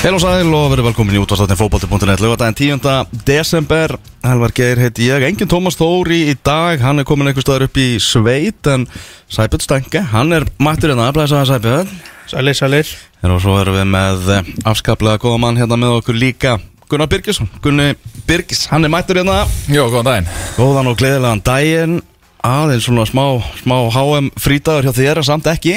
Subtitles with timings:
[0.00, 3.18] Heil og sæl og verið velkomin í útvarstáttinn fókbóti.net Lögadaginn 10.
[3.28, 3.92] desember.
[4.24, 7.76] Helvar Geir heiti ég, engin Tómas Þóri í dag Hann er komin einhver staðar upp
[7.76, 8.86] í sveit En
[9.28, 11.90] Sæbjörn Stenke, hann er mættur hérna Blæsaða Sæbjörn.
[12.32, 12.92] Sælir, sælir.
[13.28, 16.54] Og svo erum við með eh, afskaplega góða mann hérna með okkur líka
[16.88, 17.90] Gunnar Birgisson, Gunni
[18.24, 19.42] Birgis, hann er mættur hérna.
[19.68, 20.30] Jó, góðan daginn.
[20.56, 21.98] Góðan og gleðilegan daginn.
[22.40, 23.26] Aðeins svona smá,
[23.60, 25.76] smá HM frítagur hjá þér, samt ekki.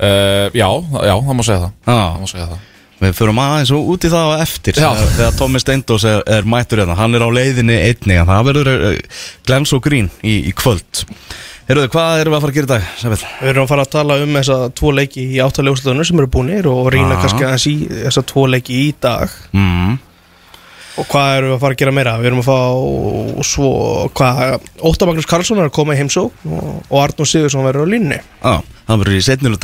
[0.00, 0.66] Uh, Já,
[1.06, 1.78] já, það má segja það.
[1.86, 1.94] Já.
[1.94, 2.66] Það má segja það
[3.00, 4.90] Við förum aðeins og út í það á eftir Já.
[5.16, 8.68] þegar, Tommy Steindós er, er mættur hérna Hann er á leiðinni einnig en Það verður
[8.74, 11.04] uh, glens og grín í, í kvöld
[11.70, 12.86] Heyrðu, hvað erum við að fara að gera í dag?
[12.98, 13.24] Sæfell?
[13.40, 16.66] Við erum að fara að tala um þessa tvo leiki í áttalegustöðunum sem eru búinir
[16.66, 17.20] og rýna Já.
[17.22, 19.92] kannski aðeins í þessa tvo leiki í dag Mm.
[20.98, 22.16] og hvað erum við að fara að gera meira?
[22.20, 22.58] Við erum að fá
[23.46, 23.70] svo,
[24.18, 28.18] hvað, Óttar Magnús Karlsson er að koma í heimsó og, Arnur Sigursson verður á línni
[28.42, 28.52] Á,
[28.90, 29.54] það verður í setni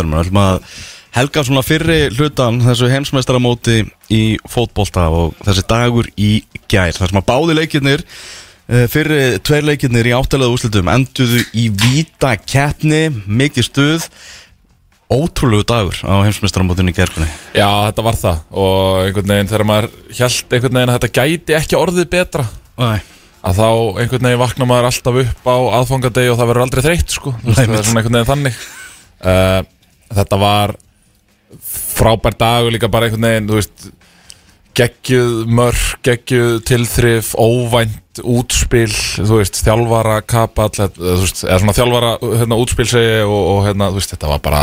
[1.17, 6.31] helga svona fyrri hlutan Þessu heimsmeistaramóti í fótbolta Og þessi dagur í
[6.71, 11.69] gær Þar sem að báði leikirnir eh, Fyrri tveir leikirnir í áttalega úrslitum Enduðu í
[11.85, 14.09] víta keppni Mikið stuð.
[15.07, 18.41] Ótrúlegu dagur á heimsmeistaramótinu í gærkunni Já, þetta var það.
[18.59, 22.89] Og einhvern veginn þegar maður held einhvern veginn að þetta gæti ekki orðið betra Æ.
[23.47, 23.69] að þá
[24.03, 27.37] einhvern veginn vaknar maður alltaf upp á aðfangadegi og það verður aldrei þreytt sko.
[27.47, 28.59] Nei, það er svona einhvern veginn þannig.
[29.23, 29.61] Uh,
[30.17, 30.75] Þetta var
[31.97, 33.87] frábær dag og líka bara einhvern veginn þú veist,
[34.77, 42.13] geggjuð mörg, geggjuð tilþrif óvænt útspil þú veist, þjálfara kapall þú veist, eða svona þjálfara
[42.43, 44.63] hérna, útspil segi og, og hérna, þú veist, þetta var bara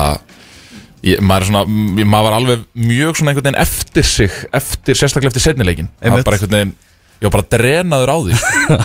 [1.04, 1.66] ég, maður er svona,
[2.06, 6.28] maður var alveg mjög svona einhvern veginn eftir sig eftir, sérstaklega eftir setnileikin það var
[6.28, 6.76] bara einhvern veginn,
[7.24, 8.38] ég var bara drenaður á því.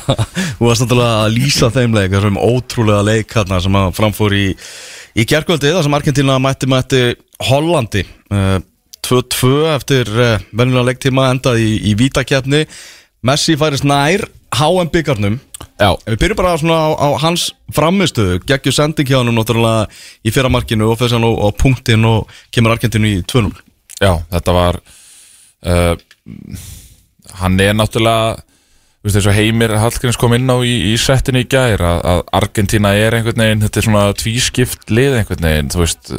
[0.58, 4.44] Þú varst náttúrulega að lýsa þeim leik þessum ótrúlega leik hérna sem að framfór í,
[5.16, 7.02] í kjærkvöldi þar sem Argentina mætti mætti
[7.48, 8.58] Hollandi uh,
[9.06, 12.64] 2-2 eftir uh, venjulega leiktíma endað í, í vítakefni
[13.26, 15.38] Messi færist nær HM byggarnum
[15.80, 19.88] já, Við byrjum bara á, á hans framistuðu geggju sending hjá hann náttúrulega
[20.24, 23.52] í fyrramarkinu og hann á, á punktin og kemur Argentinu í 2-0
[24.00, 24.80] já, þetta var
[25.66, 25.94] uh,
[27.42, 28.38] hann er náttúrulega
[28.98, 32.02] þú veist, eins og Heimir Hallgríms kom inn á í, í settinu í gær að,
[32.12, 36.12] að Argentina er einhvern veginn, þetta er svona tvískipt lið einhvern veginn, þú veist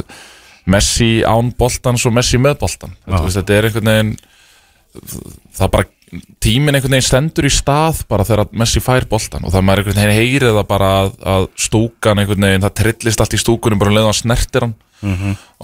[0.70, 2.92] Messi án boltans og Messi með boltan.
[3.04, 4.12] Þetta, veist, þetta er einhvern veginn
[5.56, 5.88] það bara
[6.42, 10.00] tíminn einhvern veginn stendur í stað bara þegar Messi fær boltan og það maður einhvern
[10.00, 13.92] veginn heyrið það bara að, að stúkan einhvern veginn, það trillist allt í stúkunum bara
[13.92, 14.74] um leið og hann snertir hann.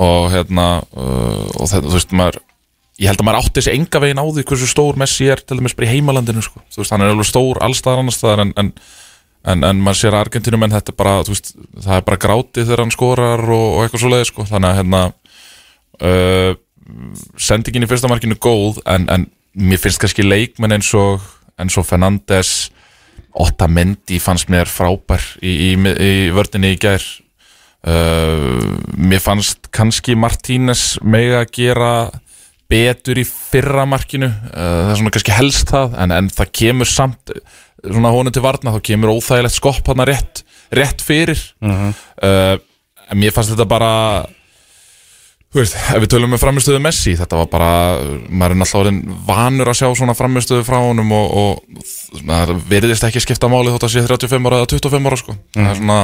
[0.07, 0.67] Og hérna
[0.97, 2.39] uh, og þetta, þú veist, maður
[2.97, 5.59] ég held að maður átti þessi enga veginn á því hversu stór Messi er til
[5.59, 6.63] dæmis bara í heimalandinu sko.
[6.73, 8.71] þú veist, hann er alveg stór allstaðar annars staðar en, en,
[9.53, 11.53] en, en maður sér að Argentinum en þetta er bara, þú veist,
[11.85, 14.47] það er bara grátið þegar hann skorar og, og eitthvað svoleiði sko.
[14.49, 15.03] þannig að hérna
[16.01, 16.53] uh,
[17.49, 21.21] sendingin í fyrsta markinu góð en, mér finnst kannski leikmenn eins og
[21.57, 22.71] og Fernandes
[23.37, 27.05] Otamendi fannst mér frábær í, í, í vördinni í gær
[27.89, 31.91] uh, mér fannst kannski Martínez mega að gera
[32.71, 34.31] betur í fyrra markinu.
[34.51, 38.35] Uh, það er svona kannski helst það en, en það kemur samt uh, svona honum
[38.35, 40.43] til varna þá kemur óþægilegt skopp hann rétt,
[40.75, 41.43] rétt fyrir.
[41.63, 42.57] Uh,
[43.07, 43.93] en mér fannst þetta bara
[45.57, 47.69] Þú veist, ef við tölum með framistöðu Messi, þetta var bara,
[48.29, 53.49] maður er náttúrulega vanur að sjá svona framistöðu frá honum og, og veriðist ekki skipta
[53.49, 55.37] máli þótt að sé 35 ára eða 25 ára sko.
[55.55, 55.97] Það er svona,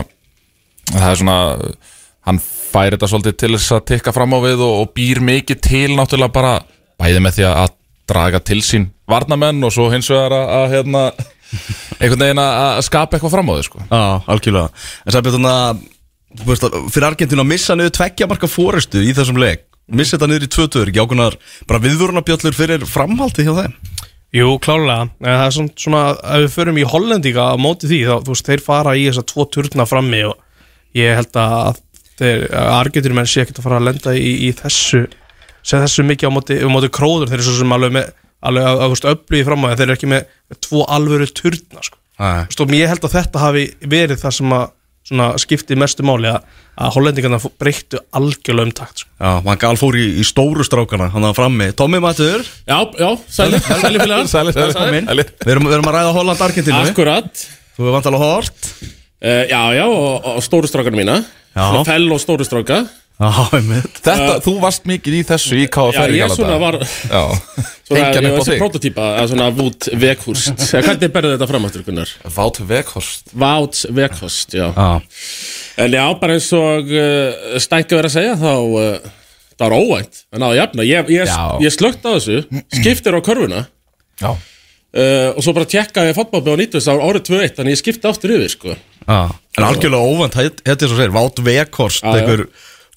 [0.94, 1.36] það er svona,
[2.30, 2.40] hann
[2.72, 5.86] fær þetta svolítið til þess að tekka fram á við og, og býr mikið til
[5.96, 6.52] náttúrulega bara
[7.00, 7.78] bæði með því að
[8.12, 11.02] draga til sín varnamenn og svo hins vegar að, að hérna,
[11.98, 13.82] einhvern veginn að skapa eitthvað fram á þau sko.
[13.88, 14.86] Já, algjörlega.
[15.04, 15.82] En sæpjum þannig að
[16.32, 20.16] þú veist að fyrir Argentínu að missa niður tveggja marka fórestu í þessum leik missa
[20.16, 21.36] þetta niður í tvö töður, ekki ákveðnar
[21.68, 23.74] bara viðvörunarbjöllur fyrir framhaldi hjá þeim?
[24.32, 27.98] Jú, klálega, en það er svona, svona ef við förum í Hollendíka á móti því
[28.08, 30.38] þá, þú veist, þeir fara í þessa tvo turna frammi og
[30.96, 31.82] ég held að
[32.22, 32.44] þeir,
[32.78, 35.04] argjötur menn sé ekkert að fara að lenda í, í þessu,
[35.62, 38.12] segja þessu mikið á móti, á móti króður, þeir eru svo sem alveg með
[38.42, 40.30] alveg öflugið fram á þeir eru ekki með
[40.62, 41.98] tvo alvöru turna, sko.
[42.22, 44.70] Og ég held að þetta hafi verið það sem að
[45.02, 46.44] svona skipti mestu máli að,
[46.78, 49.10] að hollendingarna breyttu algjörlega um takt, sko.
[49.18, 52.46] Já, hann gal fór í, í stóru strákana hann að frammi, Tommy Matur?
[52.68, 54.30] Já, já, sæli, sæli félagar.
[54.30, 55.06] Sæli, sæli, Sælir.
[55.10, 55.26] sæli.
[55.42, 58.72] við erum, að ræða Holland-Argentínu Akkurat þú hefur vantalega hort
[59.22, 61.22] uh, Já, já, og, og stóru strákar mína.
[61.52, 61.62] Já.
[61.68, 62.82] Svona fell og stóru stráka.
[63.22, 63.98] Já, einmitt.
[64.02, 67.20] Þetta, þú varst mikið í þessu í KFR Já, ég svona var Já,
[67.86, 68.62] Svona, Hengjan ég upp á var þig.
[68.62, 72.14] prototýpa að svona Vút Vekhurst Eh, Hvernig berðu þetta fram aftur, Gunnar?
[72.34, 74.64] Vát Vekhorst Vát Vekhurst, já.
[74.72, 74.88] Já,
[75.84, 79.10] En já, bara eins og uh, stænka verið að segja þá uh,
[79.60, 80.86] Það var óvænt, en náðu jafna.
[80.88, 82.40] Ég, ég, ég slögt á þessu,
[82.80, 83.60] skiptir á körfuna.
[84.24, 84.32] Já.
[84.32, 88.34] Uh, Og svo bara tjekkaði á 90 Það var árið 2-1, þannig ég skipti aftur
[88.34, 88.74] yfir sko.
[89.08, 92.14] En algjörlega óvænt, þetta er svo segir Vátt Vekhorst, já.
[92.16, 92.46] einhver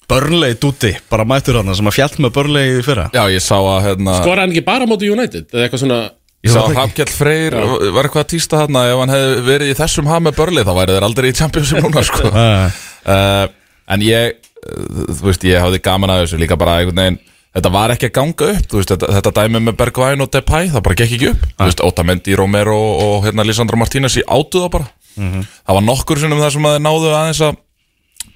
[0.06, 3.08] Börnlei dúti, bara mættur hann sem að fjall með Börlei í fyrra.
[3.12, 5.98] Já, ég sá að hérna Skoraði hann ekki bara móti United Eða eitthvað svona
[6.46, 6.74] Ég sá að.
[6.76, 10.36] Hrafnkjell Freyr var eitthvað að týsta þarna ef hann hefði verið í þessum haf með
[10.38, 12.28] börli þá væri þeir aldrei í Championship núna sko.
[12.30, 13.46] uh,
[13.96, 17.18] En ég uh, þú veist, ég hafði gaman að þessu líka bara einhvern veginn.
[17.56, 20.70] Þetta var ekki að ganga upp þú veist, þetta, þetta dæmi með Bergvæn og Depay
[20.74, 21.44] það bara gekk ekki upp.
[21.56, 26.42] Þú veist, Otamendi, Romero og hérna Lisandro Martínez í átuða bara Það var nokkur sinnum
[26.42, 27.56] það sem að þeir náðu aðeins að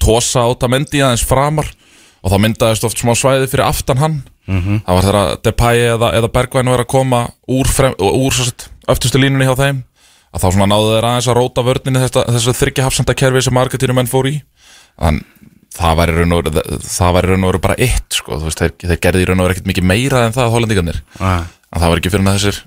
[0.01, 1.69] tosa Otamendi aðeins framar
[2.21, 4.17] og þá myndaðist oft smá svæði fyrir aftan hann.
[4.87, 7.69] Það var þegar Depay eða, eða Bergvæn var að koma úr,
[8.01, 8.41] úr
[8.91, 9.85] öftustu línunni hjá þeim
[10.31, 14.11] að þá náðu þeir aðeins að róta vörninni þess, að þryggja hafsenda kerfi sem marketínumenn
[14.11, 14.37] fór í.
[15.01, 15.23] Þann
[15.75, 19.29] það var í raun og veru bara eitt sko, þú veist, þeir, þeir gerði í
[19.29, 21.01] raun og veru ekkert mikið meira en það hollendingarnir.
[21.21, 21.43] Nei.
[21.71, 22.61] að það var ekki fyrir að þessir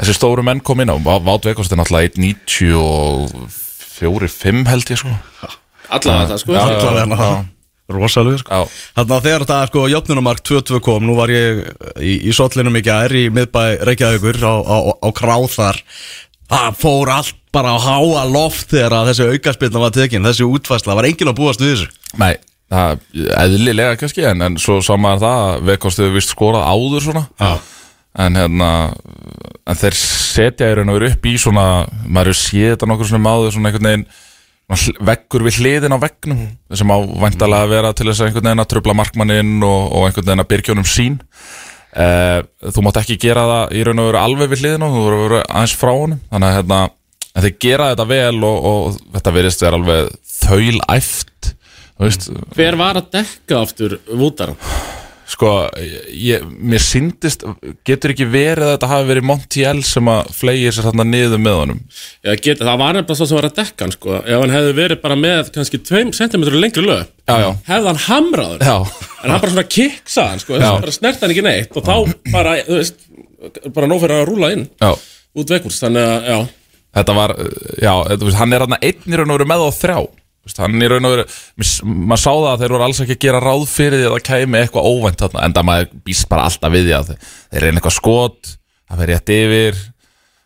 [0.00, 5.10] þessir stóru menn kom inn á Vát Veikost er náttúrulega 1.94-5 held ég sko.
[5.90, 6.50] Allavega það sko.
[6.56, 7.36] Allavega það
[7.90, 8.48] Rosalega sko.
[8.94, 11.50] Þannig að þegar þetta sko jöfnunumark 2-2 kom Nú var ég
[11.98, 15.76] í, í sotlinum í gær Í miðbæ Reykjavíkur á, á, á kráþar
[16.50, 20.26] Það fór allt bara á háa loft Þegar að þessi aukaspilna var tekin.
[20.26, 21.88] Þessi útfæsla, var enginn að búast við þessu?
[22.22, 22.34] Nei,
[22.70, 22.88] það
[23.42, 27.24] eðlilega kannski en, en svo sá maður það að Veikost hefur vist skorað áður svona.
[27.38, 27.52] Já.
[28.18, 28.70] En hérna
[29.70, 31.66] en þeir setja í raun og veru upp í svona
[32.06, 34.06] maður hefur séð þetta nokkur svona áður svona einhvern veginn
[35.06, 36.44] veggur við hliðin á veggnum
[36.78, 40.06] sem á væntalega að vera til þess að einhvern veginn að tröfla markmanninn og, og
[40.06, 41.18] einhvern veginn að byrgjónum sín
[41.96, 42.38] uh,
[42.70, 45.18] þú mátt ekki gera það í raun og veru alveg við hliðin á þú voru
[45.18, 46.22] að vera aðeins frá honum.
[46.30, 46.80] Þannig að hérna,
[47.40, 51.52] þeir gera þetta vel og, og þetta verðist vera alveg þaulæft
[52.00, 54.54] Hver var að dekka aftur Vútar?
[55.30, 55.50] Sko,
[56.10, 57.44] ég, mér syndist
[57.86, 61.58] getur ekki verið að þetta hafi verið Montiel sem að flegir sér þarna niður með
[61.60, 61.78] honum?
[62.26, 64.16] Já, get, það var nefnilega svo sem var að dekka hann sko.
[64.18, 67.48] Ef hann hefði verið bara með kannski 2 cm lengri lög Já, já.
[67.70, 70.58] Hefði hann hamraður En hann bara svona kiksa hann sko.
[70.58, 71.94] Bara snert hann ekki neitt Og þá
[72.34, 73.06] bara, þú veist
[73.76, 74.90] Bara nóg fyrir að rúla inn já.
[75.38, 76.40] Út vekkurs, þannig að, já.
[76.98, 77.36] Þetta var,
[77.78, 79.98] já, þú veist, hann er þarna einn í raun og veru með á þrjá
[80.40, 81.24] Þú í raun og veru,
[81.84, 84.26] maður sá það að þeir voru alls ekki að gera ráð fyrir því að það
[84.30, 87.26] kæmi eitthvað óvænt þarna En það maður býst bara alltaf við því að þeir,
[87.60, 88.52] reyna eitthvað skot,
[88.88, 89.82] það verið rétt yfir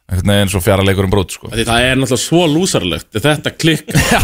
[0.04, 1.48] Einhvern veginn svo fjara leikur um brot, sko.
[1.48, 4.20] Því það er náttúrulega svo lúsarlegt Þetta klikk Já,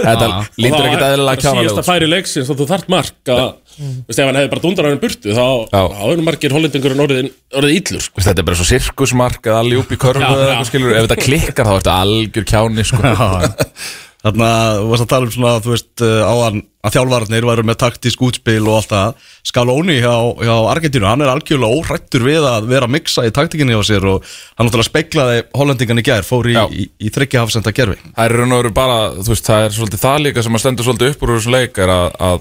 [0.00, 3.42] þetta lítur ekkert eðlilega Síðast kjánalega að færi leiksins og þú þarft mark að,
[3.76, 5.44] Veist, ef hann hefði bara dundar hann burtu þá,
[5.76, 7.28] er margir hollendingur orðið,
[7.60, 8.24] orðið illur sko.
[8.24, 11.20] Þetta er bara svo sirkusmark eða allir upp í körfu eða eitthvað skilur Ef þetta
[11.20, 13.12] klikkar þá ertu algjör kjáni, sko
[14.20, 17.62] Þannig að þú varst að tala um svona, þú veist, uh, áðan að þjálfarnir væru
[17.64, 19.22] með taktísk útspil og allt það.
[19.48, 20.12] Scaloni hjá,
[20.44, 24.04] hjá Argentínu, hann er algjörlega óhrættur við að vera að mixa í taktíkinni á sér
[24.12, 27.96] og hann náttúrulega speklaði hollendingan í gær, fór í, í, í þryggja hafsenda gerfi.
[28.12, 30.64] Það er raun og veru bara, þú veist, það er svolítið það líka sem að
[30.66, 32.40] stendur svolítið upp úr þessu leik er að, að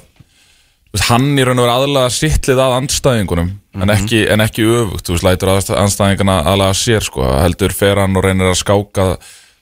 [0.91, 5.07] veist, hann í raun og veru aðlaga sittlið að andstæðingunum en, ekki, en ekki öfugt,
[5.07, 9.13] þú veist, lætur að andstæðingana aðlaga sér, sko, heldur fer hann og reynir að skáka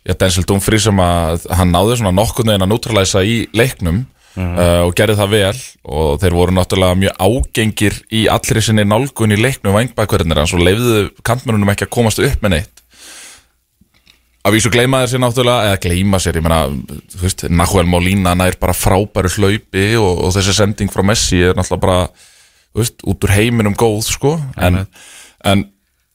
[0.07, 4.06] já, Denzel Dumfries sem að hann náði svona nokkurnu en að neutralæsa í leiknum
[4.38, 5.54] uh, og gerði það vel.
[5.83, 10.62] Og þeir voru náttúrulega mjög ágengir í allri sinni nálgun í leiknum vangbækverðinir, en svo
[10.63, 12.83] leiðuðu kantmörunum ekki að komast upp með neitt.
[14.47, 16.61] Að vísu gleyma þeir sér náttúrulega eða gleyma sér, ég meina
[17.11, 21.57] þú veist, Nahuel Molina nær bara frábæru hlaupi og, og þessi sending frá Messi er
[21.57, 21.97] náttúrulega bara
[22.78, 24.37] þú veist, út úr heiminum góð sko.
[24.56, 24.85] En,
[25.44, 25.66] en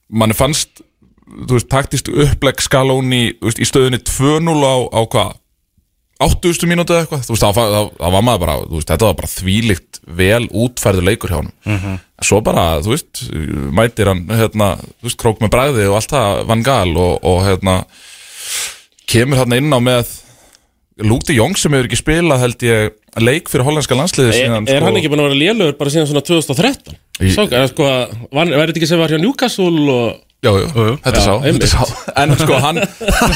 [0.09, 0.81] manni fannst
[1.33, 2.61] þú veist, taktist upplegg
[3.43, 5.39] veist, í stöðunni 2-0 á, á hvað
[6.23, 6.69] 80.
[6.71, 9.17] mínútu eða eitthvað þú veist, það, það, það var maður bara, þú veist, þetta var
[9.19, 11.97] bara þvílikt vel útfærðu leikur hjá hann Mhm.
[12.23, 13.23] svo bara, þú veist,
[13.75, 14.69] mætir hann hérna,
[15.01, 17.81] þú veist, krók með bræði og allt það Van Gaal og, og hérna
[19.11, 20.19] kemur hann inn á með
[21.27, 22.93] de Jong sem hefur ekki spilað held ég
[23.25, 25.91] leik fyrir hollandska landsliði Er, síðan, er sko, hann ekki búin að vera lélugur bara
[25.91, 26.95] síðan svona 2013?
[27.23, 27.89] Í- Svo, er, sko,
[28.31, 31.67] var, var þetta ekki sem var hjá Newcastle og Jú, jú, þetta Já, sá, þetta
[31.71, 31.83] sá.
[32.19, 32.79] En sko, hann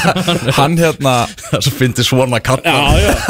[0.59, 2.67] hann hérna Það sem fyndi svona kalla.
[2.67, 3.13] Já, já,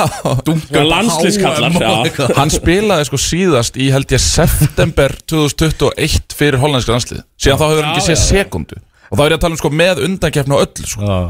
[2.17, 2.29] já.
[2.39, 7.85] hann spilaði sko síðast í held ég september 2021 fyrir hollandska landslið síðan þá hefur
[7.85, 8.31] hann ekki Já, séð já, já.
[8.33, 8.81] sekundu.
[9.13, 11.21] Og þá er ég að tala um sko með undankeppni og öllu sko, Já,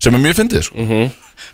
[0.00, 0.84] sem er mjög fyndið sko.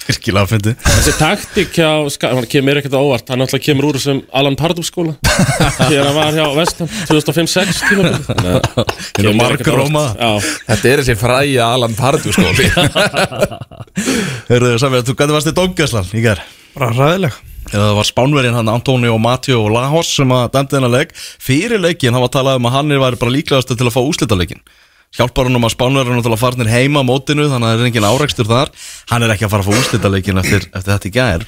[0.07, 0.75] virkilega fyndi.
[0.83, 1.88] Þessi taktík hjá,
[2.23, 5.17] hann kemur ekkert á óvart Hann alltaf kemur úr þessum Alan Pardub skóla.
[5.81, 8.31] Þegar hann var hjá Vestham 2005-06 tímabilið.
[9.19, 10.05] Hinn og margur róma.
[10.15, 10.31] Já,
[10.69, 12.71] þetta er þessi fræja Alan Pardew skóli.
[14.50, 16.43] Hörðu, Samir, þú gæti varst í Dongaslan í gær.
[16.76, 21.15] Bara ræðileg Það var spánverinn hann Antonio Mateo Lajos sem að dæmdi þennan leik.
[21.19, 24.62] Fyrir leikin hann var talað um að hann væri bara líklegastu til að fá úslitaleikin
[25.16, 27.88] Hjálpar hann um að spánverinn til að farnir heima á mótinu Þannig að það er
[27.90, 28.72] engin áreikstur þar.
[29.12, 31.46] Hann er ekki að fara að fá úslitaleikin eftir, eftir þetta í gær.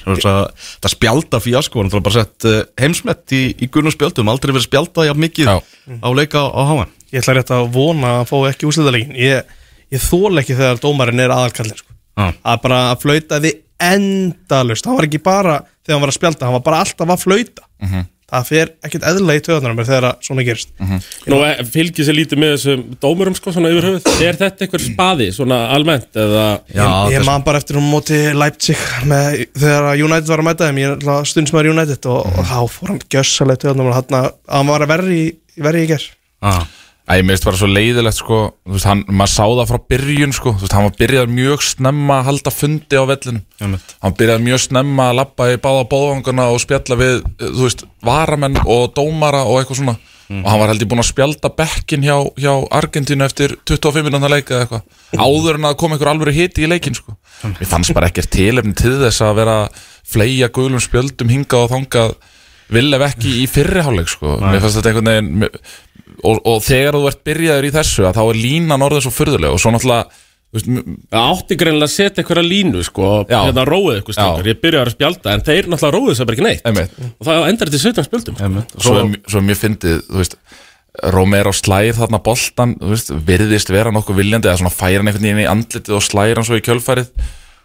[0.79, 4.67] Það spjálta fíasko Hann er bara sett uh, heimsmett í, í gunum spjöldum Aldrei verið
[4.69, 5.57] spjálta jafn mikið Já.
[5.59, 9.55] á leika á háan Ég ætla rétt að vona að fá ekki úrslitaleikin Ég,
[9.93, 11.91] ég þól ekki þegar dómarinn er aðalkallin sko.
[12.19, 16.57] Að bara að flautaði endalust hann var ekki bara þegar hann var að spjálta hann
[16.57, 17.63] var bara alltaf að flauta
[18.29, 20.71] það fer ekkert eðlilega í töðunar þegar að svona gerist.
[21.29, 24.09] Nú eh, fylgir sér lítið með þessum dómurum sko svona yfir höfuð.
[24.25, 26.45] Er þetta eitthvað spaði svona almennt eða?
[26.71, 30.49] Já, ég, ég man bara eftir um móti Leipzig með, þegar að United var að
[30.49, 34.29] mæta þeim ég er stundsmaður United og, og þá fór hann gjössalega töðunar og hann,
[34.49, 35.21] hann var að verri,
[35.59, 36.05] verri í ger
[36.45, 36.63] ah.
[37.09, 38.37] Æ, ég meðist bara svo leiðilegt sko.
[38.69, 40.51] Þú veist, hann, maður sá það frá byrjun sko.
[40.59, 43.95] Þú veist, hann var byrjað mjög snemma að halda fundi á vellinu Einmitt.
[44.03, 48.59] Hann byrjað mjög snemma að lappa í báða bóðvangana og spjalla við, þú veist, varamenn
[48.65, 49.97] og dómara og eitthvað svona.
[50.29, 54.59] Og hann var heldur búinn að spjalda bekkin hjá, hjá Argentínu eftir 25 minúna leika
[54.59, 54.83] eða eitthvað.
[55.17, 57.15] Áður en að koma einhver alvöru hiti í leikin sko.
[57.41, 59.55] Mér fannst bara ekkert tilefni til þess að vera
[60.05, 62.13] fleia gulum spjöldum hingað og þangað
[62.69, 64.35] Villef ekki í fyrri hálfleik sko.
[64.43, 65.55] Mér fannst þetta einhvern veginn mér-
[66.23, 69.61] og, og þegar þú ert byrjaður í þessu þá er línan orðið svo furðulega og
[69.63, 70.09] svo náttúrulega
[71.13, 73.37] átti greinilega að setja eitthvað línu sko Já.
[73.45, 74.47] hérna róið eitthvað strákar.
[74.49, 76.63] Ég byrjaði að spjálta en þeir náttúrulega róið þess að bara ekki neitt.
[76.65, 78.73] Einmitt, Og það endar til 17 spjöldum Einmitt.
[78.81, 78.95] svo,
[79.29, 80.35] svo mér fyndið þú veist,
[81.13, 85.43] Romero slæðir þarna boltan veist, virðist vera nokkuð viljandi eða svona færa hann einhvern veginn
[85.45, 87.11] í andlitið og slæðir hann svo í kjölfærið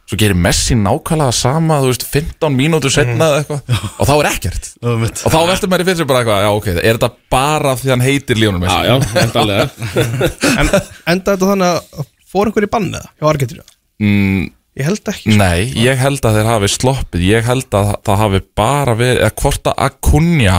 [0.05, 3.79] svo gerir Messi nákvæmlega sama þú veist, 15 mínútur setna eða eitthvað.
[3.97, 4.69] Og þá er ekkert.
[4.85, 8.05] Og þá veldur maður í fyrir bara eitthvað já ok, er þetta bara því hann
[8.05, 8.75] heitir Lionel Messi?
[8.75, 9.71] Já, já, endalega
[10.61, 13.67] en enda þetta þannig að fór einhver í banni það hjá Argentínu?
[14.05, 14.45] Mm,
[14.81, 15.39] ég held ekki sko.
[15.41, 17.27] Nei, ég held að þeir hafi sloppið.
[17.31, 20.57] Ég held að það hafi bara verið Eða hvort að Acuna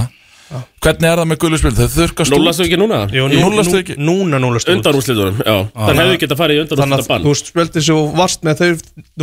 [0.86, 1.72] Hvernig er það með gulluspil?
[1.76, 3.00] Þau þurkast Núlastu ekki núna?
[3.10, 3.96] Jú, nú, núllastu nú, ekki?
[3.98, 4.78] núna núlastu út.
[4.78, 5.56] Undanúrslitunum, já.
[5.74, 7.26] Það hefði getað farið í þannig að undanúrslita bann.
[7.26, 8.70] þú spjöldi svo varst með þau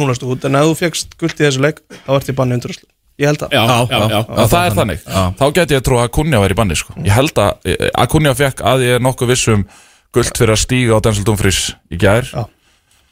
[0.01, 0.49] núlastu út.
[0.49, 2.91] En ef þú fegst guld í þessu leik þá ert í banni undanúrslu
[3.23, 3.63] ég held að Já,
[3.93, 5.07] já, já, það er þannig.
[5.39, 6.95] Þá geti ég trú að Acuna væri í banni sko.
[7.05, 9.67] Ég held að eh, Acuna fekk að ég er nokkuð vissum
[10.13, 12.27] Gullt fyrir að stíga á Denzel Dumfries í gær.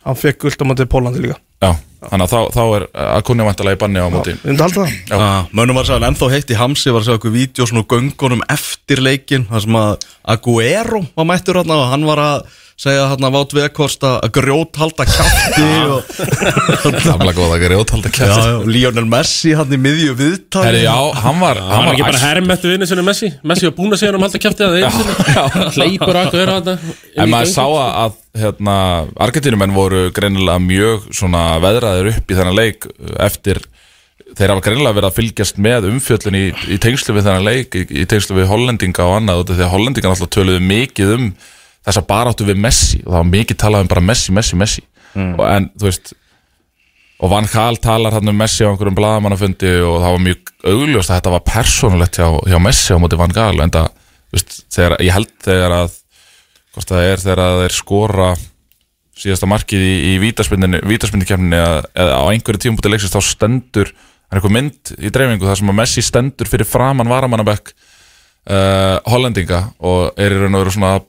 [0.06, 1.36] Hann fekk guld á móti Pólandi líka.
[1.60, 1.74] Já,
[2.08, 2.84] þannig að þá, þá er
[3.18, 4.32] Acuna vantilega í banni á móti.
[4.46, 5.18] myndum halda það.
[5.20, 7.84] Ah, Mönnum var að segja, ennþá heitt í Hamsi var að segja eitthvað vídeo svona
[7.92, 12.48] göngunum eftir leikin þar sem að Aguero var mættur hérna og hann var að
[12.80, 18.54] segja hérna Vátt Vekost að grjót halda kjátti og Gamla góða grjóthalda já, kæft já,
[18.64, 20.64] Lionel Messi hann í miðju viðtali.
[20.70, 23.28] Herri, já, hann var Það var ekki bara hermettu vinni sinni Messi.
[23.44, 26.96] Messi var búin að segja hann um halda kæftið að þeir Hleypur að vera þetta
[27.20, 28.76] En maður sá að, að hérna,
[29.18, 32.86] Argentínumenn voru greinilega mjög svona veðraðir upp í þennan leik
[33.18, 33.62] eftir
[34.38, 37.86] þeir hafa greinilega verið að fylgjast með umfjöllun í, í tengslu við þennan leik í,
[38.02, 41.26] í tengslu við hollendinga og annað því að hollendinga alltaf töluðu mikið um
[41.86, 44.82] þessa baráttu við Messi og það var mikið talað um bara Messi, Messi, Messi.
[45.16, 46.12] Og en þú veist
[47.20, 51.10] og Van Gaal talar hann um Messi á einhverjum blaðamannafundi og það var mjög augljóst
[51.10, 53.90] að þetta var persónulegt hjá, hjá Messi á móti Van Gaal en það,
[54.30, 55.98] þú veist, þegar, ég held þegar að
[56.74, 58.30] hvort það er þegar að þeir skora
[59.20, 64.38] síðasta markið í, í vítaspindikefninni eða á einhverju tíum bútið leiksist þá stendur það er
[64.38, 70.20] eitthvað mynd í dreifingu þar sem að Messi stendur fyrir framann varamannabekk uh, hollendinga og
[70.20, 71.08] er í raun og veru svona að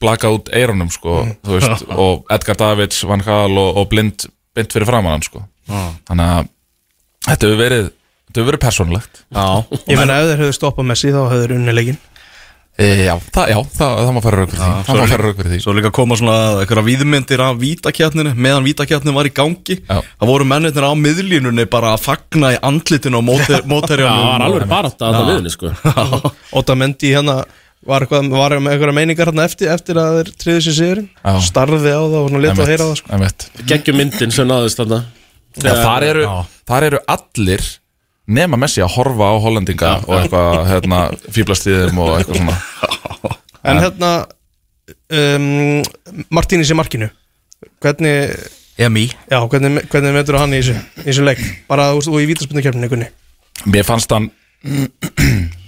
[0.00, 4.72] blaka út eyrunum sko, þú veist, og Edgar Davids, Van Gaal og, og blind, blind
[4.72, 5.42] fyrir framann hann sko.
[5.68, 6.46] Þannig að
[7.26, 9.20] þetta hefur verið þetta hefur verið persónulegt.
[9.28, 9.44] Já,
[9.90, 12.00] ég meina ef þeir höfðu stoppað Messi þá höfðu þeir unni leikin
[12.78, 14.82] e, já, það, já, það, það má fara rauk fyrir því.
[14.86, 15.60] Það má fara rauk fyrir því.
[15.64, 19.98] Svo líka koma svona einhverja víðmyndir af vítakjarninu meðan vítakjarninu var í gangi Já.
[20.00, 24.46] Það voru mennirnir á miðlínunni bara að fagna í andlitinu á Já, móterjanum það var
[24.48, 26.34] alveg bara þetta að það viðinni sko.
[26.60, 27.36] Óta Mendi hérna
[27.86, 31.08] var, eitthvað, var með einhverja meiningar hérna eftir, eftir að þeir triðu sér sigurinn?
[31.24, 31.38] Já.
[31.46, 33.64] starði á það og svona leta að heyra það sko.
[33.70, 34.98] Geggjum myndin sem náðist þarna.
[35.60, 36.26] Já, þar, eru,
[36.68, 37.64] þar eru allir
[38.30, 41.00] nema Messi að horfa á hollendinga og eitthvað hérna,
[41.34, 42.58] fýblastíðum og eitthvað svona.
[43.60, 44.10] En hérna
[45.12, 45.82] um,
[46.32, 47.10] Martínis í markinu.
[47.84, 48.32] Hvernig
[48.80, 51.42] Emi Já, hvernig, hvernig metur hann í þessu, í þessu leik?
[51.68, 53.10] Bara þú veist, og í vítaspindakefninu, kunni
[53.68, 54.30] Mér fannst hann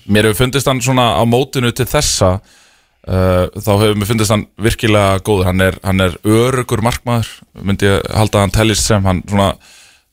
[0.08, 4.46] Mér hefur fundist hann svona á mótinu til þessa uh, þá hefur mér fundist hann
[4.60, 5.48] virkilega góður.
[5.50, 7.30] Hann er, hann er örugur markmaður
[7.62, 9.04] myndi ég halda að hann tellist sem.
[9.06, 9.52] Hann svona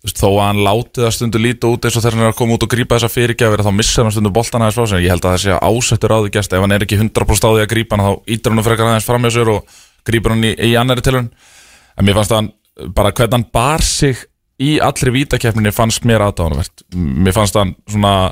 [0.05, 2.37] veist, þó að hann láti það stundu líta út eins og þegar hann er að
[2.39, 5.03] koma út og grípa þessa fyrirgjafir þá missar hann stundu boltan aðeins frá sér.
[5.03, 7.51] Ég held að það sé ásettur á því gæst ef hann er ekki 100% á
[7.51, 10.35] því að grípa hann þá ítir hann og frekar aðeins fram hjá sér og grípur
[10.35, 12.51] hann í, í annari tilhörn en mér fannst að hann
[12.95, 14.23] bara hvernig hann bar sig
[14.59, 18.31] í allri vítakefninni fannst mér aðdánuvert Mér fannst hann svona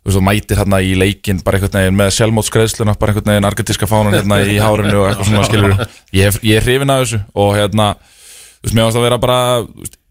[0.00, 3.84] Þú veist, mætir hérna í leikinn bara einhvern veginn með sjálfmótskreðsluna, bara einhvern veginn argentíska
[3.84, 5.74] fánan hérna í hárinu og eitthvað svona skilur
[6.16, 9.40] ég, ég er hrifin af þessu og hérna þú veist, mér fannst að vera bara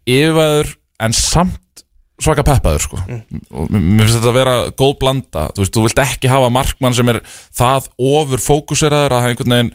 [0.06, 1.86] yfirvæður en samt
[2.20, 2.98] svaka peppaður sko.
[3.56, 5.46] Og mér finnst þetta að vera góð blanda.
[5.56, 7.22] Þú veist, þú vilt ekki hafa markmann sem er
[7.56, 9.72] það ofur fókuseraður að hann einhvern veginn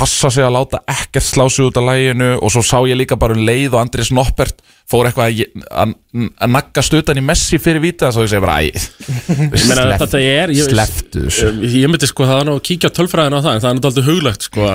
[0.00, 3.18] passa sig að láta ekkert slá sig út af læginu og svo sá ég líka
[3.20, 5.92] bara um leið og Andrés Noppert fór eitthvað að, ég- að,
[6.40, 8.70] að nagga stutan í Messi fyrir vítið þá ég segi bara æ
[9.58, 11.50] Ég meina, þetta ég, sleftu þessu.
[11.50, 14.08] Um, Ég myndi sko það að kíkja á tölfræðina á það en það er náttúrulega
[14.14, 14.70] huglegt sko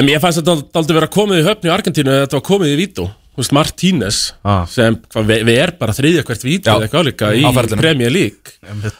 [0.00, 2.78] En ég fannst þetta aldrei vera komið í höfn í Argentínu þetta var komið í
[2.82, 3.06] Vító
[3.38, 4.66] veist, Martínez Ah.
[4.68, 7.78] sem hvað, við, við er bara þriðja hvert Vító Já, eða eitthvað álíka í.
[7.80, 8.52] Premier League.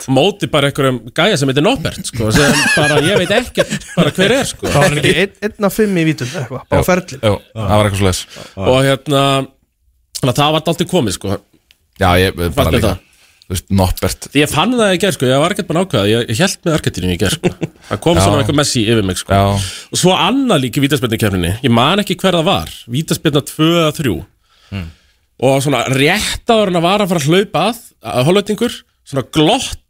[0.08, 4.36] Móti bara einhverjum gæja sem heitir Norbert sko, sem bara ég veit ekkert bara hver
[4.38, 4.66] er sko.
[4.72, 7.20] Það var ekki einn, af fimm í bara á ferli.
[7.20, 8.22] Jú, það var eitthvað svo leis
[8.56, 9.24] og hérna
[10.32, 11.40] það var aldrei komið sko.
[12.00, 12.94] Já, ég bara líka.
[12.96, 13.11] þetta?
[13.42, 14.28] Þú veist, Noppert.
[14.38, 17.10] Ég fann það í gerð sko, ég var ekkert að ákveða ég, held með Argentínu
[17.12, 17.50] í gerð sko.
[17.88, 19.34] Það kom svona eitthvað Messi yfir mig sko.
[19.34, 23.68] Já, og svo annað líka í vítaspilnukefninni ég man ekki hver það var, vítaspilna 2
[23.82, 24.14] eða 3
[25.42, 27.80] og svona rétt áður en að var að fara að hlaupa að,
[28.12, 28.76] að hollendingur,
[29.10, 29.81] svona glotti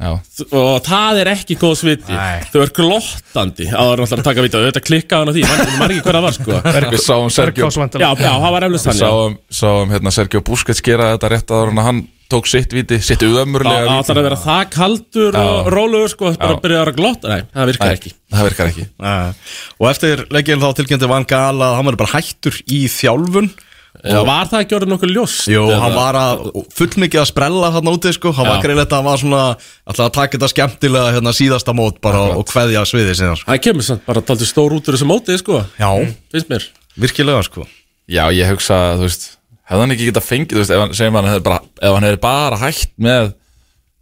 [0.00, 0.10] já.
[0.50, 2.16] Og það er ekki góð sviti.
[2.52, 3.68] Þau er glottandi.
[3.70, 6.18] Áður en alltaf að taka vita þetta klikkaði hann á því, man, man ekki hver
[6.18, 6.58] það var sko.
[6.94, 11.14] Við sáum Sergio já, já, það var eflust hann sáum, sáum hérna, Sergio Busquets gera
[11.14, 14.26] þetta rétt áður en að hann tók sitt viti, sitt Það ömurlega það þarf að
[14.26, 15.68] vera það kaldur og Já.
[15.74, 16.60] rólegur sko, bara Já.
[16.64, 17.30] byrja að glotta.
[17.30, 18.12] Nei, það virkar Nei, ekki.
[18.34, 18.86] Það virkar ekki.
[19.78, 23.50] Og eftir leikinn þá tilkynnti Van Gaal að hann verður bara hættur í þjálfun
[24.02, 25.44] Já, Var það ekki orðið nokkuð ljóst?
[25.48, 25.78] Jú, eða?
[25.84, 26.40] hann var að
[26.74, 28.62] fullmikið að sprella hann úti sko, hann var Já.
[28.64, 29.42] greiðilegt að hann var svona
[29.86, 33.46] alltaf að taka þetta skemmtilega hérna, síðasta mót bara og kveðja sviðið sinna sko.
[33.52, 35.90] Það kemur samt bara taldi stór út úr þessu móti sko, Já,
[36.34, 36.62] finnst mér
[37.00, 37.62] virkilega sko
[38.10, 39.24] Já, ég hugsa, þú veist
[39.64, 42.20] Hefði hann ekki getað fengið, þú veist, ef hann, segjum hann bara, ef hann hefði
[42.20, 43.30] bara hætt með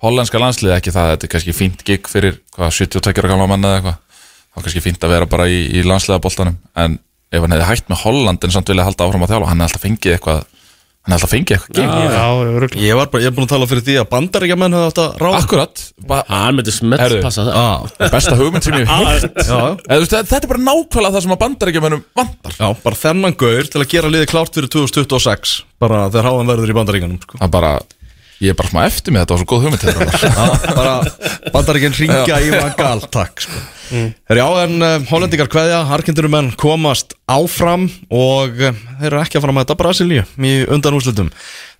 [0.02, 3.30] hollenska landslið, ekki það, þetta er kannski fínt gig fyrir, hvað, 72 ára
[7.32, 9.62] er ef hann hefði hætt með Holland en samt vilja halda áfram að þjála, hann
[9.64, 10.42] hefði alltaf fengið eitthvað
[11.02, 12.82] hann hefði alltaf fengið eitthvað gig Já, örugglega.
[12.86, 15.16] Ég var bara, ég er búin að tala fyrir því að bandaríkjamenn hefði átt að
[15.22, 15.38] ráða.
[15.42, 15.80] Akkurat,
[16.12, 17.22] ba- Hann myndi smelt Herðu.
[17.24, 17.56] passa það.
[17.58, 19.58] Já, besta hugmynd sem ég hef heilt já,
[19.98, 22.54] veist, Þetta er bara nákvæmlega það sem að bandaríkjumennum vantar.
[22.60, 26.70] Já, bara þennan gaur til að gera liðið klárt fyrir 2026 bara þegar háðan verður
[26.70, 27.40] í bandaríkanum sko.
[27.42, 27.72] Það er bara,
[28.42, 30.24] ég er bara smá eftir mig þetta var svo góð hugmynd þetta var.
[30.38, 33.62] Já, bara bandaríkinn ringja í Van Gaal, takk sko.
[33.92, 39.44] Herri, Já, en uh, hollendingar kveðja, Argenturumenn komast áfram og uh, þeir eru ekki að
[39.44, 41.30] fara að mæta Brasilíu í undanúslutum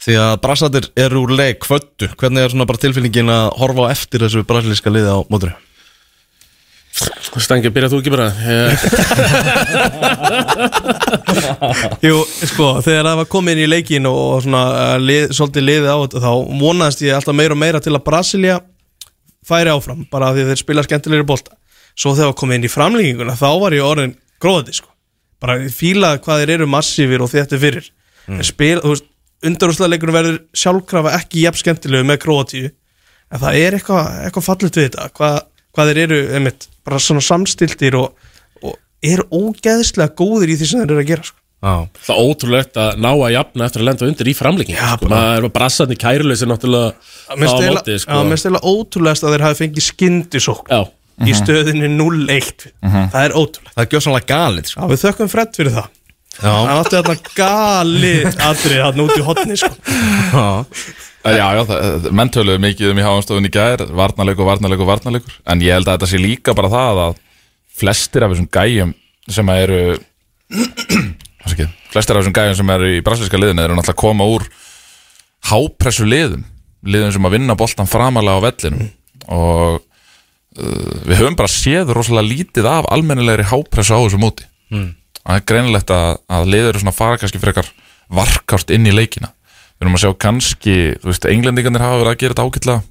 [0.03, 3.93] því að Brasatir eru úr leik kvöttu, hvernig er svona bara tilfinningin að horfa á
[3.95, 5.55] eftir þessu brasilíska liði á mótur?
[6.93, 8.27] Stengi, byrjað þú ekki bara?
[8.45, 8.83] Ég-
[12.07, 12.19] Jú,
[12.51, 16.23] sko, þegar það var komin í leikin og svona uh, lið, svolítið liðið á þetta
[16.27, 18.59] þá vonaðist ég alltaf meira og meira til að Brasilia
[19.49, 21.57] færi áfram bara af því þeir spila skemmtilegri bolta.
[21.99, 24.91] Svo þegar það kom inn í framlýkinguna þá var ég orðin gróði sko.
[25.43, 27.89] Bara ég fílaði hvað þeir eru massífir og þetta fyrir.
[28.29, 28.39] Mm.
[28.47, 29.09] spil, þú veist,
[29.43, 32.69] undarúslega verður sjálfkrafa ekki jafn skemmtilegu með Króatíu.
[33.33, 35.39] En það er eitthvað, eitthvað fallit við þetta hvað,
[35.75, 38.13] hvað þeir eru, einmitt, bara svona samstiltir og,
[38.63, 41.39] og eru ógeðslega góðir í því sem þeir eru að gera sko.
[41.63, 44.89] Já, Það er ótrúlegt að ná að jafna eftir að lenda undir í framlíking Já,
[44.97, 45.07] sko.
[45.07, 48.63] bara- maður er brassandi kæruleysi náttúrulega Mér já, sko.
[48.73, 50.81] ótrúlegast að þeir hafi fengið skyndisókn Já,
[51.23, 54.81] í stöðinni 0-1 það er ótrúlegt það er gjössanlega galið sko.
[54.83, 55.89] Já, við þökkum Fred fyrir það
[56.43, 59.73] Já, hann átti þarna galið atrið hann út í hotni sko.
[61.25, 65.37] já, Já, já, menn töluðu mikið um í háanstofun í gær Varnarleikur, varnarleikur, varnarleikur.
[65.47, 67.21] En ég held að þetta sé líka bara það að
[67.79, 68.95] Flestir af þessum gæjum
[69.33, 69.79] sem eru
[71.47, 74.49] ekki, Flestir af þessum gæjum sem eru í brasilíska liðinu eru náttúrulega að koma úr
[75.51, 76.43] Hápressu liðum
[76.83, 78.89] Liðum sem að vinna boltan framalega á vellinum.
[79.31, 84.49] Og uh, Við höfum bara séð rosalega lítið af Almennilegri hápressu á þessu móti.
[85.23, 87.69] Það er greinilegt að, að liður svona fara kannski frekar
[88.11, 89.31] varkárt inn í leikina
[89.83, 92.83] við erum að sjá kannski, þú veist, englendingarnir hafa verið að gera þetta ágætlega.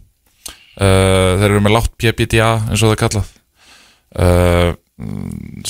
[0.71, 3.31] Uh, þeir eru með látt PPDA eins og það er kallað.
[4.11, 4.69] Uh,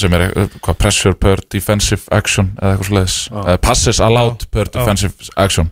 [0.01, 3.17] sem er uh, hvað, pressure per defensive action eða eitthvað svoleiðis.
[3.35, 5.69] Uh, passes allowed per defensive action.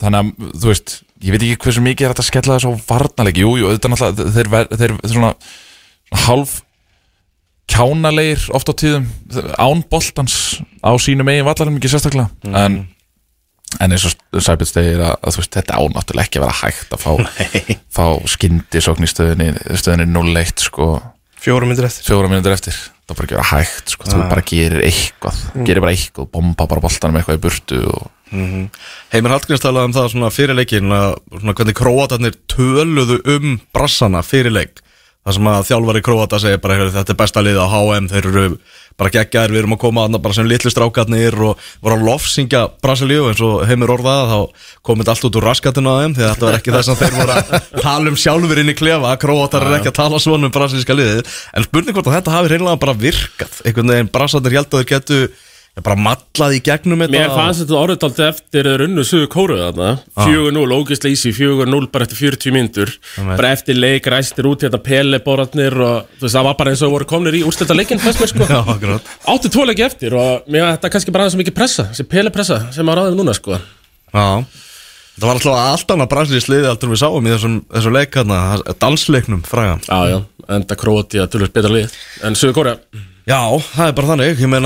[0.00, 0.30] Þannig að,
[0.62, 3.50] þú veist ég veit ekki hversu mikið er þetta að skella þessu á varnalegi jú,
[3.60, 5.32] jú, auðvitað náttúrulega þeir, þeir, þeir, þeir svona,
[6.24, 6.54] hálf
[7.70, 9.10] kjánalegir oft á tíðum
[9.60, 10.38] án boltans
[10.82, 12.30] á sínum eigin vallarum ekki sérstaklega.
[12.48, 12.80] En,
[13.78, 17.04] en eins og Sæbjörn stegir að, að veist, þetta ánáttúrulega ekki að vera hægt að
[17.04, 17.12] fá,
[17.96, 18.04] fá
[18.34, 20.88] skyndi sókn í stöðinni, stöðinni 0-1 sko,
[21.40, 22.06] fjórum myndir eftir.
[22.08, 22.76] Fjóra mínútur eftir.
[23.10, 24.06] Það bara gera hægt sko.
[24.06, 25.38] þú bara gerir eitthvað.
[25.66, 30.12] Gerir bara eitthvað, bomba bara boltanum eitthvað í burtu og Heimir Hallgríms talaði um það
[30.12, 34.78] svona fyrir leikin að svona hvernig króatarnir töluðu um brassana fyrir leik.
[35.26, 38.28] Það sem að þjálfari króata segir bara "Heyrðu, þetta er besta liðið á HM þeir
[38.30, 38.44] eru
[39.00, 42.62] bara geggjaðir, við erum að koma aðna bara sem litlu strákarnir og voru að lofsingja
[42.84, 46.32] Brasilíu eins og Heimir orðaði þá komið allt út úr raskatinu á þeim því að
[46.34, 49.68] þetta var ekki þess að þeir voru að tala um sjálfur inn í klefa, króatar
[49.68, 51.22] er ekki að tala svona um brasilíska liðið,
[51.56, 54.90] en spurning hvort að þetta hafi reynilega bara virkað, einhvern veginn brassarnir held að
[55.80, 57.14] getu bara mallað í gegnum þetta.
[57.14, 59.90] Mér fannst þetta orðið aldrei eftir þeir unnu suðu kóruð þarna.
[60.18, 62.90] 4-0, ógeðslega easy, 4-0 bara eftir 40 myndur
[63.30, 66.84] bara eftir leik, ræstir út hérna pele borðarnir og þú veist, það var bara eins
[66.86, 68.42] og voru komnir í úrslita leikin fannst mér sko.
[69.32, 72.56] Áttu tvo leiki eftir og mér þetta kannski bara aðeins mikið pressa þessi pele pressa
[72.74, 73.52] sem maður ráðum núna sko.
[74.10, 74.26] Já.
[75.20, 78.38] Það var alltaf allt annað brasilísk liði alltaf við sáum í þessum, þessum leik hérna,
[78.80, 80.18] dansleiknum fræga Já, já,
[80.56, 81.20] enda Króati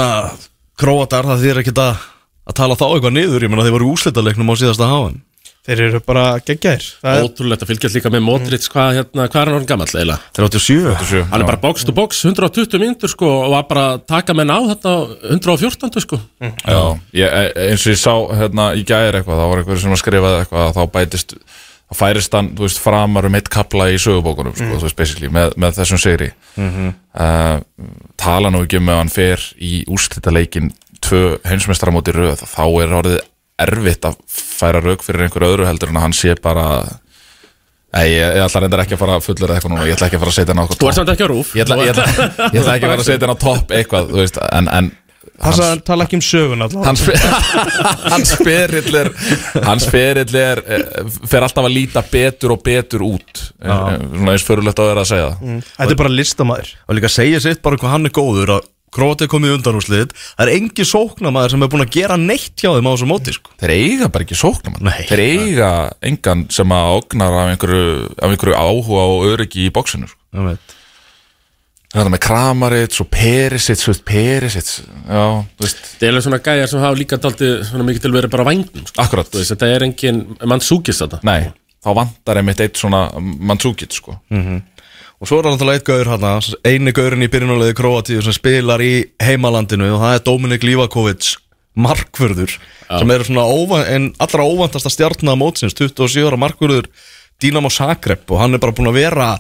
[0.05, 2.03] að það er Króatar, það þýr ekki að,
[2.51, 5.23] að tala þá eitthvað niður, ég meina þeir voru í úrslitaleiknum á síðasta háin
[5.65, 6.87] Þeir eru bara geggjaðir.
[7.01, 10.19] Það er Ótrúlegt að fylgjast líka með Modric hvað hérna, hvað er hann gamall eiginlega?
[10.37, 14.37] 37 Hann er bara box to box, 120 mínútur sko og var bara að taka
[14.37, 14.93] menn á þetta
[15.33, 16.19] 114 sko.
[16.45, 16.83] Já,
[17.17, 20.03] ég, e- eins og ég sá hérna í gæri eitthvað, það var eitthvað sem að
[20.03, 21.35] skrifaði eitthvað að þá bætist,
[21.91, 25.31] þá færist hann þú veist, framar um eitt kapla í sögubókunum sko, þú veist, basically,
[25.33, 26.31] með, með þessum sigri.
[26.57, 27.61] Uh,
[28.21, 30.73] tala nú ekki um ef hann fer í úrslita leikin
[31.05, 33.23] tvö heimsmeistara móti röð þá er orðið
[33.65, 36.67] erfitt að færa rauk fyrir einhver öðru heldur en að hann sé bara
[37.95, 40.17] Nei, ég, ég ætla reyndar ekki að fara fullur eða eitthvað núna, ég ætla ekki
[40.19, 41.77] að fara að setja hann á eitthvað Þú ert samt ekki á rúf Ég ætla,
[41.79, 42.07] ég, ætla,
[42.51, 44.89] ég ætla ekki að fara að setja hann á topp eitthvað, þú veist, en, en
[45.41, 47.03] Passa að tala ekki um sögun allavega hans,
[48.15, 49.11] hans ferill er
[49.67, 54.35] hans ferill er eh, fer alltaf að líta betur og betur út Eh, eh, svona
[54.35, 57.63] eins förulegt að vera að segja það Þetta er bara listamæður Og líka segja sitt
[57.65, 61.55] bara hvað hann er góður að Króatið komið undan úr slið Það er engi sóknamaður
[61.55, 63.55] sem er búin að gera neitt hjá þeim á þessu móti sko.
[63.63, 65.01] þeir eiga bara ekki sóknum Nei.
[65.09, 65.71] þeir eiga
[66.11, 67.89] engan sem að ognar af einhverju,
[68.21, 70.21] af einhverju áhuga og öryggi í bóksinu sko.
[70.39, 70.77] Ég veit.
[71.95, 75.25] Þetta með Kramarits og Perisits Perisits já,
[75.61, 79.01] Það er alveg svona gæjar sem hafa líka svona mikið til verið bara vængum sko.
[79.05, 79.31] akkurat.
[79.31, 81.53] Þetta er engin mann súkist þetta nei,
[81.85, 84.19] þá vantar einmitt eitt svona mannsúkit sko.
[85.23, 86.27] Og svo er hann alltaf eitt gaur hann
[86.67, 91.37] Einu gaurinn í byrjunulegi Króatíu sem spilar í heimalandinu Og það er Dominik Livakovic
[91.79, 92.57] Markvörður
[92.91, 96.91] Sem er svona óvan, en allra óvantasta stjarnar mótsins 27 ára markvörður
[97.41, 99.31] Dínamo Zagreb Og hann er bara búin að vera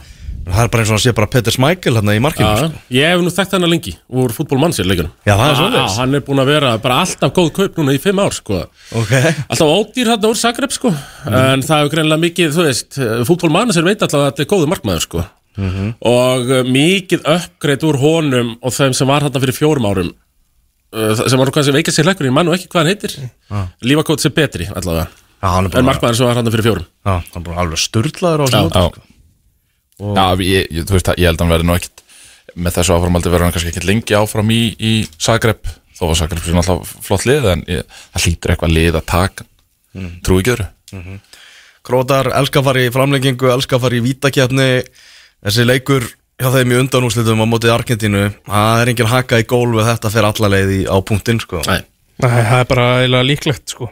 [0.45, 2.81] Það er bara eins og hann sé bara Peter Smækkel hann í markinu sko.
[2.93, 5.95] Ég hef nú þekkt hann lengi úr fútbolmannsir leikunum Já, það er svoleiðis.
[6.01, 8.59] Hann er búin að vera bara alltaf góð kaup núna í fimm ár sko.
[9.01, 9.15] Ok.
[9.49, 10.93] Alltaf ódýr hann úr Zagreb sko.
[11.31, 15.07] En það hefur greinlega mikið, þú veist Fútbolmannsir veit alltaf að þetta er góðu markmaður
[15.07, 15.25] sko.
[16.05, 20.09] Og uh, mikið uppgreitt úr honum Og þeim sem var hann fyrir fjórum árum.
[20.91, 23.15] Uh, Sem var sem veikast sér lekkur Ég man nú ekki hvað hann heitir.
[23.87, 25.07] Lífakótt sem betri allavega.
[25.39, 26.87] Já, hann er En markmaður sem var hann fyrir fjórum.
[27.07, 27.15] Já,
[30.01, 32.05] já ég, ég, þú veist, ég held að hann verði nú ekkit
[32.55, 35.71] með þessu áframaldi verður hann kannski ekkit lengi áfram í, í Zagreb.
[35.95, 39.47] Þó var Zagreb sem alltaf flott lið en ég, það hlýtur eitthvað lið að taka.
[39.95, 40.13] Mm.
[40.27, 40.69] trú ekki öðru.
[41.85, 44.69] Krótar elska að fara í framlengingu, elska að fara í vítakjarni
[45.45, 46.07] Þessi leikur
[46.41, 50.13] hjá þeim í undanúslitum á mótið Argentínu Það er engin haka í gól við þetta
[50.15, 51.61] fyrir alla leið í, á punktinn sko.
[51.69, 51.83] Nei.
[52.23, 53.91] Nei, það er bara eiginlega líklegt sko.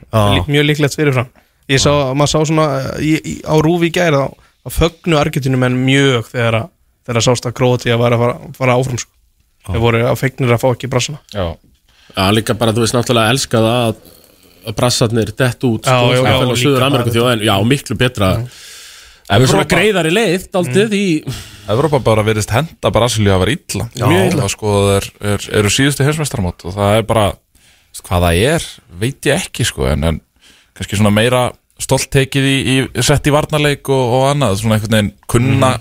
[0.49, 1.29] Mjög líklegt fyrirfram.
[1.71, 2.67] Ég sá, maður sá svona
[3.03, 6.69] í, í, á rúfi í gæri þá að fögnu argetinu menn mjög þegar að
[7.03, 9.11] þegar að sást að Króti að fara, fara, fara áfram sko.
[9.67, 11.19] Þeir voru að fegnir að fá ekki brassana.
[11.35, 11.47] Já,
[12.13, 14.01] Já, líka bara, þú veist, náttúrulega elska það að,
[14.69, 17.45] að brassarnir dett út Já, sko, já, já, já, og Suður Ameríku bara- þjóð en
[17.47, 18.29] já, miklu betra.
[18.43, 21.07] Það er svona Evrópa- greiðari leið, daldið í
[21.73, 23.87] Evrópa bara verðist henda Brasilíu að vera illa.
[23.97, 24.07] Já.
[24.11, 24.43] Mjög illa.
[24.43, 28.67] það sko er, er, eru síðustu heimsmeistaramót og það er bara veist, hvað það er,
[29.03, 30.21] veit ég ekki sko en, en
[30.77, 31.45] kannski svona meira
[31.81, 35.73] stolt tekið í, í sett í varnarleik og, og annað, svona einhvern veginn kunna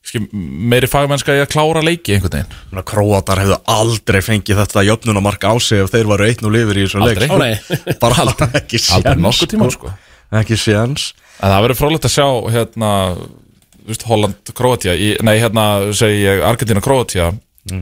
[0.00, 2.84] kannski meiri fagmennska í að klára leiki einhvern veginn.
[2.88, 6.86] Króatar hefðu aldrei fengið þetta jöfnunamark á sig ef þeir varu einn og lifir í
[6.86, 7.52] þessum leik Aldrei.
[7.60, 7.96] Nei.
[8.02, 8.48] Bara aldrei.
[8.62, 9.92] ekki séns aldrei nokkuð tíma sko.
[10.40, 11.10] Ekki séns.
[11.40, 12.90] En það verður frólægt að sjá hérna,
[13.76, 15.66] þú veist, Holland, Kroatia í, nei, hérna,
[15.96, 17.30] segi ég, Argentina, Kroatia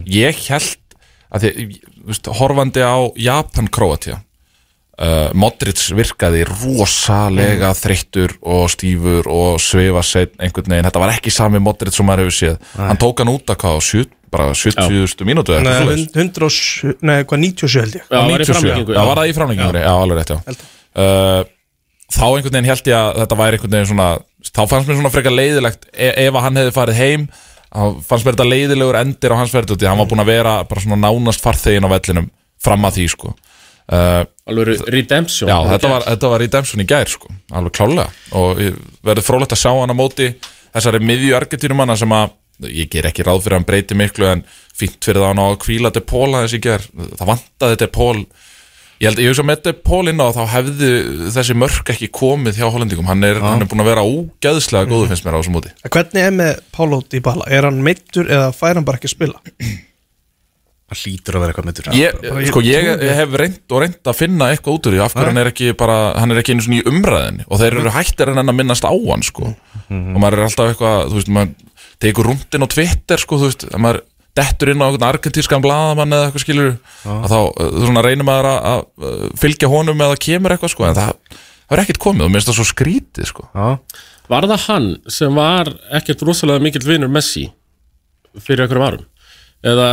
[0.08, 0.98] ég held
[1.34, 1.66] að því,
[2.08, 4.20] veist, horfandi á Japan, Kroatia
[4.98, 11.32] uh, Modric virkaði rosalega þreyttur og stífur og svifa seitt einhvern veginn, þetta var ekki
[11.34, 14.50] sami Modric sem maður hefur séð, hann tók hann út að hvað, á sjö- bara
[14.52, 15.24] 70.
[15.24, 16.02] mínútu eða eitthvað.
[16.20, 18.02] 100, nei, hvað 97 held ég.
[18.10, 20.66] Já, var í 97, framlengingu, já, var það í framlengingu, já, alveg rétt, já.
[20.98, 21.44] Uh,
[22.08, 24.06] Þá einhvern veginn held ég að þetta væri einhvern veginn svona
[24.48, 27.26] þá fannst mér svona frekar leiðilegt e ef að hann hefði farið heim
[27.74, 30.84] hann fannst mér þetta leiðilegur endir á hans í hann var búin að vera bara
[30.84, 32.30] svona nánast farþegin á vellinum
[32.64, 33.34] fram að því sko
[33.92, 38.08] uh, Alveg re- redemption Já, þetta var, þetta var Redemption í gær sko, alveg klálega
[38.38, 38.60] og
[39.04, 40.30] verður frólægt að sjá hann á móti
[40.74, 42.34] þessari miðju argentínumanna sem að
[42.74, 44.44] ég ger ekki ráð fyrir að hann breyti miklu en
[44.78, 46.84] fínt fyrir það hann á að kvíla De Paul aðeins í gær,
[47.18, 48.22] það vantaði De Paul.
[48.98, 50.88] Ég held, ég hugsa með De Paul inn á þá hefði
[51.36, 55.12] þessi mörk ekki komið hjá hollendingum, hann er, hann er búin að vera ógæðslega góður
[55.12, 55.70] finnst mér á þessum móti.
[55.86, 57.46] Hvernig er með Pálo Dybala?
[57.46, 59.38] Er hann meittur eða fær hann bara ekki að spila?
[60.88, 64.16] Það hlýtur að vera eitthvað myndur Ég, sko, ég, ég hef reynd og reynd að
[64.16, 66.64] finna eitthvað út úr því af hverju hann er ekki bara, hann er ekki einu
[66.64, 69.50] svona í umræðinni og þeir eru hættir en enn að minnast á hann sko.
[69.52, 73.66] og maður er alltaf eitthvað þú veist, maður tekur rúndin á Twitter sko, þú veist,
[73.68, 74.00] að maður
[74.38, 76.72] dettur inn á einhvern argentískan blaðamann eða eitthvað skilur
[77.04, 80.86] að þá uh, svona reynir maður að, að uh, fylgja honum eða kemur eitthvað sko,
[80.88, 83.48] en það, það er ekkert komið og mér finnst það svo skrítið sko.
[83.52, 83.68] Já,
[84.28, 87.46] Var það hann sem var ekkert rosalega mikill vinur Messi
[88.44, 89.06] fyrir einhverjum árum?
[89.64, 89.88] Eða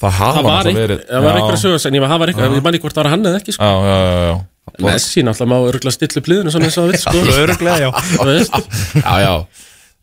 [0.00, 2.40] það hafa það var, einhverja sögurs en ég var ekki
[2.84, 3.68] hvort það var hann eða ekki sko.
[3.68, 4.34] já, já, já, já.
[4.84, 7.22] Messi náttúrulega má örgulega stilla upp liðinu svona eins og vil sko.
[7.44, 7.90] Öruglega, já
[9.04, 9.34] já, já.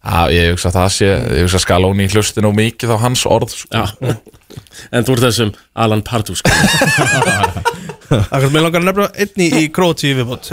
[0.02, 1.08] Já, ég hugsa að það sé,
[1.38, 3.70] ég hugsa að Skalóni hlustin og mikið á hans orð sko.
[3.70, 4.16] Já.
[4.90, 6.50] En þú ert þessum Alan Pardew sko.
[8.12, 10.50] Akkur, mér langar að nefna einni í Króti viðbót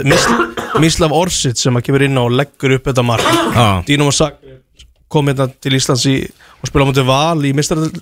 [0.79, 3.65] Mislav Orsic sem að kemur inn og leggur upp þetta mark Já.
[3.89, 4.38] Dínum og Zagreb
[5.11, 6.17] kom hérna til Íslands í,
[6.61, 7.53] og spila á mútið val í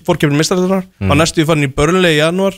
[0.07, 1.11] fórkjöfnum mistaræðunar mm.
[1.11, 2.57] var næstu í farin í Börnlegi í janúar.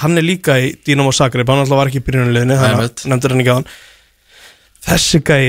[0.00, 3.04] Hann er líka í Dínum og Zagreb hann alltaf var ekki í byrjunarliðinu þannig að
[3.12, 3.68] nefndir hann ekki á hann
[4.86, 5.44] þessi gæi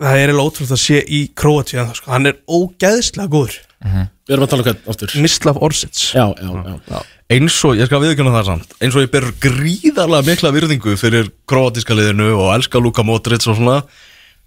[0.00, 2.10] það er eiginlega ótrúlega að sé í Króti sko.
[2.12, 3.58] hann er ógeðslega góður.
[3.84, 5.14] Við erum að tala um hvað aftur.
[5.20, 6.00] Mislav Orsic.
[6.16, 7.02] Já, já, já, já.
[7.36, 11.28] eins og, ég skal viðkjöna það samt eins og ég ber gríðarlega mikla virðingu fyrir
[11.50, 13.82] kroatíska liðinu og elska Luka Modric og svona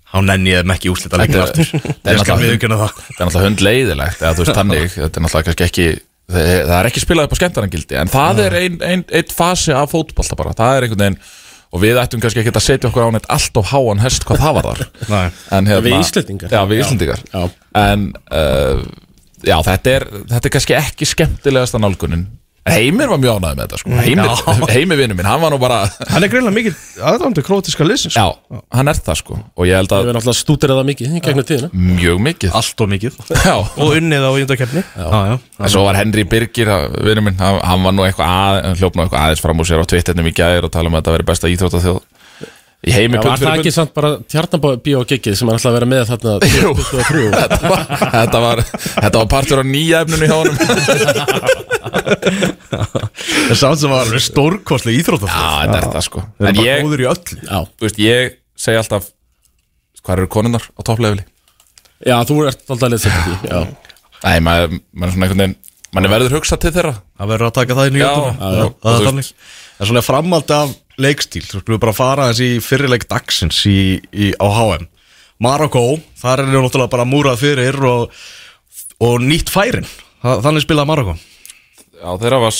[0.07, 1.67] þá nenni ég þeim ekki úslita leikin aftur.
[1.71, 2.93] þetta er ég skal viðkjöna það.
[2.99, 4.21] það er náttúrulega hundleiðilegt
[6.43, 9.75] er það er, ekki spilað upp á skemmtarangildi en það er einn ein, ein fasi
[9.75, 11.19] af fótbolta bara, það er einhvern veginn
[11.67, 14.39] og við ættum kannski ekki að setja okkur á neitt allt of háan hest hvað
[14.45, 14.81] það var þar
[15.13, 15.25] Nei.
[15.51, 16.53] en, hérna, Við Íslendingar.
[16.55, 17.23] já, við Íslendingar.
[17.33, 17.41] Já.
[17.83, 18.83] en uh,
[19.43, 22.23] já, þetta er, þetta er kannski ekki skemmtilegasta nálgunin.
[22.23, 23.97] En Heimir var mjög ánægð með þetta sko.
[24.03, 24.31] Heimir,
[24.75, 25.79] Heimir vinnu minn, hann var nú bara
[26.11, 28.25] hann er greinlega mikið aðdándu krótiska liðsins já,
[28.73, 29.39] hann er það sko.
[29.55, 31.71] Og ég held Við að erum náttúrulega stútir það mikið í gegnum tíðina.
[31.97, 32.57] Mjög mikið.
[32.59, 33.19] Allt og mikið.
[33.47, 34.31] Já, og unnið á
[35.31, 35.35] já.
[35.57, 36.69] En svo var Henry Birgir,
[37.05, 39.81] vinur minn, hann, var nú eitthvað að, hann hljóp nú eitthvað aðeins fram úr sér
[39.81, 42.16] á Twitternum í gæðir og tala um að þetta veri besta íþrótt þjóð í heimi
[42.85, 46.33] Já, var það ekki samt bara tjarnabíó giggið sem er alltaf að vera með þarna
[46.57, 46.73] Jú.
[46.77, 47.81] 23 Þetta var,
[48.13, 50.57] þetta var, þetta var partur á nýja efninu hjá honum.
[51.97, 56.23] Það er samt sem var alveg stórkostlega íþrótt Já, þetta er það sko.
[56.37, 57.37] Það er En bara ég, góður í öllu.
[57.47, 58.35] Já, þú veist, ég
[58.67, 59.09] segi alltaf
[60.03, 61.25] Hvað eru konunnar á topplefili?
[62.05, 63.61] já þú ert alltaf þetta Já,
[64.23, 65.57] Nei, maður, maður er svona einhvern veginn
[65.95, 66.91] Mann er verður hugsað til þeirra.
[67.17, 69.29] Það verður að taka það í Og er þannig.
[69.31, 73.79] það er svona framald af leikstíl þú skulum bara fara þessi fyrirleik dagsins í,
[74.13, 74.87] í, á HM
[75.43, 75.83] Marokko,
[76.17, 78.07] þar er náttúrulega bara múrað fyrir og,
[79.05, 79.85] og nýtt færin.
[80.23, 81.13] Þa- þannig spilaði Marokko.
[81.93, 82.55] Já, þeirra var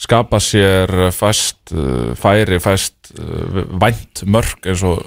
[0.00, 5.04] skapa sér fæst uh, færi, fæst uh, vænt mörg eins og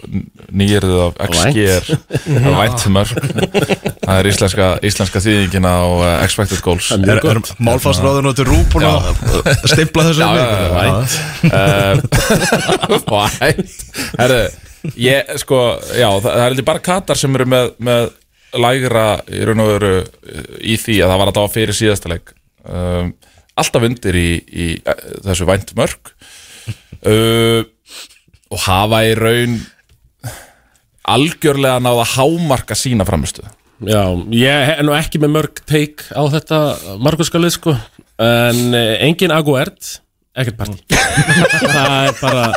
[0.47, 1.89] nýjirðið af XG er.
[2.61, 6.89] Vænt mörg það er íslenska, íslenska þýðingin á uh, expected goals.
[6.95, 9.11] Er er, málfarsráðun og til rúpun að
[9.73, 10.23] stimpla þessu
[10.77, 11.11] vænt
[13.11, 13.77] vænt.
[14.17, 14.41] Herru,
[14.95, 18.11] ég sko já, það, það er heldur bara Katar sem eru með, með
[18.57, 19.95] lægra í raun og veru
[20.63, 22.31] í því að það var að var fyrir síðasta leik.
[22.67, 23.11] Um,
[23.57, 26.13] alltaf undir í, í uh, þessu vænt mörg
[27.11, 27.61] uh,
[28.47, 29.59] og hafa í raun
[31.07, 33.45] algjörlega náða hámarka sína framistu
[33.85, 36.61] Já, ég er nú ekki með mörg teik á þetta
[36.97, 37.75] marguskalið sko
[38.17, 39.99] En eh, engin aguert,
[40.33, 40.81] ekkert partí.
[41.77, 42.47] Það er bara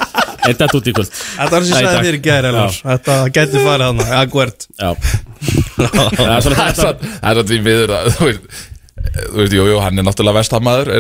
[0.41, 1.11] Eitt dætt út í kvöld.
[1.13, 2.77] Þetta var sem ég sagði þér í Elvar.
[2.81, 4.95] Þetta gæti farið hann Aguert Já.
[5.77, 8.57] Það er svona er þetta er því miður að þú veist,
[9.15, 10.91] þú veist, jú, jú, hann er náttúrulega vestamæður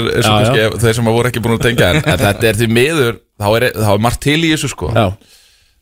[0.83, 3.67] þeir sem voru ekki búin að tengja en, en þetta er því miður, þá er,
[3.77, 5.07] þá er margt til í þessu sko, Já,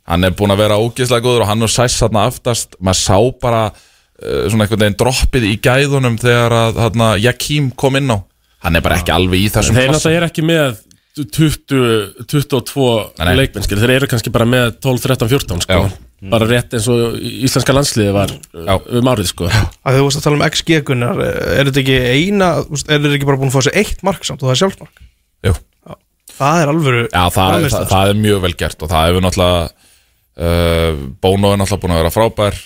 [0.08, 2.78] hann er búin að vera ógeðslega góður og hann og sæs þarna aftast.
[2.80, 7.98] Maður sá bara uh, svona einhvern veginn droppið í gæðunum þegar að þarna Jakim kom
[8.00, 8.18] inn á.
[8.64, 10.80] Hann er bara ekki alveg í þessum þeir náttúrulega er ekki með
[11.18, 12.86] 20, 22
[13.18, 13.34] Nei, nei.
[13.42, 15.78] leikmenn skil, þeir eru kannski bara með 12, 13, 14 sko.
[15.78, 16.07] Já.
[16.32, 18.74] Bara rétt eins og íslenska landsliði var Já.
[18.74, 19.48] uh, um árið sko.
[19.48, 23.28] að þú varst að tala um XG Gunnar er þetta ekki eina er þetta ekki
[23.28, 25.02] bara búin að fá sér eitt mark samt og það er sjálfsmark?
[25.46, 25.54] Jú.
[26.38, 29.26] það er alvöru Já, það, það, frammistaða, það, er mjög vel gert og það hefur
[29.28, 32.58] náttúrulega uh, Bono er náttúrulega búin að vera frábær.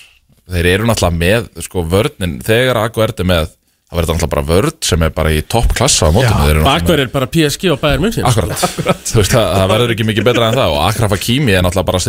[0.53, 3.53] Þeir eru náttúrulega með sko vörnin, þegar Aguerd er með
[3.93, 7.13] það verður náttúrulega bara vörn sem er bara í topp klassa á með- Bakverð er
[7.13, 8.57] bara PSG og Bayern München Akkurat,
[9.05, 11.91] þú veist það, það verður ekki mikið betra en það og Akraf Hakimi er náttúrulega
[11.91, 12.01] bara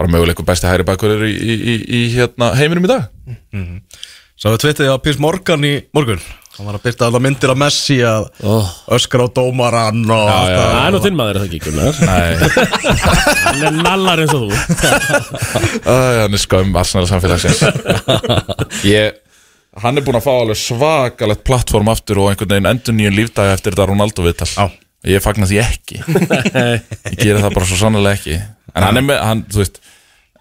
[0.00, 3.10] að bara möguleikum besti hægri bakur í, í, í, í hérna, heiminum í dag.
[4.40, 6.22] Svo við tvittiði á Piers Morgan í morgun.
[6.56, 8.68] Hann var að byrta alveg myndir af Messi að oh.
[8.96, 10.74] öskra á dómarann og Já, já, það.
[10.80, 12.00] Er nú þinn maður er það ekki Gunnar?
[12.08, 12.30] Nei,
[13.44, 14.58] Hann er nallar eins og þú.
[15.86, 17.62] Hann er skömm Arsenal samfélagsins.
[18.88, 19.20] Ég,
[19.80, 23.54] Hann er búinn að fá alveg svakalegt plattform aftur og einhvern veginn endur nýjum lífdagi
[23.54, 24.70] eftir þetta Ronaldo viðtal.
[25.08, 26.00] Ég fagnar því ekki.
[27.14, 28.40] Ég gera það bara svo sannlega ekki
[28.74, 29.80] En hann er með, hann, þú veist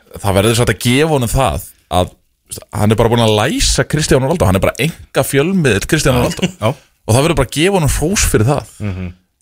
[0.10, 1.66] Það verður svo að gefa honum það
[2.00, 2.14] að
[2.50, 6.18] veist, hann er bara búinn að læsa Kristján Ronaldo, hann er bara enga fjölmiðl Kristján
[6.18, 6.50] Ronaldo.
[6.50, 6.70] Já.
[6.74, 8.72] og það verður bara að gefa honum hrós fyrir það.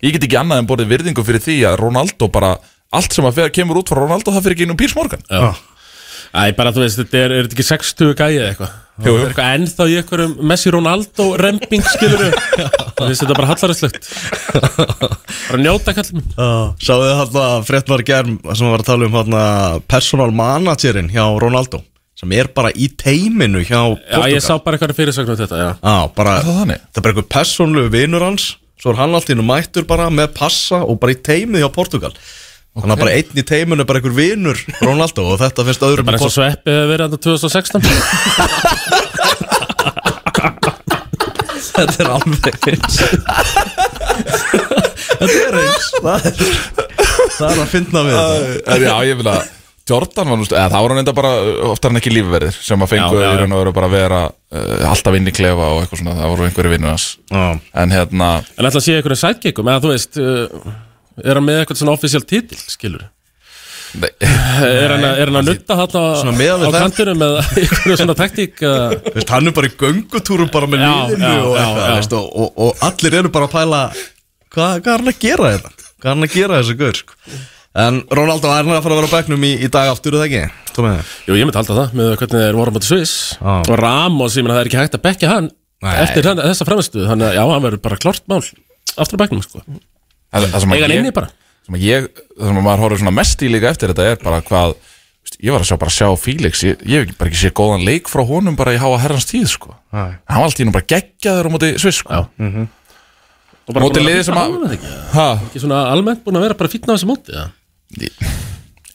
[0.04, 2.52] Ég get ekki annað en borðið virðingu fyrir því að Ronaldo bara
[2.96, 5.24] allt sem að kemur út frá Ronaldo það fyrir ekki innum Pírs Morgan.
[5.32, 5.56] Já.
[6.36, 8.76] Æ, bara þú veist, þetta er, er þetta ekki 60 gæði eða eitthvað?
[8.98, 9.18] Jú, jú.
[9.18, 14.08] Það er eitthvað ennþá í einhverjum Messi Ronaldo remping skilur Það finnst þetta bara hallaræslegt
[15.48, 16.24] Bara njóta kallum
[16.82, 19.44] Sáðu þið hérna fréttnar germ sem var að tala um hérna
[19.92, 21.84] personal managerinn hjá Ronaldo
[22.18, 25.60] sem er bara í teiminu hjá Já, Portugal ég sá bara eitthvað fyrirsögn um þetta,
[25.62, 25.70] já.
[25.78, 29.46] Já, bara, það það er bara einhver persónlegu vinur hans Svo er hann alltaf innu
[29.46, 32.14] mættur bara með passa og bara í teimið hjá Portugal
[32.78, 36.06] Þannig að bara einn í teiminu er bara einhver vinur Ronaldo og þetta finnst öðrum
[36.08, 37.82] Bara eins og Sveppi hefur verið hann 2016
[41.78, 42.96] Þetta er alveg eins.
[45.18, 45.92] Þetta er eins.
[46.02, 46.34] Það er,
[47.38, 48.78] það er að finna við þetta.
[48.82, 49.54] Já, ég vil að
[49.88, 52.82] Jordan var nú, eða það voru hann enda bara uh, oftar en ekki lífverðir sem
[52.84, 55.84] að fengu í raun og veru bara að vera uh, alltaf inn í klefa og
[55.84, 57.06] eitthvað svona, það voru einhverju vinnur hans.
[57.32, 57.46] Já.
[57.84, 60.74] en hérna, En ætla að sé einhverjum sætgeikum eða þú veist uh,
[61.24, 63.06] Er hann með eitthvað svona official titil, skilur
[63.98, 66.06] nei, Er hann, að- er hann að nutta hann á,
[66.76, 70.92] kantinum með einhverjum svona taktík Veist, hann er bara í göngutúrum bara með já,
[71.42, 73.82] og, eitthvað, og, og, og allir eru bara að pæla
[74.54, 75.72] hvað, hvað er hann að gera þetta?
[75.98, 77.00] Hvað er hann að gera þessu gaur?
[77.02, 77.18] Sko?
[77.78, 80.28] En Ronaldo er hann að fara að vera á bekknum í, í dag aftur, það
[80.28, 80.44] ekki?
[80.78, 81.12] Tómið?
[81.30, 83.54] Jú, ég myndi halda það með hvernig þeir voru á móti Sviss Já.
[83.64, 85.50] og Ramos, ég meina það er ekki hægt að bekka hann
[85.86, 85.94] Nei.
[86.04, 88.42] eftir hann, þessa framistu þannig að já, hann verður bara klart mál
[88.98, 89.62] aftur á bekknum, sko
[90.46, 91.30] Eiga inni bara.
[91.66, 94.22] sem að ég það sem að maður horfður svona mest í líka eftir þetta er
[94.24, 94.76] bara hvað,
[95.26, 97.84] veist, ég var að sjá bara sjá Felix, ég, ég hef bara ekki sé góðan
[97.88, 99.76] leik frá honum bara í háa herrans tíð, sko.
[99.92, 100.14] Nei.
[100.28, 102.14] hann var alltaf í nú bara geggjaður á móti Sviss, sko.
[102.14, 102.68] Já.
[103.68, 104.92] Og bara Móti liði sem að- ekki?
[105.12, 107.50] ha, Ekki svona almennt búin að vera bara fítna á þessu móti, já
[108.00, 108.12] ég,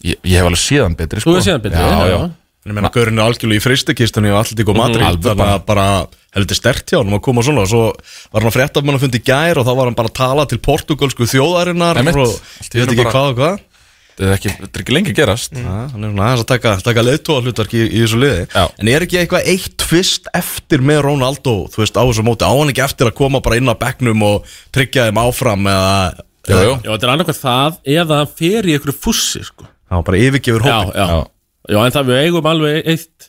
[0.01, 2.31] ég, ég hef alveg séðan betri, sko Þú hefur síðan betri, já, já,
[2.63, 5.87] Ég meina, gaurinn er algjörlega í fristukistunni og allt ykkur Madrid Alveg Þannig að bara
[6.37, 7.65] heldur stert hjá hann að koma svona.
[7.67, 7.83] Og Svo
[8.33, 10.47] var hann að frétta mann að fundi gær og þá var hann bara að tala
[10.49, 12.17] til portugalsku þjóðarinnar Einmitt.
[12.17, 13.61] og Allt ég veit ekki bara- hvað og hvað.
[14.13, 15.55] Þetta er ekki, þetta er ekki lengi gerast.
[15.57, 18.43] Ja, hann er svona aðeins að taka, taka leiðtóa hlutverk í, í þessu liði.
[18.53, 18.65] Já.
[18.79, 22.53] En er ekki eitthvað eitt tvist eftir með Ronaldo Þú veist á þessu móti, á
[22.53, 26.13] hann ekki eftir að koma bara inn á bekknum og tryggja þeim áfram eða
[26.45, 26.75] Jú, jú.
[26.85, 29.65] Já, þetta er annarkvæð það eða hann fer í einhverju fussi, sko.
[29.65, 31.27] Já, bara yfirgefur Já, hópin já, Já.
[31.73, 33.29] já, en það við eigum alveg eitt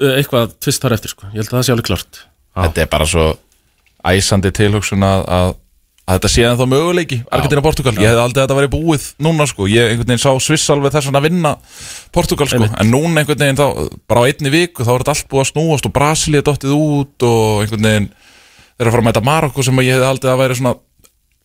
[0.00, 1.26] uh, eitthvað tvist þar eftir, sko.
[1.30, 2.22] Ég held að það sé alveg klart
[2.54, 3.26] Þetta er bara svo
[4.04, 5.52] æsandi tilhugsun að, að,
[6.04, 7.18] að þetta sé ennþá möguleiki.
[7.34, 10.30] Argentina Portugal, ég hefði aldrei að þetta væri búið núna sko, ég einhvern veginn sá
[10.44, 11.54] Sviss alveg þess að vinna
[12.14, 12.76] Portugal sko, Einmitt.
[12.80, 13.66] en núna einhvern veginn þá,
[14.10, 17.26] bara á einni viku þá er þetta allt búið að snúast og Brasilía dottið út
[17.30, 20.34] og einhvern veginn þeir eru að fara að mæta Marokko sem að ég hefði aldrei
[20.34, 20.76] að væri svona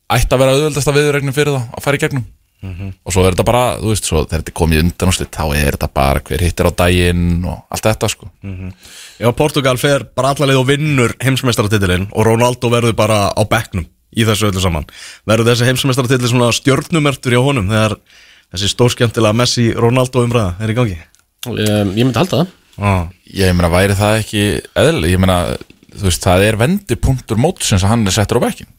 [0.09, 2.27] ætti að vera auðveldasta viðurregnum fyrir það að fara í gegnum
[2.59, 5.31] og svo er þetta bara, þú veist, svo þegar þetta er komið undan og slitt,
[5.31, 8.27] þá er þetta bara hver hittir á daginn og allt þetta sko.
[9.19, 14.25] Já, Portugal fer bara allarleið og vinnur heimsmeistaratitilinn og Ronaldo verður bara á bekknum í
[14.27, 14.87] þessu öllu saman.
[15.29, 17.95] Verður þessi heimsmeistaratitil svona stjörnumertur hjá honum þegar
[18.51, 20.99] þessi stórskemmtilega Messi-Ronaldo umræða er í gangi?
[21.47, 22.55] Um, Ég myndi halda það.
[22.79, 23.07] Ah.
[23.35, 24.43] Ég meina, væri það ekki
[24.79, 25.39] eðlileg, ég meina,
[25.93, 28.71] þú veist, það er vendipunktur mótsins að hann er settur á bekkin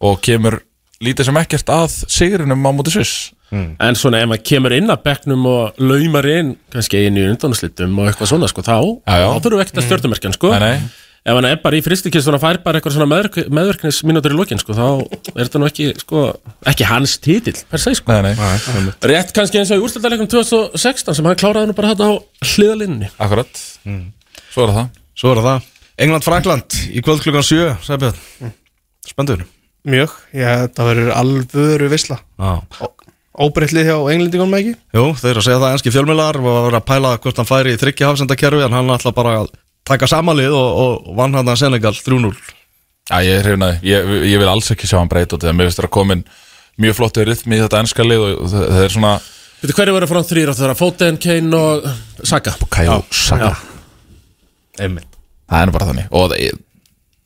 [0.00, 0.60] og kemur
[1.04, 3.30] lítið sem ekkert að sigrinum á móti Sviss.
[3.50, 7.96] En svona ef maður kemur inn að bekknum og laumar inn kannski einu í undanúslitum
[7.98, 8.76] og eitthvað svona sko, þá,
[9.08, 10.52] þá þurfum við ekkert að stjórnumerkjan sko.
[10.54, 10.90] Nei, nei.
[11.20, 14.62] Ef hann er bara í fristikist og fær bara eitthvað svona meðverk, meðverknismínútur í lokin
[14.62, 14.86] sko, þá
[15.34, 16.22] er þetta nú ekki, sko,
[16.70, 18.14] ekki hans títill per se sko.
[18.14, 22.08] Nei, nei, Rétt kannski eins og í úrstöldarleikum 2016 sem hann kláraði nú bara þetta
[22.08, 22.12] á
[22.54, 23.62] hliðalinni akkurat.
[24.54, 24.90] Svo er það.
[25.20, 25.70] Svo er það.
[26.06, 28.54] England-Frakland í kvöld klukkan 7 Sæbjörn
[29.10, 29.44] Spendur
[29.88, 32.60] Mjög, ég, þetta verður alvöru visla ah.
[33.40, 34.74] Óbreytlið hjá englendingunum ekki?
[34.92, 37.48] Jú, þeir eru að segja það enski fjölmiðlar og að vera að pæla hvort hann
[37.48, 39.52] færi í þryggja hafsendakerfi en hann ætla bara að
[39.88, 42.34] taka samanlið og, og vann hann að Senegal 3-0
[43.10, 45.70] Já, ég er hrifnaði, ég, ég vil alls ekki sjá hann breyta út þegar mér
[45.70, 46.26] finnst það að komin
[46.80, 49.14] mjög flottu rytmi í þetta ennska lið og það það er svona
[49.60, 51.88] Veitu hverju verður frá þrýr Það er Foden, Kane og
[52.24, 52.54] Saka.
[52.72, 53.50] Kajo Saka.
[54.80, 55.18] Einmitt.
[55.50, 56.06] Það er nú bara þannig.
[56.16, 56.62] Og það-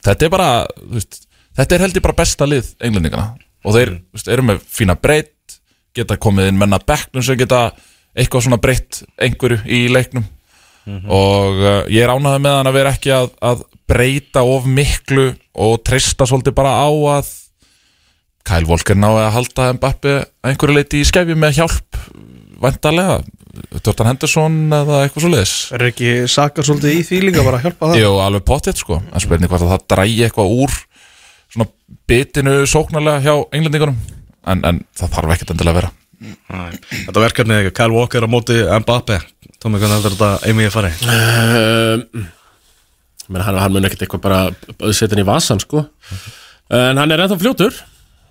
[0.09, 0.49] þetta er bara
[0.81, 1.21] þú veist,
[1.55, 3.35] Þetta er heldur bara besta lið englendingana
[3.65, 5.59] Og þeir þú veist, eru með fína breytt
[5.95, 7.69] Geta komið inn menna bekknum sem geta
[8.15, 10.23] Eitthvað svona breytt einhverju í leiknum.
[10.87, 15.31] Og uh, ég er ánægði með hann að vera ekki að, að breyta of miklu
[15.55, 17.33] Og treysta svolítið bara á að
[18.45, 21.99] Kyle Walker náði að halda Mbappi einhverju leiti í skefju með hjálp
[22.61, 23.23] Væntalega
[23.85, 27.91] Jordan Henderson eða eitthvað svo leiðis Er ekki sakar svolítið í líka bara að hjálpa
[27.91, 28.01] það?
[28.03, 28.99] Jú, alveg potið sko.
[29.11, 30.77] En spurning hvort að það drægi eitthvað úr
[31.55, 31.69] Svona
[32.11, 33.99] bitinu sóknarlega hjá englendingunum.
[34.51, 35.91] En, en það þarf ekkert endilega að vera.
[36.25, 36.79] Nei.
[37.07, 39.19] Þetta verkefni ekki, Kyle Walker á móti Mbappe
[39.61, 40.95] Tómi, hvernig heldur þetta Amy að fara í?
[41.09, 42.25] um,
[43.33, 45.87] menn, hann, hann mun ekkert eitthvað bara setja hann í vasan sko.
[46.75, 47.79] En hann er ennþá fljótur.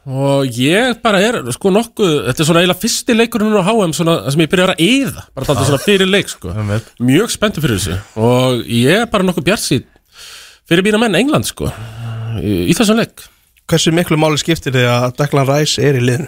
[0.04, 4.18] Og ég bara er sko nokkuð þetta er svona eiginlega fyrsti leikurinn á HM svona,
[4.36, 5.26] sem ég byrja að vera að eyða.
[5.34, 6.54] Bara þátt svona fyrir leik sko.
[7.08, 8.00] Mjög spenntur fyrir þessu.
[8.20, 9.88] Og ég er bara nokkuð bjart síð
[10.70, 11.72] fyrir býna menn England sko
[12.42, 13.24] í, í þessum leik.
[13.70, 16.28] Hversu miklu máli skiptir þið að Declan Rice er í liðinu?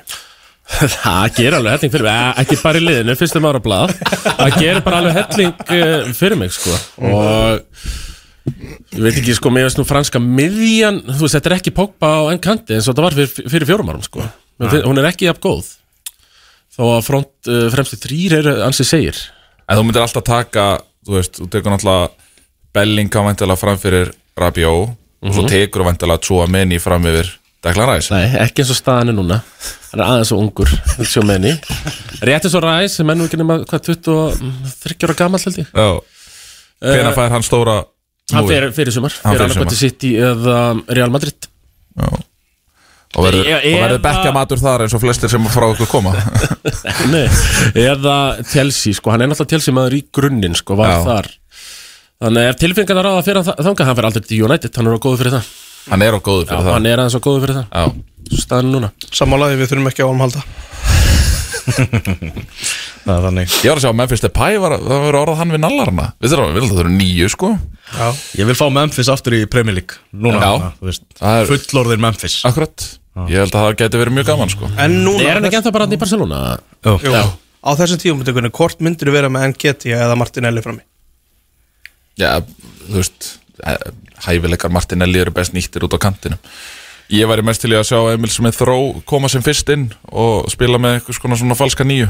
[0.95, 3.91] Það gerir alveg helling fyrir mig, Eh, ekki bara í liðinu, fyrstum ára blað.
[4.25, 6.73] Það gerir bara alveg helling eh, fyrir mig, sko.
[7.05, 7.61] Og
[8.45, 12.11] Ég veit ekki, sko, mér veist nú franska miðjan Þú veist, þetta er ekki Pogba
[12.13, 14.21] á enn kanti eins og þetta var fyrir, fyrir fjórum árum, sko.
[14.61, 15.71] Men þi- Hún er ekki jafn góð.
[16.77, 19.17] Þó að front, uh, fremstu þrýr eru ansi segir.
[19.65, 20.65] En þú myndir alltaf taka
[21.05, 22.09] Þú veist, þú tekur náttúrulega
[22.73, 23.77] Bellingham væntalega fram
[25.21, 27.31] fyrir Rabiot Og svo tekur þú væntalega Chouameni fram yfir
[27.65, 28.13] Declan Rice.
[28.13, 29.39] Nei, ekki eins og staðan er núna.
[29.91, 30.69] Hann er aðeins og ungur,
[31.07, 31.55] sjó menni
[32.21, 35.71] Rétt eins og ræs, sem ennú ekki nema Hvað, 23 ára gamall held ég.
[35.73, 35.89] Já.
[36.85, 37.79] Hvena fær hann stóra
[38.33, 38.53] Hann smúið?
[38.53, 40.59] fyrir, fyrir sumar, Hann fyrir annarkvæmti City eða
[40.93, 41.49] Real Madrid.
[41.95, 42.09] Já.
[43.15, 43.47] Og verður,
[43.95, 46.11] og bekkja matur þar eins og flestir sem frá okkur koma.
[47.13, 47.23] Nei,
[47.79, 50.97] eða Chelsea, sko, hann er náttúrulega Chelsea maður í grunninn, sko, var Já.
[51.05, 51.29] þar
[52.23, 54.87] Þannig ef tilfengan að ráða fyrir hann þa- þangað, hann fyrir aldrei til United, hann
[54.87, 55.49] er á góðu fyrir það.
[55.91, 56.73] Hann er á góðu Já, fyrir það.
[56.73, 57.85] hann er aðeins á góðu fyrir það, Já.
[58.25, 58.89] Svo staðan er núna.
[59.13, 60.41] Sammálaði við þurfum ekki á hann halda.
[63.05, 63.53] Það er þannig.
[63.65, 66.31] Ég var að sjá að Memphis Depay var, það var orðað hann við nallarna Við
[66.33, 67.49] þurfum að það eru nýju sko.
[67.95, 68.07] Já,
[68.39, 70.51] Ég vil fá Memphis aftur í Premier League Núna, Já.
[70.61, 72.35] na, þú veist Það er- Fullorðir Memphis.
[72.49, 72.85] Akkurat.
[73.29, 74.69] Ég held að það geti verið mjög gaman sko.
[74.77, 76.41] En núna Er hann ekki ennþá bara hann í Barcelona?
[76.85, 76.95] Jú.
[77.05, 77.13] Jú,
[77.65, 80.81] á þessum tíum hvort myndir þú vera með Enketia eða Martinelli frammi?
[82.19, 82.39] Já,
[82.85, 83.29] þú veist
[83.65, 83.91] eh,
[84.25, 86.41] Hæfileikar Martinelli eru best nýttir út á kantinum.
[87.13, 90.79] Ég væri mest til að sjá Emil Smith Rowe koma sem fyrst inn og spila
[90.81, 92.07] með eitthvað svona, svona falska nýju.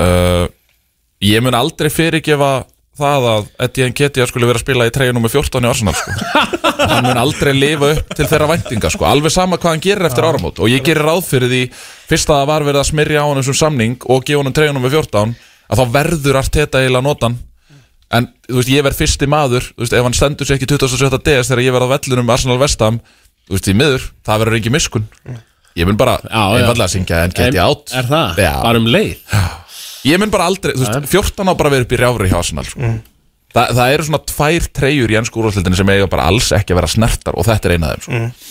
[0.00, 0.46] Uh,
[1.20, 2.62] Ég mun aldrei fyrirgefa
[2.96, 6.14] það að Eddie Nketiah skulle vera að spila í treyjunum með 14 í Arsenal sko.
[6.94, 9.04] hann mun aldrei lifa upp til þeirra væntinga sko.
[9.04, 10.62] alveg sama hvað hann gerir eftir áramót.
[10.64, 11.60] Og ég gerir ráð fyrir því
[12.08, 14.86] fyrst að það var verið að smyrja á hann sem samning og gefa hann treyjunum
[14.86, 15.36] með 14
[15.70, 17.36] að þá verður allt þetta eiginlega notan
[18.16, 21.20] en þú veist, ég verð fyrsti maður þú veist, ef hann stendur sér ekki 27.
[21.28, 22.98] DS þegar ég verð á vellunum Arsenal Vestam
[23.46, 25.06] þú veist, í miður, það verður ekki miskun
[25.78, 26.58] ég mun bara Já, já.
[26.64, 28.40] einfallega að syngja en geti átt Er það?
[28.42, 28.52] Já.
[28.64, 29.20] Bara um leið?
[30.10, 32.66] Ég mun bara aldrei, þú veist, 14 á bara vera upp í rjáfri hjá Arsenal
[32.66, 32.90] sko.
[33.50, 36.80] Þa, Það eru svona tvær treyjur í ennsku úrvarsleildinni sem eiga bara alls ekki að
[36.80, 38.50] vera snertar og þetta er eina af þeim sko.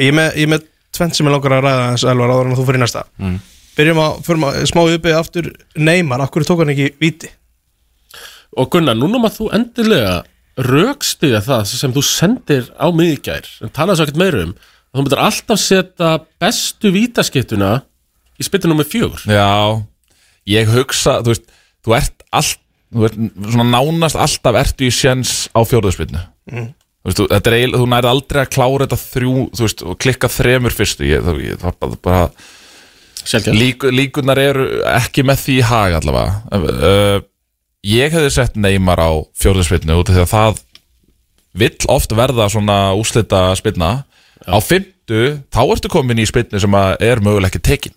[0.00, 0.64] Ég er með, ég er með
[0.98, 3.04] tvent sem ég langar að ræða þess Elvar áður en þú fyrir næsta
[3.80, 7.30] Byrjum að, förum að smá uppið aftur Neymar, hverju tók hann ekki víti?
[8.58, 10.14] Og Gunnar, núna maður þú endilega
[10.60, 15.04] rökstiga það sem þú sendir á miðgjær en talaði svo ekkert meira um að þú
[15.04, 16.10] myndir alltaf setja
[16.42, 17.70] bestu vítaskittuna
[18.40, 19.22] í spyttu nummer fjögur.
[19.30, 19.78] Já,
[20.50, 21.46] ég hugsa, þú veist,
[21.86, 23.18] þú ert allt þú ert
[23.54, 27.90] svona nánast alltaf ertu í sjens á fjórðarspilnu Þú veist, þú, þetta er eiginlega, þú
[27.94, 31.60] nærið aldrei að klára þetta þrjú, þú veist, og klikka þremur fyrstu, ég, það, ég,
[31.62, 32.24] það bara, bara
[33.54, 36.38] Lík, líkunar eru ekki með því í hag allavega.
[36.56, 37.18] Uh,
[37.86, 39.10] ég hefði sett Neymar á
[39.40, 40.60] fjórðarspilnu út af því að það
[41.60, 44.04] vill oft verða svona úslita spilna.
[44.46, 47.96] Á fymtu, þá ertu komin í spilnu sem er mögulega ekki tekin.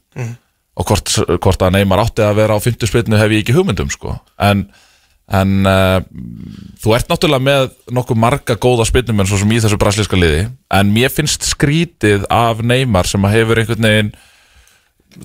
[0.74, 1.12] Og hvort,
[1.44, 4.18] hvort að Neymar átti að vera á fymtu spilnu hef ég ekki hugmyndum sko.
[4.42, 4.66] en,
[5.30, 6.02] en uh,
[6.82, 10.48] þú ert náttúrulega með nokkuð marga góða spilnum en svo sem í þessu braslíska liði.
[10.74, 14.14] En mér finnst skrítið af Neymar sem hefur einhvern veginn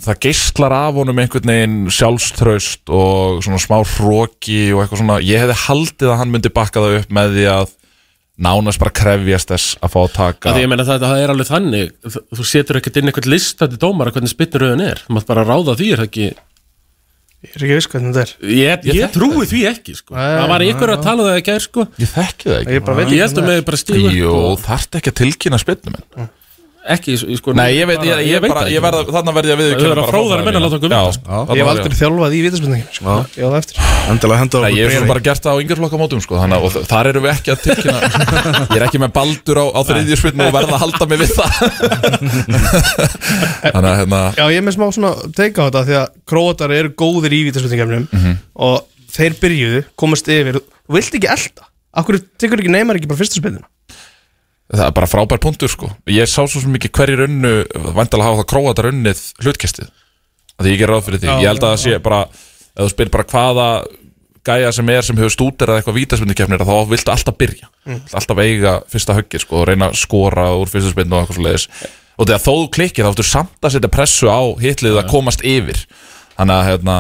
[0.05, 5.43] það geislar af honum einhvern veginn sjálfströst og svona smá hróki og eitthvað svona, ég
[5.45, 7.75] hefði haldið að hann myndi bakka það upp með því að
[8.39, 11.49] nánast bara krefjast þess að fá að taka Því ég meina það, það er alveg
[11.49, 11.89] þannig.
[12.07, 15.75] Þú, setur ekkert inn einhvern lista til dómara hvernig spytnuröðun er, þú mátt bara ráða
[15.81, 16.29] því er það ekki?
[17.39, 18.31] Ég er ekki viss hvernig þetta er.
[18.51, 20.15] Ég, ég, þekki trúi því ekki sko.
[20.15, 21.85] Nei, Það var einhver að tala um það ekki sko.
[22.03, 24.33] ég þekki það Ég ekki bara veit Ég held að með bara stígu Jú,
[24.65, 26.31] þarft ekki að tilkynna spilnum minn
[26.89, 28.85] Ekki, sko Nei, ég veit, ég, ég, veit bara, það ég ekki.
[28.87, 30.77] verð, þarna verð ég að Þau viðurkenna eru að bara fróðari framfæri menn að láta
[30.79, 33.17] okkur Já, þarna Ég hef aldrei þjálfað í vítaspendingin sko.
[33.39, 33.77] Ég á það eftir.
[34.09, 36.87] Endilega henda Nei, okkur ég hef bara gert það á yngjörflokka mótum sko, þannig, að-
[36.89, 38.01] þar erum við ekki að tilkynna
[38.73, 41.31] Ég er ekki með baldur á, á þriðju spilnu og verða að halda mig við
[41.37, 41.51] það.
[43.73, 46.75] Þannig að hérna Já, ég er með smá svona teika á þetta því að króatar
[46.79, 48.37] eru góðir í vítaspendingkefnum Mhm.
[48.69, 50.61] og þeir byrjuðu, komast yfir.
[50.89, 51.67] Vilt ekki elda
[51.99, 53.67] Akkur tekur ekki neymar ekki bara fyrsta spendina
[54.69, 55.89] Það er bara frábær punktur sko.
[56.13, 57.53] Ég sá svo mikið hverjir unnu
[57.97, 59.89] Vandalega hafa það króatar unnið hlutkestið
[60.59, 61.31] Því ég ger ráð fyrir því.
[61.41, 63.69] Ég held að það sé bara Ef þú spyr bara hvaða
[64.49, 67.71] gæja sem er sem hefur stúderað eitthvað vítaspindikefnir þá viltu alltaf byrja.
[67.89, 71.39] Viltu alltaf eiga fyrsta höggið sko og reyna að skora úr fyrsta spindu og eitthvað
[71.39, 71.67] svo leiðis
[72.19, 75.45] og þegar þó þú klikkir þá ertu samt að setja pressu á hitlið að komast
[75.47, 75.83] yfir.
[76.39, 76.97] Þannig að hérna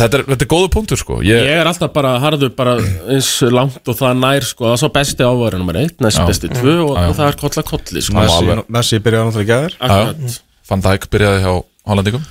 [0.00, 2.74] þetta er, þetta er góðu punktur sko ég, Ég er alltaf bara harður bara
[3.12, 6.26] eins langt og það nær sko, það er svo besti ávara nummer 1, næst Já.
[6.30, 8.16] besti 2 og, Já, og það er kolla kolli sko.
[8.18, 8.64] Messi, alveg.
[8.78, 10.36] Messi byrjaði náttúrulega í gæðir Akkurat.
[10.72, 11.54] það ekki byrjaði hjá
[11.92, 12.28] Hollandingum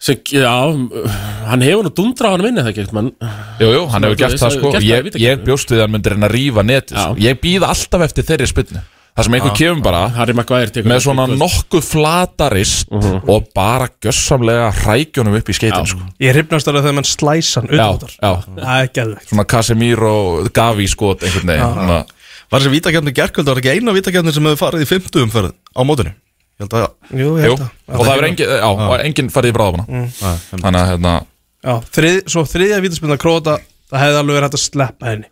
[0.00, 0.48] Sem, já,
[1.50, 3.10] hann hefur nú dundra á hann minni það ekki mann,
[3.60, 5.26] Jú, jú, hann hefur þú gert veist, það sko gert það í Ég, vítakeppni.
[5.28, 7.18] ég bjóst við að hann myndir reyna að rífa netið sko.
[7.20, 8.80] Ég býð alltaf eftir þeirri spilnu
[9.20, 10.00] Það sem einhver kemur bara
[10.88, 13.18] með svona nokkuð flatarist Mhm.
[13.28, 16.00] og bara gjössamlega hrækjunum upp í skeitin sko.
[16.20, 19.28] Ég hrifnast alveg þegar mann slæsan já, já, Það er geðveikt.
[19.28, 22.04] Svona Casemiro Gavi skot einhvern veginn svona,
[22.50, 25.80] Var þessi vítakefni gerkvöld, var ekki eina vítakefni sem hefur farið í fymtu umferð á
[25.86, 26.10] mótinu?
[26.58, 29.28] Ég held að Jú, ég Jú, held að og það er engin, já, og engin
[29.30, 29.84] farið í bráðabana
[30.50, 31.12] Þannig að hérna
[31.60, 33.58] Já, þrið, svo þriðja vítaspinna króta
[33.90, 35.26] það hefði alveg verið hægt að sleppa henni.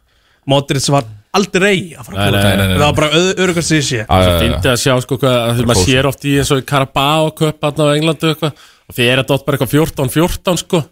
[0.47, 1.05] Modric var
[1.37, 2.74] aldrei að fara að nei, nei.
[2.74, 4.01] Það var bara örugast því sé.
[4.03, 4.33] Já, já.
[4.43, 7.31] Fyndi að sjá sko hvað, að því maður sér oft í eins og í Carabao
[7.39, 8.64] Cup á Englandu eitthvað.
[8.89, 10.83] Og því er þetta oft bara eitthvað 14-14 sko.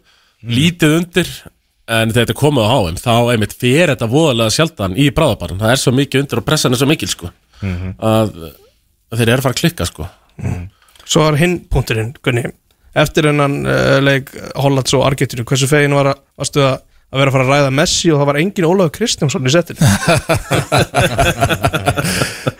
[0.57, 1.33] Lítið undir.
[1.87, 5.73] En þegar þetta komið á HM þá einmitt fyrir þetta voðalega sjaldan í bráðabarn það
[5.73, 7.31] er svo mikið undir og pressan er svo mikil sko.
[7.63, 8.33] Að,
[9.13, 10.09] að þeir eru að fara að klikka sko.
[11.07, 12.49] Svo var hinn punkturinn, Gunni.
[12.97, 16.65] Eftir hennan uh, leik Hollands og Argentínu Hversu fegin var að, varstu
[17.07, 19.55] að, að vera að fara að ræða Messi og það var engin Ólafur Kristjánsson í
[19.55, 19.79] setin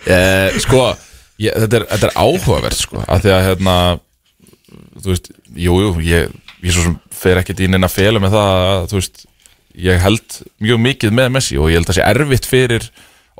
[0.07, 0.83] Eh, sko,
[1.41, 3.73] ég, þetta, er, þetta er áhugavert sko, af því að hérna,
[5.03, 6.29] þú veist, jú, jú, ég,
[6.63, 9.25] ég svo sem fer ekkert inn inn að fela með það að, þú veist,
[9.87, 12.87] ég held mjög mikið með Messi og ég held að það sé erfitt fyrir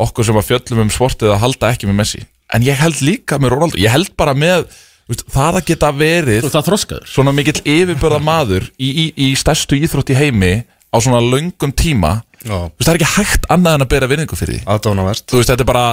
[0.08, 2.22] okkur sem að fjöllum um sportið að halda ekki með Messi,
[2.54, 4.68] en ég held líka með Ronaldo, ég held bara með,
[5.08, 7.12] veist, það að geta verið og það þroskaður.
[7.16, 10.58] svona mikill yfirbörða maður í, í, í stærstu íþrótt í heimi
[10.98, 14.10] á svona löngum tíma, Já, þú veist, það er ekki hægt annað en að bera
[14.12, 14.68] vinningu fyrir því.
[14.74, 15.86] Aðdánaverst þú veist, þetta er bara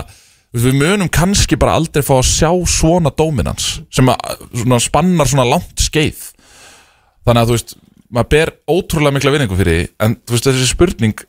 [0.55, 5.46] við munum kannski bara aldrei fá að sjá svona dominans sem að, svona, spannar svona
[5.48, 6.20] langt skeið.
[7.24, 7.76] Þannig að þú veist,
[8.14, 11.24] maður ber ótrúlega mikla vinningu fyrir því, en þú veist, þessi spurning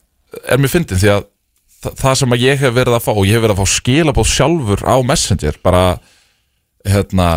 [0.52, 1.26] er mér fyndin því að
[1.86, 3.76] þa það sem að ég hef verið að fá og ég hef verið að fá
[3.76, 5.84] skilabóð sjálfur á Messenger bara
[6.86, 7.30] hérna,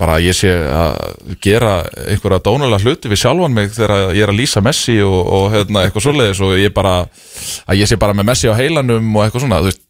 [0.00, 1.78] bara ég sé að gera
[2.10, 5.86] einhverja dónulega hluti við sjálfan mig þegar ég er að lýsa Messi og, og hérna,
[5.86, 9.46] eitthvað svoleiðis og ég bara að ég sé bara með Messi á heilanum og eitthvað
[9.46, 9.82] svona, þú veist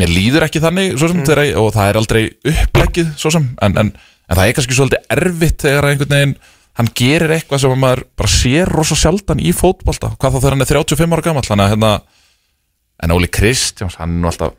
[0.00, 1.28] mér líður ekki þannig sem mm.
[1.28, 5.14] þeirra, og það er aldrei uppleggið svo sem, en, en, en það er kannski svolítið
[5.16, 6.34] erfitt þegar einhvern veginn
[6.74, 10.66] hann gerir eitthvað sem maður bara sér rosa sjaldan í fótbolta, hvað þá þegar hann
[10.66, 11.92] er 35 ára gammal, þannig að hérna
[13.04, 14.56] en Óli Kristjáns, hann er nú alltaf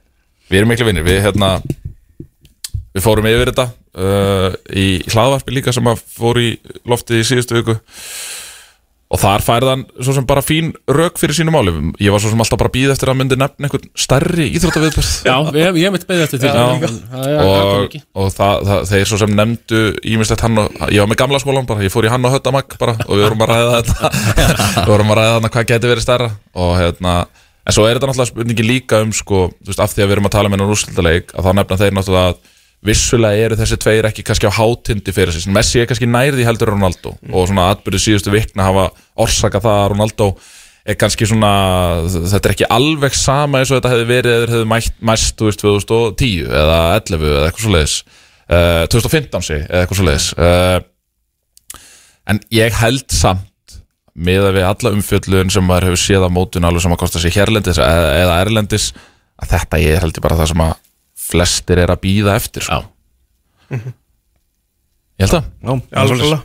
[0.47, 1.57] við erum miklu vinnir, við hérna
[2.95, 3.67] við fórum yfir þetta
[3.99, 6.49] uh, í hlaðvarpi líka sem að fór í
[6.87, 7.77] loftið í síðustu viku.
[9.13, 11.71] Og þar færði hann svo sem bara fín rök fyrir sínu máli
[12.01, 15.11] ég var svo sem alltaf bara að býða eftir að myndi nefna einhvern stærri íþróttaviðbörð
[15.29, 16.49] Já, ég, ég mitt beðið eftir því.
[16.49, 19.83] Það það og, og það, það, þeir svo sem nefndu
[20.15, 22.75] ímislegt hann og, ég var með gamla skólan bara, ég fór í hann og höttamag
[22.81, 24.11] bara og við vorum að ræða þetta.
[24.81, 26.31] Við vorum að ræða þarna hvað geti verið stærra.
[26.65, 27.15] Og hérna,
[27.61, 30.17] en svo er þetta náttúrulega spurningi líka um sko, þú veist, af því að við
[30.17, 32.43] erum að tala með hennar úrslutaleik, að þá nefna þeir náttúrulega að
[32.85, 36.73] vissulega eru þessi tveir ekki kannski á hátindi fyrir sig, Messi er kannski nærði heldur
[36.73, 38.89] Ronaldo og svona atbyrðu síðustu vikna hafa
[39.25, 40.29] orsaka það að Ronaldo
[40.85, 41.51] er kannski svona,
[42.13, 45.49] þetta er ekki alveg sama eins og þetta hefði verið eða hefði mætt, mæst, þú
[45.49, 50.29] veist, 2010 eða 11 eða eitthvað svo leiðis uh, 2015 sig, eða eitthvað svo leiðis
[50.37, 51.81] uh,
[52.29, 53.79] en ég held samt
[54.15, 57.21] með að við alla umfjöllun sem maður hefur séð á mótun alveg sem að kosta
[57.21, 58.91] sér hérlendis eða erlendis
[59.41, 60.77] að þetta ég held ég bara það sem að
[61.25, 62.81] flestir er að býða eftir sko.
[63.75, 66.41] ég held Já, Algjörlega.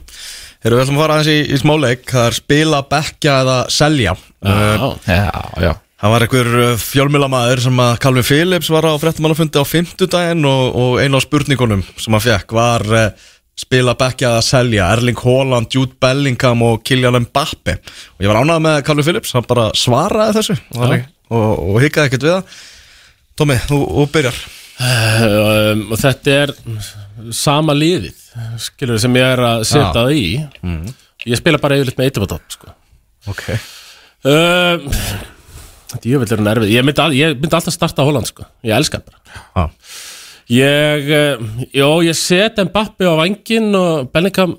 [0.61, 4.13] Erum við ætlum að fara aðeins í, í smáleik Það er spila, bekka eða selja.
[4.45, 5.71] Uh, Já, já, já,
[6.01, 6.49] Það var einhver
[6.81, 11.83] fjölmjölamæður sem að Calvin Phillips var á fréttamannafundi á fimmtudaginn og, og einu af spurningunum
[12.01, 13.03] sem hann fekk var uh,
[13.61, 17.77] spila, bekka eða selja Erling Haaland, Jude Bellingham og Kylian Mbappe.
[18.17, 20.57] Og ég var ánægð með Calvin Phillips, hann bara svaraði þessu.
[20.77, 20.95] Og,
[21.29, 22.57] og, og hikaði ekkert við það.
[23.37, 24.41] Tómi, þú, þú byrjar
[24.81, 26.53] um, og þetta er
[27.35, 28.17] sama liðið
[28.61, 30.23] skilur sem ég er að setja það í.
[31.27, 32.73] Ég spila bara yfirleitt með eitt upp á topp sko.
[33.29, 33.43] Ok.
[34.25, 34.87] Um,
[36.01, 36.71] Djöfull er hún erfið.
[36.71, 38.47] Ég myndi, al, ég myndi alltaf starta Holland sko.
[38.65, 39.43] ég elska hann bara.
[39.55, 39.69] Já.
[40.55, 44.57] ég, uh, jó, ég set Mbappi á vangin og Bellingham.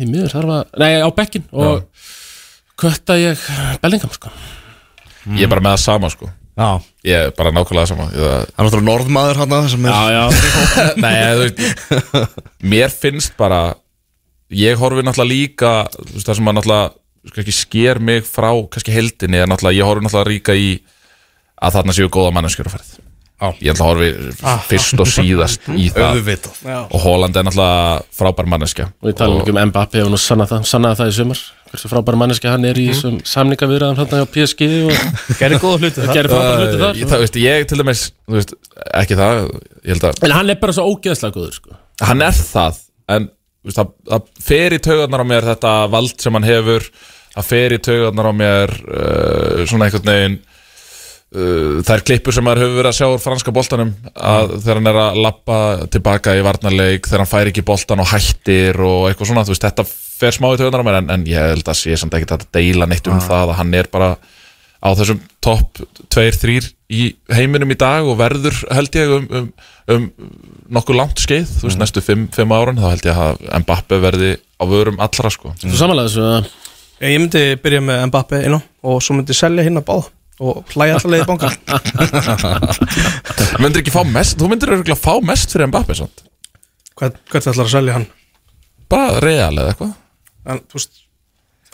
[0.00, 1.84] Í miður þarf að, nei á bekkin og
[2.80, 3.42] kötta ég
[3.82, 4.32] Bellingham sko.
[5.34, 6.30] Ég er bara með það sama sko
[6.60, 6.70] Já.
[7.08, 8.10] Ég er bara nákvæmlega sama.
[8.12, 10.24] Það er náttúrulega norðmaður hann sem er já, já,
[11.04, 12.40] Nei, þú veist
[12.74, 13.60] Mér finnst bara
[14.52, 19.40] Ég horfi náttúrulega líka þú veist, Það sem að náttúrulega sker mig frá kannski heldinni
[19.40, 20.74] er Ég horfi náttúrulega líka í
[21.60, 23.09] að þarna séu góða manneskjur að ferð
[23.40, 24.08] Ég ætla að horfi
[24.68, 26.18] fyrst og síðast í það.
[26.18, 26.58] Auðvitað.
[26.90, 28.90] Og Holland er náttúrulega frábær manneskja.
[29.00, 31.90] Og ég tala ekki um Mbappi og nú sannað það, sannaði það í sumar hversu
[31.90, 36.56] frábæra manneski hann er í þessum samningaviðræðum hérna á PSG og Gerði góða hluti frábæra
[36.58, 36.98] hluti þar.
[36.98, 38.54] ég, það, veist, ég til dæmis, þú veist,
[39.00, 39.38] ekki það
[39.86, 41.78] Ég held að en hann er bara svo ógeðslega góður sko.
[42.02, 42.80] hann er það
[43.14, 43.28] en
[43.62, 46.88] veist, það, það fer í taugarnar á mér þetta vald sem hann hefur
[47.36, 50.38] það fer í taugarnar á mér uh, svona einhvern veginn
[51.36, 54.90] uh, þær klippur sem maður hefur verið að sjá úr franska boltanum að þegar hann
[54.90, 55.60] er að lappa
[55.94, 59.66] tilbaka í varnarleik þegar hann fær ekki boltan og hættir og eitthvað svona, þú veist,
[59.68, 62.30] þetta fer smá í taugarnar á mér en, en ég held að sé samt ekki
[62.36, 64.14] að deila neitt um það að hann er bara
[64.80, 67.02] á þessum topp 2-3 í
[67.36, 69.50] heiminum í dag og verður held ég um, um,
[69.92, 70.06] um
[70.72, 74.64] nokkuð langt skeið, þú veist, næstu 5 árun þá held ég að Mbappe verði á
[74.70, 75.52] vörum allra sko.
[75.60, 76.50] Þú samanlega þessu að
[77.00, 80.10] Ég myndi byrja með Mbappe inn og svo myndi selja hinn að báða
[80.40, 81.50] og hlæja alltaf leiði banka
[83.40, 86.24] Þú myndir ekki fá mest, þú myndir örgulega fá mest fyrir Mbappe sant?
[87.00, 88.06] Hvern, Hvert ætlar að selja hann?
[88.90, 89.90] bara real eða eitthvað.
[90.50, 90.96] Hann, þú veist,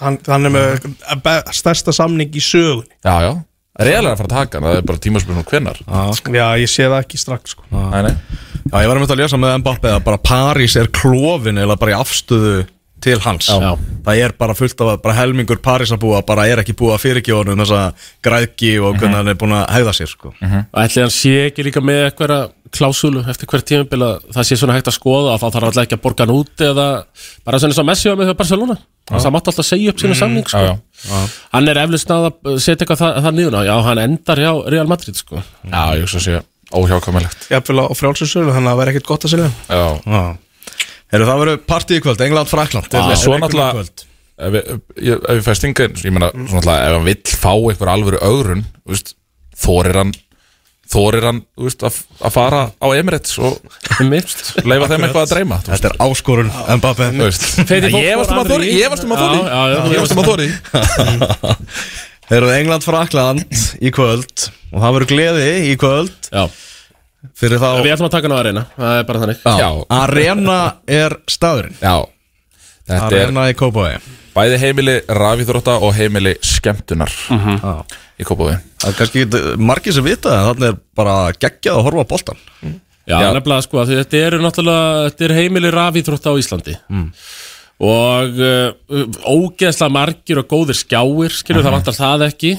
[0.03, 0.89] hann, hann er með
[1.25, 2.91] be- stærsta samning í sögunni.
[3.07, 3.31] Já, já,
[3.87, 5.81] real er að fara að taka hann það er bara tímaspilnum hvenar
[6.37, 7.65] Já, ég sé það ekki strax sko.
[7.73, 8.13] Nei, nei.
[8.67, 11.95] Já, ég var um að lesa með Mbappe að bara París er klófin eða bara
[11.95, 12.55] í afstöðu
[13.05, 13.49] til hans.
[13.51, 13.77] Já.
[14.07, 17.43] Það er bara fullt af að bara helmingur Parísabúa bara er ekki búið að fyrirgjóða
[17.45, 17.81] honum þessa
[18.25, 20.33] græðki og hvernig hann er búin að hegða sér sko.
[20.33, 24.59] og ætli hann sé ekki líka með eitthvað klásúlu eftir hver tímabil að það sé
[24.59, 26.87] svona hægt að skoða að þá þarf alltaf ekki að borga hann út eða
[27.47, 28.77] bara svona eins og Messi var með hjá Barcelona.
[29.07, 30.65] Það mátti alltaf segja upp sína samning sko.
[30.67, 30.75] Já,
[31.07, 31.21] já,
[31.53, 32.27] hann er eflust að
[32.59, 35.43] setja eitthvað það, það niður á já, hann endar hjá Real Madrid sko.
[35.63, 36.41] já, ég svo sé
[36.75, 37.47] óhjákvæmilegt
[41.15, 43.87] Heru, það verður partí í kvöld, England-Frakland Já, svo náttúrulega-
[44.37, 44.71] ef við,
[45.07, 48.19] ég- ef við fæst stinga ég meina, svona alltaf, ef hann vill fá einhver alvöru
[48.27, 49.15] ögrun, þú veist,
[49.57, 50.13] þorir hann
[50.87, 51.97] þorir hann, þú veist, að,
[52.29, 53.57] að fara á Emirates og
[54.63, 57.47] leifa þeim eitthvað að dreyma Þetta er áskorun Mbappe þú veist.
[57.67, 59.25] Feiti fólk ég varst um að þóri ég varst um að
[60.15, 60.47] um að þóri
[62.31, 63.45] Heru, England-Frakland
[63.87, 66.15] í kvöld og það verður gleði í kvöld.
[66.35, 66.47] Já.
[67.35, 69.43] Fyrir þá Við ætlum að taka hann á arena, það er bara þannig.
[69.63, 69.71] Já.
[70.03, 71.77] Arena er staðurinn.
[71.81, 71.97] Já,
[72.87, 74.01] þetta er Arena í Kópavæði
[74.37, 77.77] bæði heimili rafíþrótta og heimili skemmtunar Já.
[78.21, 81.87] í Kópaví Það er kannski ekki margir sem vita það Þannig er bara geggjað að
[81.87, 82.43] horfa á boltan
[83.07, 83.29] Já, Já.
[83.37, 86.73] nefnilega sko, af því þetta eru náttúrulega þetta er heimili rafíþrótt á Íslandi.
[87.87, 92.51] Og uh, ógeðslega margir og góðir skjáir skilur það vantar það ekki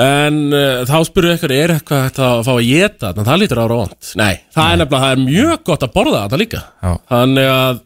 [0.00, 3.60] en uh, þá spyrir ykkur er eitthvað hægt að fá að geta þannig það lítur
[3.60, 6.62] ára vant Nei, það er nefnilega, það er mjög gott að borða þetta líka.
[6.80, 6.92] Já.
[7.12, 7.82] þannig að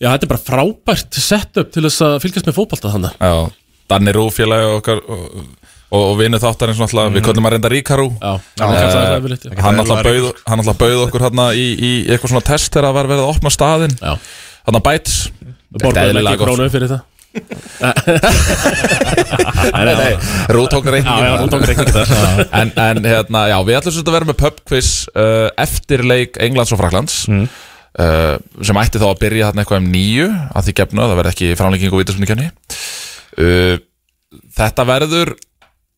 [0.00, 3.34] já, þetta er bara frábært setup til þess að fylgjast með fótbolta þannig já,
[3.92, 8.06] Danni Rú félagi okkar og, og, og vinnu þáttarins náttúrulega, við köllum að reynda Ríkarú.
[8.16, 9.60] Já, hann kallar það yfirleitt, já.
[9.62, 12.96] hann alltaf bauð, hann alltaf bauð okkur hérna í, í eitthvað svona test þegar það
[12.98, 13.94] var verið að opna staðinn.
[14.00, 14.16] Já,
[14.66, 17.04] hann að bæts við borgaðum ekki krónu fyrir það
[19.72, 20.12] nei, nei, nei,
[20.54, 22.06] Rú tók Já, já, reikningin hún tók reikning það
[22.60, 26.72] en, en hérna, já, við ætlum svolítið að vera með pubquiz uh, eftir leik Englands
[26.74, 31.02] og Fraklands uh, sem ætti þá að byrja þarna eitthvað um nýju að því gefnu
[31.02, 32.48] að það verði ekki framlenging og vítaspunni
[33.42, 33.74] uh,
[34.56, 35.34] þetta verður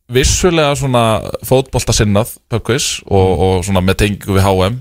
[0.08, 1.04] vissulega svona
[1.44, 4.80] fótboltasinnað pubquiz og, og svona með tengingu við HM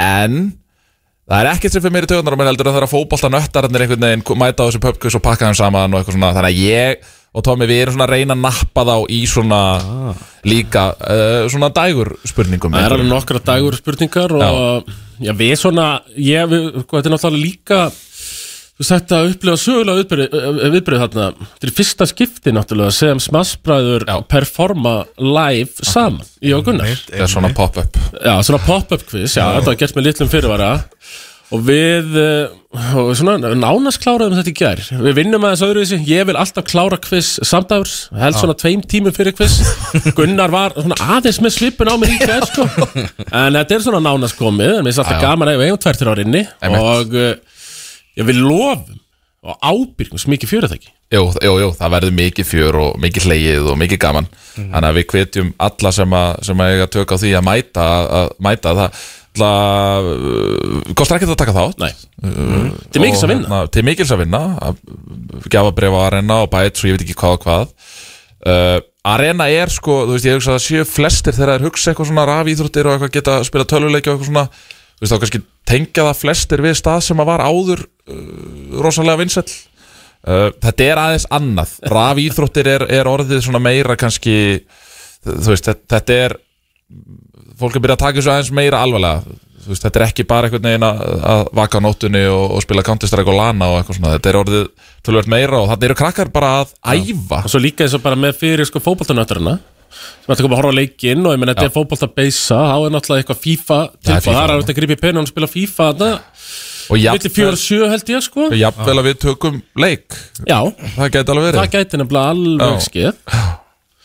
[0.00, 0.40] en
[1.30, 2.92] það er ekkert sem fyrir mér í tögunar og mér heldur að það er að
[2.96, 6.34] fótbolta nöttararnir einhvern veginn mæta á þessu pubquiz og pakka þeim saman og eitthvað svona.
[6.34, 9.60] Þannig að ég og Tómi við erum svona að reyna að nappa þá í svona
[10.50, 14.90] líka uh, svona dægur spurningum Það er alveg nokkra dagur spurningar og
[15.22, 17.80] já, við svona, ég, við, hvað, þetta er náttúrulega líka
[18.80, 20.36] þú sagt að upplifa sögulega viðbröð,
[20.72, 26.24] viðbröð þarna, þetta er fyrsta skipti náttúrulega sem smassbræður performa live saman.
[26.40, 26.94] Í og Gunnar.
[27.10, 27.98] Það er svona pop-up.
[28.16, 30.70] Já, svona pop-up quiz, já, þetta var gert með litlum fyrirvara.
[31.50, 32.46] Og við uh,
[33.02, 34.80] og svona nánast kláraðum þetta í gær.
[35.02, 39.34] Við vinnum aðeins öðruvísi, ég vil alltaf klára quiz samdægurs, held svona tveim tímum fyrir
[39.36, 39.58] quiz,
[40.16, 42.64] Gunnar var svona aðeins með svipun á mér í gær sko.
[43.42, 44.78] en þetta er svona nánast komið.
[44.78, 45.58] En við erum alltaf gaman að
[48.20, 48.98] við uh, ég vil lofum
[49.40, 53.64] og ábyrgum svo mikið fjörðæki Jú, jú, jú, það verður mikið fjör og mikið hlegið
[53.72, 54.28] og mikið gaman.
[54.54, 57.86] Þannig að við hvetjum alla sem að, sem að eiga tök á því að mæta,
[58.20, 59.00] að mæta það.
[59.40, 61.82] Það uh, kostar ekkert að taka þátt.
[61.82, 61.90] Nei.
[62.94, 63.50] Til mikils að vinna.
[63.50, 64.80] Hérna, Til mikils að vinna að
[65.50, 67.74] Gjafa brefa arena og bæt Svo ég veit ekki hvað og hvað.
[68.40, 68.78] Uh,
[69.10, 72.10] Arena er sko, þú veist, ég hugsa að það séu flestir Þegar þeir hugsa eitthvað
[72.10, 74.46] svona rafíþróttir Og eitthvað geta að spila tölvuleiki og eitthvað svona
[75.00, 79.22] Þú veist, þá kannski tengja það flestir við stað Sem að var áður uh, rosalega
[79.22, 79.48] vinsæll.
[80.20, 81.74] Uh, þetta er aðeins annað.
[81.88, 84.36] Rafíþróttir er, er orðið svona meira kannski
[85.24, 86.36] þú veist, þetta, þetta er
[87.60, 89.38] fólk er byrjað að taka þessu aðeins meira alvarlega.
[89.60, 91.00] Þú veist, þetta er ekki bara einhvern veginn að,
[91.32, 94.38] að vaka á nóttunni og, og spila Counter-Strike og lana og eitthvað svona, þetta er
[94.40, 94.62] orðið
[95.04, 97.42] tölvöld meira og þetta eru krakkar bara að æfa.
[97.44, 99.58] Og svo líka eins og bara með fyrir sko fótboltanötturina
[99.90, 102.58] sem ætti að koma að horfa á leikinn og ég menn þetta er fótbolta beisa
[102.60, 104.54] þá er náttúrulega eitthvað FIFA Það FIFA, það er já.
[104.60, 105.84] að grípa í penun og spila FIFA
[106.90, 108.48] og Vilti fjóra sjö held ég sko.
[108.50, 110.10] Jafnvel að við tökum leik.
[110.42, 110.58] Já,
[110.96, 112.82] það geti alveg það verið gæti nefnilega alveg Já.
[112.88, 113.14] skeið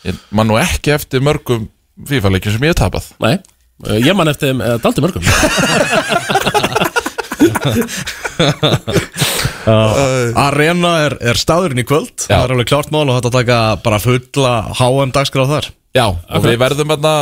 [0.06, 1.66] ég man nú ekki eftir mörgum
[2.06, 3.10] FIFA-leikjum sem ég hef tapað.
[3.24, 3.34] Nei,
[4.06, 5.26] ég man eftir daldi mörgum
[9.66, 12.14] Arena er, er staðurinn í kvöld.
[12.26, 12.36] Já.
[12.36, 15.72] Það er alveg klárt mál og þetta taka bara fulla HM dagskráð þar.
[15.96, 17.12] Já, og við verðum hérna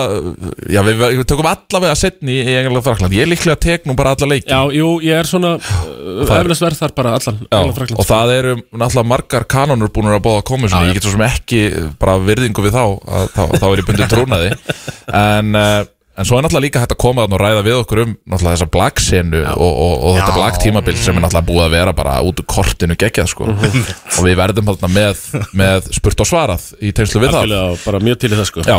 [0.73, 3.15] Já, við, við tökum allavega setni í England Frakland.
[3.15, 4.49] Ég er líklega að tek nú bara alla leiki.
[4.51, 8.01] Já, jú, ég er svona uh, efnast verð þar bara allan Já, England, Frakkland.
[8.03, 11.15] og það eru náttúrulega margar kanonur búin að bóða að koma svona, ég get svo
[11.15, 11.63] sem ekki
[12.03, 12.85] bara virðingu við þá,
[13.21, 14.55] að, þá, þá er ég bundin trúnaði.
[15.15, 15.85] En, uh,
[16.15, 18.55] en svo er náttúrulega líka hægt að koma þarna og ræða við okkur um náttúrulega
[18.55, 20.37] þessa blacksenu og, og, og þetta Já.
[20.39, 23.49] black tímabil sem er náttúrulega búið að vera bara út úr kortinu geggjað sko.
[23.51, 25.25] Og við verðum þarna með,
[25.59, 27.57] með spurt og svarað í tengslu við það.
[27.85, 28.67] Bara mjög til í það sko.
[28.69, 28.79] Já,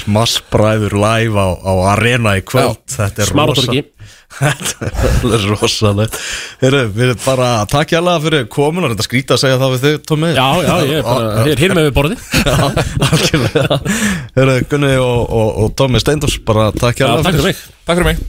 [0.00, 2.78] Smassbræður live á, á Arena í kvöld.
[2.90, 3.84] Þetta er Smáratorgi.
[4.32, 4.88] Þetta
[5.36, 6.18] er rosalegt.
[6.62, 9.96] Við erum bara að takja alveg fyrir komunar Þetta skrýta að segja það við þig,
[10.08, 12.16] Tómi Já, já, ég er bara, ég er hér með við borði
[12.48, 13.78] Já,
[14.36, 17.62] Heyrðu, Gunni og, og, og Tómi Steindors bara takja Já, alveg takk fyrir mig.
[17.84, 18.22] Takk fyrir mig.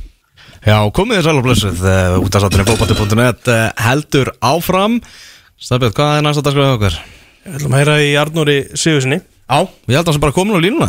[0.64, 5.00] Já, komið þér sæl og blessuð uh, út af sattunni fókbóti.net uh, heldur áfram.
[5.60, 7.00] Stafbjörn, hvað er næsta dagskráðið okkar?
[7.44, 10.56] Við ætlum að heyra í Arnóri Sigursinni Já, ég held að það sem bara komin
[10.56, 10.88] á línuna.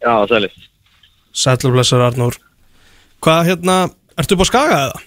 [0.00, 0.54] Já, sælis.
[1.34, 2.38] Sætluflessar Arnór
[3.20, 3.76] Hvað hérna,
[4.20, 5.00] ertu upp á skaga eða?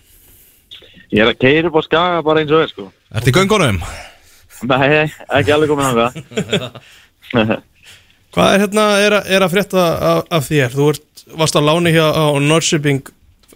[1.14, 2.88] Ég er að keira upp á skaga bara eins og er, sko.
[3.14, 3.80] Ertu í göngunum?
[4.70, 6.08] Nei, ekki alveg komin hanga.
[8.34, 10.72] Hvað er hérna, er, er að frétta af, af þér?
[10.74, 13.04] Þú ert, varst að láni hér á Norrköping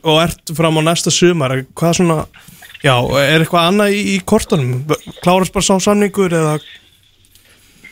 [0.04, 2.18] og ert fram á næsta sumar Hvað svona,
[2.86, 2.94] já,
[3.24, 4.84] er eitthvað annað í, í kortunum?
[5.24, 6.60] Klárast bara sá samningur eða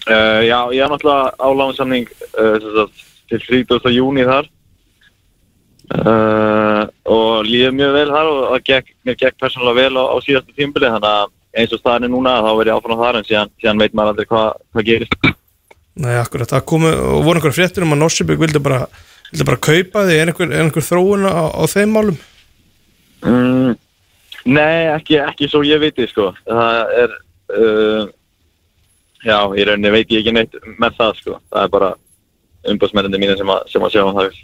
[0.10, 3.90] uh, já, ég er náttúrulega á láginsamning uh, sem sagt, til 30.
[3.96, 4.50] júni þar.
[5.86, 10.56] Uh, og líður mjög vel þar og gekk, mér gekk persónulega vel á, á síðastu
[10.58, 13.28] tímbili þannig að eins og staðan er núna þá verð ég áfram á þar en
[13.28, 15.14] síðan, síðan veit maður aldrei hvað hva gerist.
[15.96, 18.80] Nei, akkurat, það komu og voru einhver fréttur um að Norrköping vildi bara,
[19.30, 22.18] vildi bara kaupa þig, er einhver, er einhver þróun á, á þeim málum?
[23.26, 23.78] Mm,
[24.58, 26.32] nei, ekki, ekki svo ég veit sko.
[26.50, 27.14] Það er,
[27.56, 28.10] uh,
[29.24, 31.38] já, í rauninni veit ég ekki neitt með það sko.
[31.54, 31.94] Það er bara
[32.74, 34.42] umbúrsmennandi mínu sem, að- sem að sjá um það.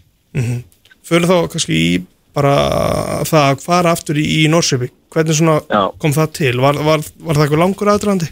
[1.12, 1.91] Fyrir þá kannski í
[2.32, 2.55] bara
[3.28, 5.82] það að fara aftur í, í Norrköping, hvernig svona Já.
[5.99, 6.55] kom það til?
[6.64, 8.30] Var, var, var það eitthvað langur aðdraðandi?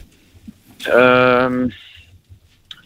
[0.96, 1.58] Um,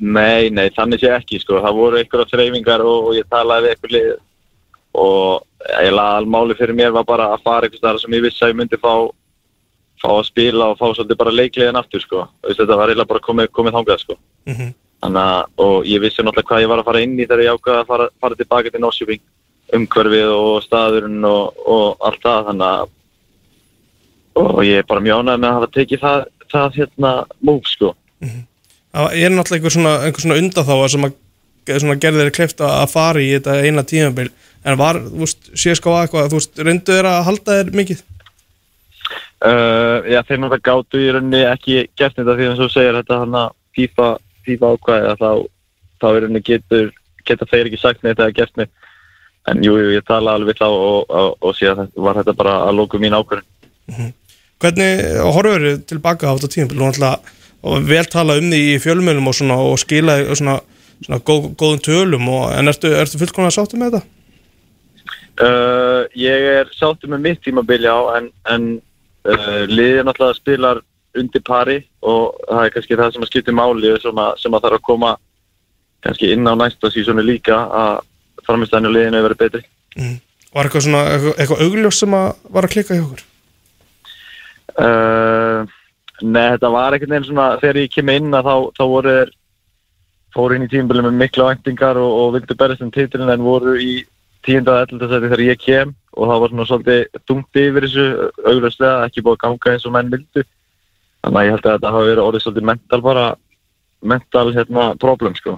[0.02, 1.62] nei, nei, þannig sé ekki sko.
[1.62, 4.14] Það voru einhverja þreyfingar og, og ég talaði við einhver lið
[5.04, 8.60] og eiginlega almáli fyrir mér var bara að fara staðar sem ég vissi að ég
[8.60, 8.94] myndi fá
[10.04, 12.26] fá að spila og fá svolítið bara leikliðin aftur sko.
[12.44, 14.18] Þetta var eiginlega bara komið, komið þangað sko.
[14.50, 14.74] Mhm.
[15.04, 17.56] Þannig að, og ég vissi náttúrulega hvað ég var að fara inn í þegar ég
[17.56, 19.24] ákvaði að fara, fara tilbaka til Norrköping
[19.74, 22.91] umhverfið og staðurinn og, og allt það þannig að
[24.34, 27.11] og ég er bara mjög ánægð með að hafa tekið það, það hérna
[27.45, 27.91] múk sko.
[28.93, 31.19] Það er náttúrulega einhver svona, svona undanþáa sem að
[32.01, 34.32] gerði þeir kleift að fara í þetta eina tímabil.
[34.63, 38.03] En var, þú veist, CSKA eitthvað þú veist, reyndu þeir að halda þeir mikið?
[39.43, 43.21] Uh, Já, þeir náttúrulega gátu í rauninni ekki gert þetta því og þú segir þetta
[43.21, 44.09] hann að FIFA,
[44.47, 45.32] FIFA ákvæði að þá,
[45.99, 46.93] þá í rauninni getur
[47.28, 48.71] geta þeir ekki sagt neitt eða gert neitt
[49.52, 52.78] en jú, jú, ég tala alveg þá og, og, og síðan var þetta bara að
[52.80, 54.14] lóku mín ákvörðin
[54.64, 57.16] Hvernig horfur þau tilbaka á þetta
[57.64, 60.60] og vel tala um því í fjölmjölum og og skila svona,
[61.04, 64.08] svona góð, góðum tölum og, en ertu, ertu fullkomlega sáttu með þetta?
[65.34, 68.66] Uh, ég er sáttur með mitt tímabil já en, en
[69.26, 70.82] uh, liðið náttúrulega spilar
[71.18, 74.66] undir pari og það er kannski það sem að skiptir máli sem að, sem að
[74.66, 75.14] þarf að koma
[76.04, 78.04] kannski inn á næsta sísónu líka að
[78.48, 79.64] framistæðinu liðinu verið betri
[80.54, 83.24] Var eitthvað svona, eitthvað, augljós sem að var að klikka hjá okkur?
[84.78, 85.72] uh,
[86.24, 89.32] Nei, þetta var einhvern veginn svona þegar ég kem inn að þá, þá voru þeir
[90.34, 93.76] fóru inn í tímabili með mikla væntingar og, og vildu berist um titilin en voru
[93.82, 93.94] í
[94.46, 95.10] tíunda og 11.
[95.10, 98.08] seti þegar ég kem og það var svona svolítið þungt yfir þessu
[98.44, 100.44] augljóslega, ekki búið að ganga eins og menn vildu
[101.24, 103.28] þannig að ég held að þetta hafi verið orðið svolítið mental bara
[104.14, 105.58] mental hérna problem sko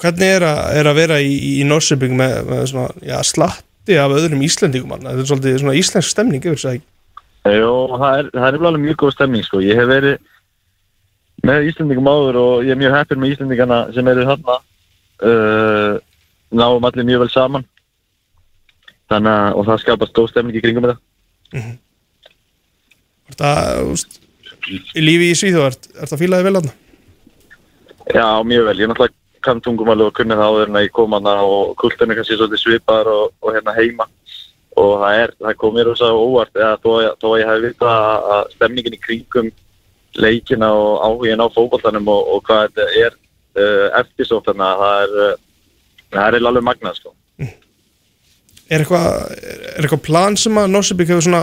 [0.00, 4.14] Hvernig er að, er að vera í, í Norsöping með, með svona, já, slatti af
[4.16, 5.04] öðrum Íslendingum mann?
[5.04, 6.48] Þetta er svolítið svona íslensk stemning
[7.40, 9.62] Jó, það er, það er alveg mjög góð stemning sko.
[9.64, 10.18] Ég hef verið
[11.48, 14.56] með Íslendingum áður og ég er mjög heppin með Íslendingana sem eru þarna
[15.24, 15.94] uh,
[16.52, 17.64] náum allir mjög vel saman
[19.10, 21.70] þannig að og það skapast góð stemning í kringum þetta
[23.30, 23.50] Þetta,
[23.86, 24.20] úst,
[24.68, 26.72] í lífi í Svíþjóð, ert, ert að fílaði vel aðna?
[28.10, 28.76] Já, mjög vel.
[28.80, 32.14] Ég náttúrulega kann tungumáli og kunni það áður en að ég kom hana og kulturinn
[32.14, 34.06] er kannski svolítið svipar og, og hérna heima
[34.78, 38.42] og það er, það kom mér rosa óvart eða þó, að ég hef vitað að,
[38.56, 39.50] stemningin í kringum
[40.20, 45.04] leikina og áhugin á fókbaltanum og, og hvað þetta er uh, eftirsótt þannig að það
[45.04, 45.32] er uh,
[46.10, 47.14] það er alveg magnað sko.
[48.70, 49.06] Er eitthvað,
[49.42, 51.42] er, eitthvað plan sem að Norsöping hefur svona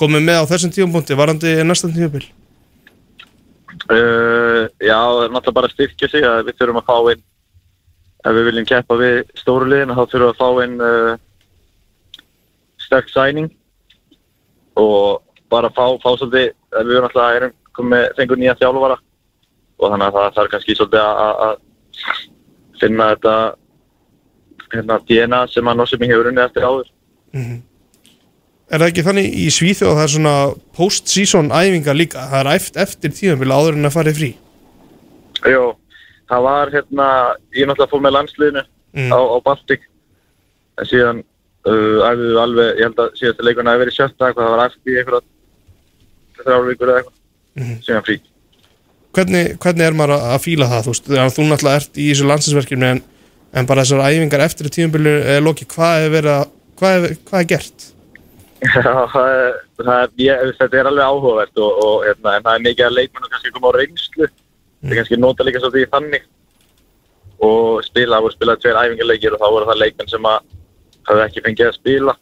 [0.00, 2.24] komið með á þessum tíumpunkti, varandi næstan tíubil?
[3.90, 7.22] Uh, já, það er náttúrulega bara styrkja sig að við þurfum að fá inn
[8.22, 11.12] ef við viljum keppa við stóru liðin þá þurfum við að fá inn uh,
[12.82, 13.50] sterk sæning
[14.78, 18.98] og bara fá, fá svolítið við náttúrulega erum komið fengur nýja þjálfara
[19.82, 21.58] og þannig að það þarf kannski svolítið að,
[22.82, 23.34] finna þetta
[24.72, 26.88] hérna, DNA sem að Norsiping hefur unnið eftir áður
[28.72, 30.36] Er það ekki þannig í Svíþjóð að það er svona
[30.78, 32.22] post-season æfinga líka?
[32.30, 34.30] Það er eft, eftir tíumbil áður en að fara í frí?
[35.44, 35.64] Jó,
[36.32, 37.06] það var hérna,
[37.56, 39.08] ég náttúrulega fór með landsliðinu Mm.
[39.08, 39.86] á, á Baltic
[40.76, 41.20] en síðan
[41.64, 44.64] uh, æfðu við alveg, ég held að síðastu leikun hafi verið sjötta eitthvað, það var
[44.66, 45.22] eftir í eitthvað
[46.42, 47.18] þrjár vikur eða eitthvað
[47.56, 47.78] Mhm.
[47.86, 48.16] síðan frí.
[49.16, 50.84] Hvernig, hvernig er maður að, fíla það?
[50.86, 53.02] Þú, veist, þú náttúrulega ert í þessu landsinsverkefni en,
[53.52, 56.46] en bara þessar æfingar eftir tíumbilu er loki, hvað er verið að,
[56.80, 57.88] hvað er, hvað er gert?
[58.76, 62.54] Já, það er, það er, ég, þetta er alveg áhugavert og, og hérna, en það
[62.60, 64.28] er mikið að leikmennu kannski koma á reynslu
[64.82, 66.28] það kannski nota líka svolítið í þannig
[67.42, 70.50] og spila, það voru spilað tveir æfingarleikir og þá voru það leikmenn sem að
[71.08, 72.16] hafði ekki fengið að spila.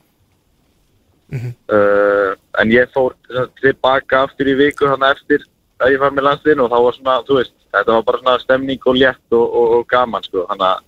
[1.30, 3.14] Uh, en ég fór
[3.61, 5.44] tilbaka aftur í viku þannig eftir
[5.80, 8.40] að ég var með landsliðinu og þá var svona, þú veist, þetta var bara svona
[8.42, 10.82] stemning og létt og, og, og gaman sko, þannig að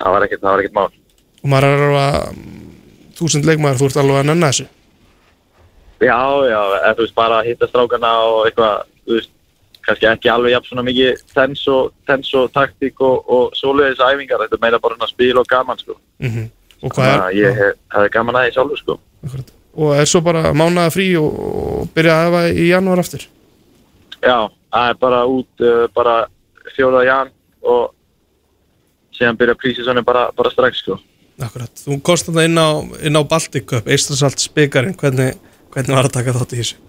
[0.00, 0.88] það var ekkert, það var ekkert mál.
[1.44, 2.40] Og maður er alveg að
[3.18, 4.66] þúsund leikmaður, þú ert alveg að nenna þessu?
[6.04, 6.18] Já,
[6.50, 6.60] já,
[6.96, 9.33] þú veist bara að hitta strákana og eitthvað, þú veist,
[9.86, 14.44] kannski ekki alveg jafn svona mikið tens og, tens og taktík og, og svoleiðis æfingar,
[14.44, 15.98] þetta meira bara spil og gaman, sko.
[16.22, 16.52] mm
[16.84, 18.98] Og Þannig að er, ég hef, hefði gaman að því sjálfur, sko.
[19.74, 23.24] og er svo bara mánaða frí og, og byrja að hefa í janúar aftur
[24.20, 24.36] Já,
[24.72, 26.16] það er bara út, uh, bara
[26.76, 27.32] fjóða jan
[27.64, 27.94] og
[29.16, 30.98] síðan byrja prísisonni bara, bara strax, sko.
[31.42, 35.38] Akkurat, þú komst þarna inn á, á Baltic Cup, Eistrasalt spikarinn hvernig,
[35.74, 36.82] hvernig var að taka þátt í þessu?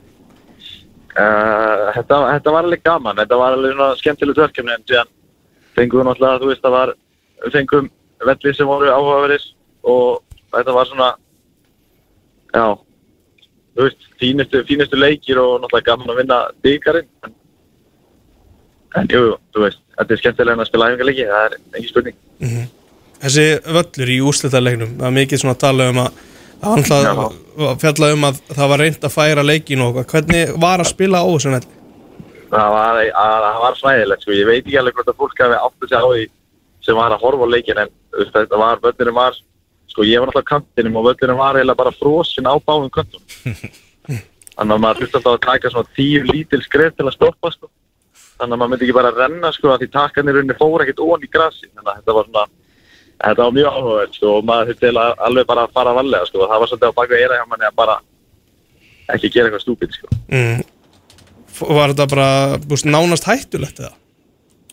[1.15, 5.11] Uh, þetta, þetta var alveg gaman, þetta var alveg svona skemmtilegt verkefni en síðan
[5.77, 6.91] fengum við náttúrulega, þú veist, það var,
[7.45, 7.87] við fengum
[8.29, 9.45] vellir sem voru áhugaverðis
[9.87, 11.07] og þetta var svona,
[12.51, 12.65] já,
[13.77, 17.09] þú veist, fínustu, fínustu leikir og náttúrulega gaman að vinna byggarinn.
[17.23, 17.39] En,
[18.99, 19.23] en jú,
[19.55, 22.21] þú veist, þetta er skemmtilega en að spila æfingarleiki, það er engin spurning.
[23.23, 23.45] Þessi
[23.79, 26.23] völlur í úrslitaleiknum það er mikið svona að tala um að
[26.61, 30.83] það var náttúrulega fjalla um að það var reynd að færa leikinu og hvernig var
[30.83, 31.73] að spila á þessu velli?
[32.51, 33.01] það var,
[33.63, 34.35] var svæðilegt sko.
[34.35, 36.25] ég veit ekki alveg hvort að fólk hafi átt að segja á því
[36.85, 37.93] sem var að horfa á leikin en
[38.33, 39.39] þetta var, völlurinn var
[39.91, 43.23] sko ég var náttúrulega á kantinum og völlurinn var eiginlega bara frosin á báðum kantum
[44.55, 47.71] þannig að maður þurfti alltaf að taka svona tíu lítil skref til að stoppa sko.
[48.39, 51.25] þannig að maður myndi ekki bara renna sko að því takkanir rauninni fór ekkert ón
[51.25, 52.45] í grassi þannig að þetta var svona
[53.23, 54.91] þetta var mjög áhugavert sko, og maður þurfti
[55.27, 56.45] alveg bara að fara varlega sko.
[56.49, 57.95] það var svolítið á baka eira hjá manni að bara
[59.15, 60.09] ekki gera eitthvað stúpid sko.
[60.33, 60.63] Mm.
[61.55, 62.29] Var þetta bara
[62.67, 63.93] búst, nánast hættulegt eða?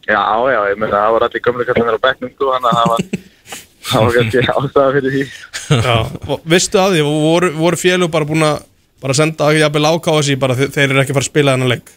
[0.08, 0.18] Já,
[0.50, 3.02] já, ég meina það var allir gömlu kallanir á bekknum sko, þannig að það var,
[3.92, 5.24] það var kannski ástæða fyrir því.
[5.86, 5.96] Já.
[6.34, 8.64] Og Veistu að því, voru, voru félug bara búin að
[9.02, 11.72] bara senda jafnvel ákáða sér bara þe- þeir eru ekki að fara að spila þennan
[11.76, 11.92] leik?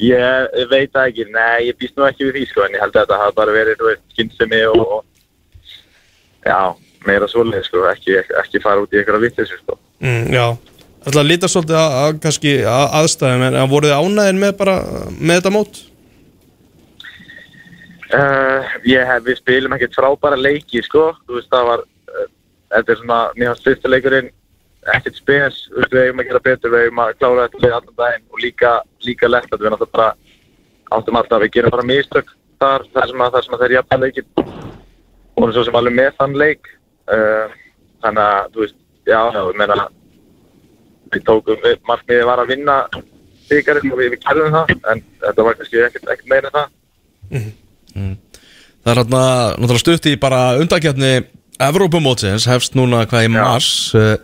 [0.00, 3.00] Ég, veit ekki, nei, ég býst nú ekki við því sko, en ég held að
[3.06, 3.80] þetta hafa bara verið,
[4.14, 5.00] skynsemi og, og
[6.46, 6.58] já,
[7.06, 9.78] meira svoleið sko, ekki, ekki fara út í einhverja vittleysu sko.
[10.02, 10.46] mm, Já,
[11.06, 14.52] ætla að líta svolítið að, að kannski að, aðstæðum en að voruð þið ánæðin með
[14.60, 14.76] bara
[15.18, 15.80] með þetta mót?
[18.12, 22.26] Uh, ég hef, við spilum ekkert frábæra leiki sko, þú veist það var uh,
[22.76, 24.28] þetta er svona, mér hans fyrsta leikurinn
[24.92, 28.26] ekkert spes, við eigum að gera betur við eigum að klára þetta leið allan daginn
[28.28, 28.72] og líka,
[29.06, 30.10] líka lett að við náttúrulega bara
[30.92, 33.76] áttum alltaf að við gerum bara mistök þar, þar sem að, þar sem að þeir
[33.78, 34.61] jafna leikin
[35.42, 36.70] og svo sem alveg með þann leik.
[37.10, 37.54] Uh,
[38.02, 38.78] þannig að, þú veist,
[39.08, 39.86] já, ég meina
[41.12, 42.76] við tókum, við, markmiðið var að vinna
[43.50, 46.70] byggarinn og við, við kærðum það en þetta var kannski ekkert, ekkert meira það.
[48.82, 49.24] Það er hérna
[49.58, 51.12] náttúrulega stutt í bara undakjarni
[51.62, 53.68] Evrópumótsins hefst núna hvað í mars.
[53.94, 54.16] Uh,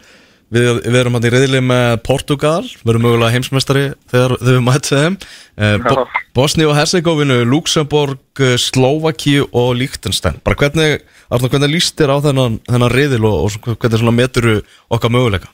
[0.55, 4.64] við, við erum hann í reyðli með Portugal við erum mögulega heimsmeistari þegar, þegar við
[4.66, 5.18] mættum þeim.
[5.59, 6.07] Uh, Bo.
[6.38, 10.40] Bosni og Herzegovinu, Luxemburg uh, Slovaki og Liechtenstein.
[10.46, 15.14] Bara hvernig, Arnar, hvernig líst þér á þennan, þennan reyðil og, og hvernig meturu okkar
[15.14, 15.53] möguleika?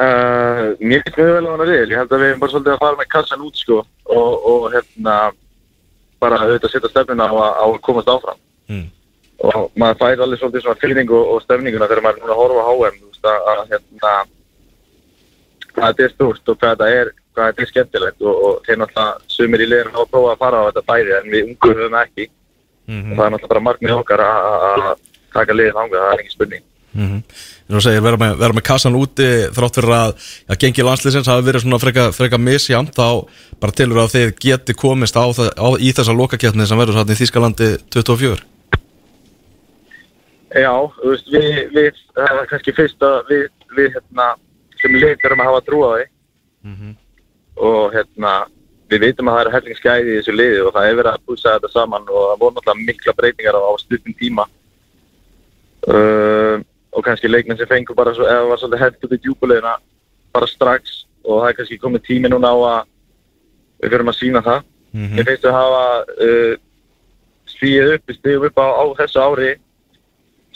[0.00, 2.72] Uh, mér finnst mjög vel að hana við ég held að við erum bara svolítið
[2.72, 5.16] að fara með kassan út sko og, og hérna
[6.22, 8.38] bara auðvitað setja stefnina á að, á að komast áfram.
[8.70, 8.86] Mm.
[9.40, 12.66] Og maður fær alveg svolítið svona fylgning og, stefninguna þegar maður er núna að horfa
[12.66, 14.14] á HM þú veist að, að hérna
[15.70, 18.80] hvað þetta er stúrt og hvað þetta er hvað þetta er skemmtilegt og, og þeir
[18.80, 21.98] náttúrulega sumir í liðinu hafa prófað að fara á þetta bæri en við ungu höfum
[22.00, 22.26] ekki.
[22.90, 24.98] Og það er náttúrulega bara markmið okkar að- að að
[25.32, 26.62] taka liðið ánga, það er engin spurning.
[26.90, 27.22] Mm -hmm.
[27.70, 30.14] Þú segir vera með, vera með kassan úti þrátt fyrir að,
[30.50, 33.26] að gengi landslýsins hafi verið svona freka, freka misjamt þá
[33.60, 38.49] bara tilur að þið geti komist á, á í þessa lokakjarni sem verður
[40.50, 43.42] Já, þú veist, við, við, það er kannski fyrst að við,
[43.76, 44.30] við hérna,
[44.80, 46.06] sem lið erum að hafa trú á því.
[47.70, 48.32] Og hérna,
[48.90, 51.54] við vitum að það eru hellingsgæði í þessu liði og það er verið að púsa
[51.54, 54.46] þetta saman og það voru náttúrulega mikla breytingar á, á stuttum tíma.
[55.86, 56.56] Uh,
[56.90, 59.76] og kannski leikmenn sem fengur bara svo, eða var svolítið held út í djúbulegina
[60.34, 62.90] bara strax og það er kannski komið tími núna á að
[63.80, 64.66] við fyrir að sína það.
[65.14, 65.84] Mér finnst við hafa
[66.26, 66.54] uh,
[67.54, 69.52] svíið upp, við stíðum upp á, á þessu ári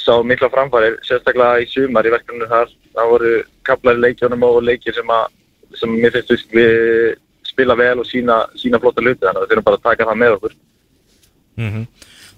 [0.05, 2.73] sá mikla framfærir, sérstaklega í sumar í verkefninu þar.
[2.95, 3.35] Það voru
[3.67, 5.33] kaplar í leikjónum og leikir sem, að,
[5.81, 7.17] sem mér finnst við,
[7.49, 10.21] spila vel og sína, sína flotta luti þannig að við þurfum bara að taka það
[10.23, 10.57] með okkur.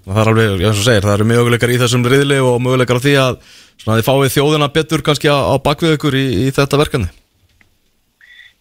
[0.07, 2.99] og það er alveg, eins og segir, það eru möguleikar í þessum riðli og möguleikar
[3.01, 3.39] á því að
[3.83, 7.09] þið fáið þjóðina betur kannski á, bakvið ykkur í, í þetta verkefni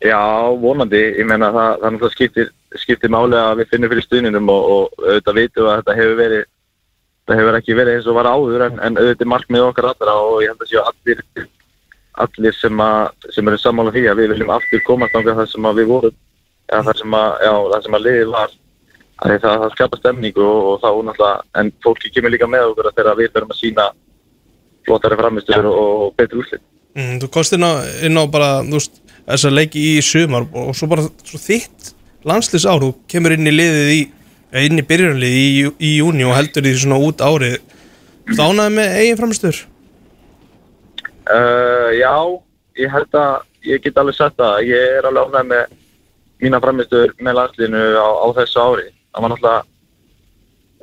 [0.05, 0.21] Já,
[0.61, 0.99] vonandi.
[1.17, 5.39] Ég meina það, það skiptir, skiptir máli að við finnum fyrir stuðninum og, og auðvitað
[5.41, 6.45] vitum að þetta hefur verið
[7.27, 10.37] það hefur ekki verið eins og var áður en, en auðvitað markmið okkar allra og
[10.45, 11.49] ég held að séu allir,
[12.27, 15.69] allir sem, að, sem eru sammála því að við viljum aftur komast á það sem
[15.81, 16.17] við vorum
[16.71, 17.35] eða það sem að,
[17.73, 18.55] það að liðið var
[19.17, 22.91] að það, það skapa stemning og, og þá náttúrulega, en fólki kemur líka með okkur
[22.93, 23.87] þegar við verum að sína
[24.87, 26.65] flottari framistöður og, betri úrslit.
[26.97, 27.73] Mm, þú komst inn á,
[28.07, 31.93] inn á bara veist, þessa leiki í sumar og svo bara svo þitt
[32.27, 34.01] landslýs ár þú kemur inn í liðið í
[34.53, 35.47] inn í byrjunarlið í,
[35.79, 37.57] í júni og heldur því svona út árið
[38.35, 39.65] stánaði með eigin framistur
[41.27, 42.15] Uh, já,
[42.79, 43.33] ég held að
[43.67, 44.61] ég get alveg sagt það.
[44.69, 45.73] Ég er alveg ánægð með
[46.45, 48.85] mína framistur með landslinu á, á þessu ári.
[49.11, 49.63] Það var náttúrulega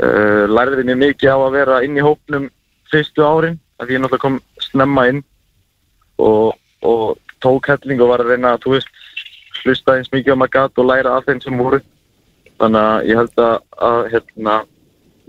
[0.04, 2.50] uh, lærði mér mikið á að vera inn í hópnum
[2.92, 3.56] fyrstu árin.
[3.80, 5.24] Því ég náttúrulega kom snemma inn
[6.20, 8.84] og, og tók helling og var að reyna að,
[9.64, 11.80] hlusta eins mikið á maður gatt og læra af þeim sem voru.
[12.64, 13.56] Þannig að ég held að,
[13.88, 14.60] að hérna,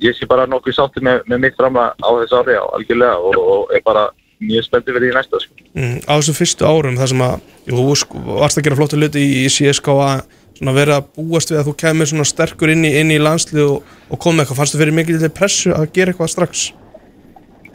[0.05, 3.41] ég sé bara nokkuð sátti með, með mitt fram á þessu ári á algjörlega og,
[3.55, 4.05] og er bara
[4.45, 5.67] mjög spenntið fyrir því næsta sko.
[5.75, 7.35] mm, á þessum fyrstu árum þar sem að
[7.69, 11.69] þú varst að gera flottu hluti í, í CSK að vera að búast við að
[11.71, 14.77] þú kemur svona sterkur inn í, inn í landslið og, og kom með eitthvað, fannst
[14.77, 16.67] þú fyrir mikið til pressu að gera eitthvað strax?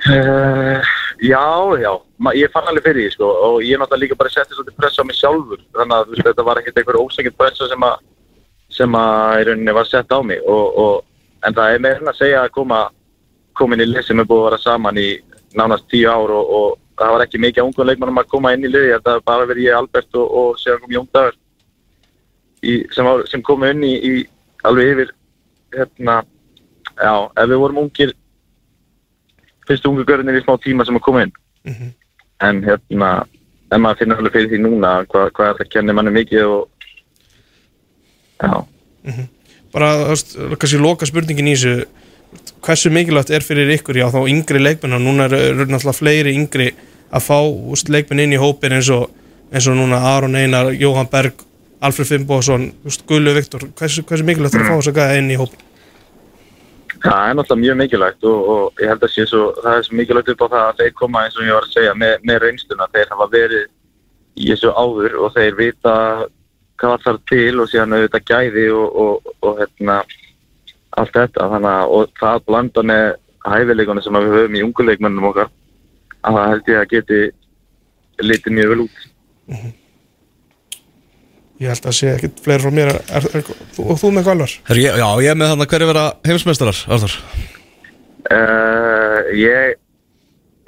[0.07, 0.79] Uh,
[1.19, 1.43] já,
[1.81, 4.75] já, Ma, ég fann alveg fyrir því sko og ég náttúrulega líka bara setti svolítið
[4.79, 5.61] pressa á mig sjálfur.
[5.75, 8.01] Þannig að veist, þetta var ekkert einhver ósækjent pressa sem að
[8.79, 10.95] sem að í rauninni var sett á mig og, og,
[11.45, 12.79] en það er meira en að segja að koma
[13.59, 15.09] komin í lið sem er búið að vera saman í
[15.59, 16.67] nánast tíu ár og, og
[16.99, 19.67] það var ekki mikið ungum leikmannum að koma inn í liði þetta var bara verið
[19.67, 21.39] ég, Albert og, og séðan kom Jón Dagur
[22.95, 24.13] sem, sem komu inn í, í
[24.67, 25.13] alveg yfir
[25.75, 26.21] hérna,
[26.97, 28.15] já, ef við vorum ungir
[29.69, 31.33] fyrstu ungu görðinir í smá tíma sem að koma inn.
[32.41, 33.11] En hérna
[33.69, 36.78] en maður finnur alveg fyrir því núna hvað, hvað er það kennir manni mikið og
[38.43, 38.53] já,
[39.73, 41.87] bara, þú veist, kannski loka spurningin í þessu.
[42.65, 44.97] Hversu mikilvægt er fyrir ykkur já þá yngri leikmenn?
[44.99, 46.67] Og núna eru er náttúrulega fleiri yngri
[47.09, 49.07] að fá úst, leikmenn inn í hópin eins og,
[49.49, 51.41] eins og núna Aron Einar, Jóhann Berg
[51.81, 52.69] Alfred Fimboðsson,
[53.07, 53.65] Gullu Viktor.
[53.79, 55.65] Hversu, hversu mikilvægt er að fá þess að gæða inn í hópin
[56.99, 59.95] Það er náttúrulega mjög mikilvægt og, og ég held að sé svo, það er svo
[59.95, 62.41] mikilvægt upp á það að þeir koma eins og ég var að segja með, með
[62.43, 63.63] reynsluna, þeir hafa verið
[64.35, 65.93] í þessu áður og þeir vita
[66.79, 69.97] hvað þarf til og síðan auðvitað gæði og, og, og hérna
[70.99, 73.05] allt þetta, þannig að og það blanda með
[73.49, 75.51] hæfileikunum sem við höfum í unguleikmennum okkar
[76.19, 77.19] að það held ég að geti
[78.25, 79.05] litið mjög vel út.
[81.59, 82.91] Ég held að sé ekkit fleiri frá mér.
[82.95, 86.05] Er, er, er, þú, Og þú með Galvar já, ég er með þannig hverju vera
[86.27, 87.17] heimsmeistarar, Arþór
[88.29, 89.79] Uh, ég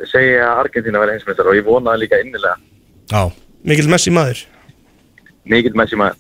[0.10, 2.56] segi að Argentina verði heimsmyndar og ég vona það líka innilega.
[3.12, 3.22] Já.
[3.68, 4.40] Mikil Messi maður
[5.50, 6.18] Mikill Messi maður.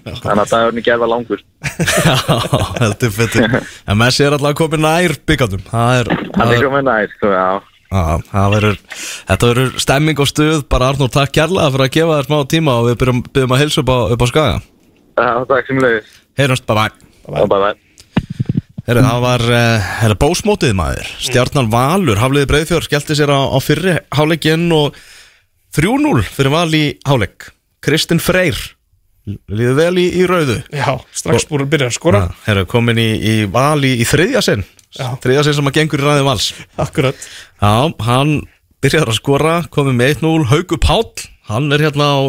[0.00, 1.42] Þannig að dagurinn í gerð var langur.
[1.80, 2.14] Já,
[2.80, 7.12] heldur betur En Messi er alltaf komin nær byggandum Það er, Hann er komið nær,
[7.20, 7.44] já.
[7.90, 8.76] Já, það verður,
[9.26, 12.74] þetta verður stemming og stuð, bara Arnór takk kærlega fyrir að gefa þér smá tíma
[12.78, 14.60] og við byrjum, byrjum að heilsa upp á, upp á skaga.
[15.18, 16.12] Já, takk sem leiðis.
[16.38, 17.08] Heyrjumst, bye bye.
[17.26, 17.72] Bye bye.
[18.86, 23.96] Herru, það var, uh, bósmótið maður, Stjarnan Valur, Hafliði Breiðfjörð, skellti sér á, á fyrri
[24.14, 24.94] háleikinn og
[25.74, 27.50] 3-0 fyrir val í háleik.
[27.84, 28.58] Kristinn Freyr,
[29.48, 30.58] líður vel í, í rauðu.
[30.74, 32.22] Já, strax búin að byrja að skora.
[32.26, 34.64] Ja, herru, komin í, í val í, þriðja sinn,
[34.96, 36.50] þriðja sinn sem að gengur í ræði vals.
[36.80, 37.28] Akkurat.
[37.60, 37.72] Já,
[38.06, 38.34] hann
[38.84, 41.08] byrjar að skora, komið með 1-0, Hauku Páll,
[41.48, 42.20] hann er hérna á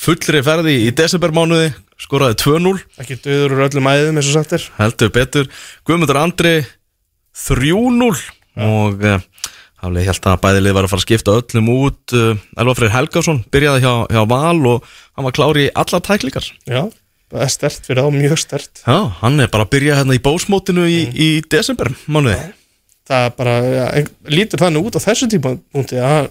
[0.00, 1.70] fullri ferði í desembermánuði,
[2.00, 4.66] skoraði 2-0, Ekki döður úr öllum æðum eins og sagt er.
[4.78, 5.50] Heldur betur,
[5.86, 6.54] Guðmundur Andri
[7.36, 8.10] 3-0
[8.60, 9.20] og uh,
[9.80, 13.42] haflega held að bæðilið var að fara að skipta öllum út, uh, Elva Freyr Helgason
[13.52, 16.48] byrjaði hjá, hjá Val og hann var klári í alla tæklingar.
[16.68, 16.82] Já,
[17.32, 20.24] það er stert fyrir þá, mjög stert Já, hann er bara að byrja hérna í
[20.24, 22.38] bósmótinu í, í desembermánuði.
[23.10, 23.86] Það er bara, ja,
[24.30, 26.30] lítur þannig út á þessu tíma punkti að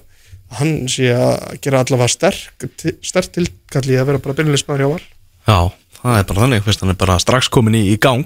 [0.60, 2.70] hann sé að gera allavega sterk
[3.06, 5.04] sterk tilkalli að vera bara byrjulegismæður hjá Val
[5.50, 5.60] Já,
[6.04, 8.26] það er bara þannig, fyrst hann er bara strax komin í, í gang.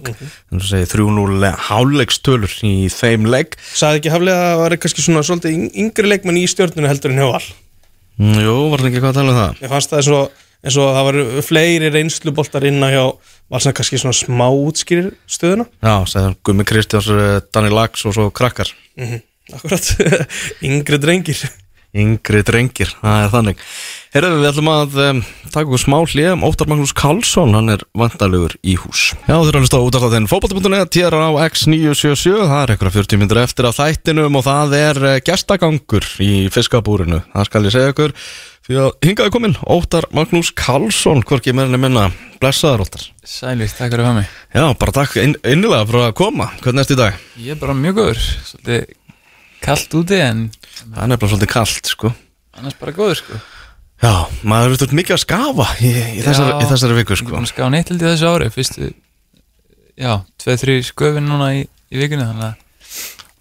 [0.52, 5.06] En þú segir 3-0 háleikstölur í þeim legg Saði ekki haflega að það var kannski
[5.06, 7.44] svona svolítið yng- yngri leikmenn í stjórnunu heldur en hjá Val?
[8.22, 9.62] Mm, Jú, var það ekki eitthvað að tala um það?
[9.64, 11.18] Mér fannst það eins og, eins og það var
[11.50, 13.04] fleiri reynsluboltar inna hjá
[13.54, 15.66] Val sem kannski svona smá útskýrir stöðuna.
[15.82, 18.70] Já, segðan Gummi Kristjáns, eh, Danni Lags og svo krakkar.
[19.54, 19.90] Akkurat,
[20.70, 21.42] yngri drengir.
[21.94, 23.60] Yngri drengir, það er þannig
[24.14, 28.53] Herðu, við ætlum að um, taka okkur smá hlið Óttar Magnús Karlsson, hann er vandalugur
[28.61, 29.07] í hús.
[29.26, 32.93] Já, þú erum að stáða út af þenn fótbolti.net, tér á X977 Það er eitthvað
[32.99, 37.24] 40 myndir eftir að þættinum og það er uh, gestagangur í fiskabúrinu.
[37.32, 38.14] Það skal ég segja ykkur
[38.64, 41.26] Fyrir að hingaði komin, Óttar Magnús Karlsson.
[41.26, 42.05] Hvorki meðinni minna,
[42.38, 43.09] blessaður Óttar.
[43.26, 44.30] Sælir, takk fyrir að hafa mig.
[44.53, 46.51] Já, bara takk inn, innilega fyrir að koma.
[46.61, 47.18] Hvernig ertu í dag?
[47.41, 48.22] Ég er bara mjög góður.
[48.45, 48.86] Svolítið
[54.04, 57.51] Já, maður er mikið að skafa í, í, þessari, þessari viku, Ég sko búin að
[57.54, 58.89] ská neitt held í þessu ári Fyrstu,
[59.95, 60.12] já,
[60.43, 62.58] tveið, þrý sköfin núna í, í vikunni Þannig að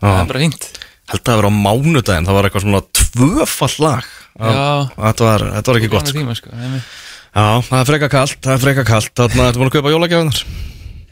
[0.05, 0.69] það er bara fínt.
[1.11, 5.81] Held að það vera á mánudaginn, það var eitthvað svona tvöfall lag þetta var, var
[5.81, 6.23] ekki gott sko.
[6.23, 6.55] tíma, sko.
[6.55, 9.95] Já, það er freka kallt, það er freka kallt Þannig að þetta búin að kaupa
[9.97, 10.41] jólagjafinar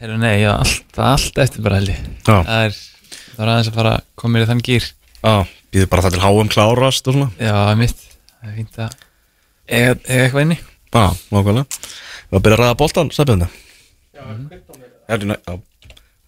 [0.01, 1.99] Heru, nei, já, allt, allt eftir bara held ég.
[2.25, 2.79] Það er,
[3.35, 3.93] það er aðeins að fara
[4.31, 5.35] mér í þann gýr já,
[5.75, 7.29] býður bara það til háum klárast og svona.
[7.37, 8.07] Já, mitt
[8.41, 9.10] Það er fínt að
[9.71, 10.57] eiga eitthvað inni?
[10.91, 11.81] Já, nákvæmlega.
[12.31, 13.47] Við að byrja að ræða boltan, Sæbjörn.
[14.11, 14.23] Já,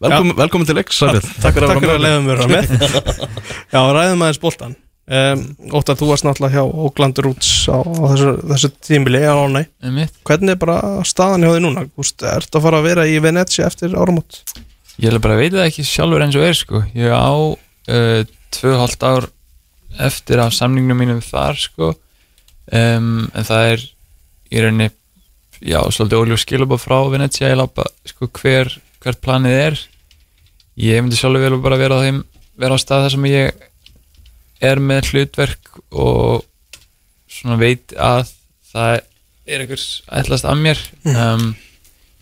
[0.04, 1.36] velkomin, velkomin til X, Sæbjörn.
[1.44, 2.66] Takk fyrir að Takk fyrir að vera mér að með.
[3.74, 4.76] Já, ræðum aðeins boltan
[5.08, 5.44] um,
[5.76, 10.56] Óttar, þú varst náttúrulega hjá Oakland Roots á, á þessu, þessu tímili á mitt Hvernig
[10.56, 10.78] er bara
[11.08, 11.86] staðan hjá þig núna?
[12.00, 14.42] Úst, ertu að fara að vera í Venetia eftir áramót?
[15.02, 16.84] Ég hef bara veit það ekki sjálfur eins og er sko.
[16.94, 18.22] Ég á uh,
[18.70, 19.30] og hálft ár
[20.04, 21.94] eftir af samningnum mínum þar sko
[22.72, 23.86] um, En það er
[24.54, 24.90] í rauninni
[25.64, 28.72] Já, svolítið óljó skilabóð frá Venetia Ég lápa sko hver,
[29.04, 29.78] hvert planið er.
[30.80, 32.24] Ég myndi sjálfur vel bara vera á þeim
[32.60, 33.64] Vera á stað þar sem ég
[34.64, 36.44] er með hlutverk Og
[37.32, 38.34] svona veit að
[38.74, 39.00] það
[39.44, 40.84] er einhvers ætlast að mér.
[41.08, 41.54] Um,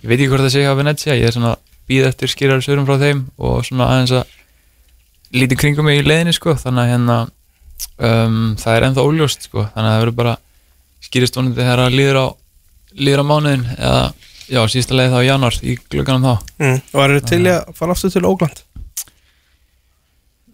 [0.02, 1.56] Ég veit ekki hvort það sé hjá Venetia Ég er svona
[1.90, 4.38] býð eftir skýrar svörum frá þeim og svona aðeins að
[5.36, 6.54] lítið kringum mig í leiðinni sko.
[6.60, 7.18] Þannig að hérna
[7.98, 10.36] um, það er ennþá óljóst sko þannig að það verður bara
[11.02, 12.28] skýrist vonandi þegar að líður á
[13.02, 14.02] líður á mánuðin eða
[14.52, 16.82] já, síðasta leið þá í januar í glögganum þá Mm.
[16.94, 18.64] Og eru til í að fara aftur til Oakland?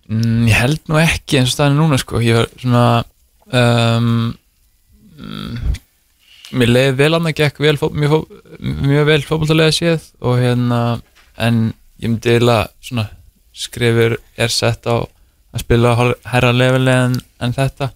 [0.07, 2.85] mm, Ég held nú ekki eins og staðinu núna sko ég var svona
[3.51, 4.13] um,
[5.17, 5.75] mm,
[6.57, 8.19] Mér leiði vel annað gekk vel, mjög, fó,
[8.63, 10.79] mjög vel fótboltalega séð og hérna
[11.35, 13.09] en ég myndi svona
[13.57, 15.03] skrifur er sett á
[15.57, 15.93] að spila
[16.31, 17.91] herra leveli en, en þetta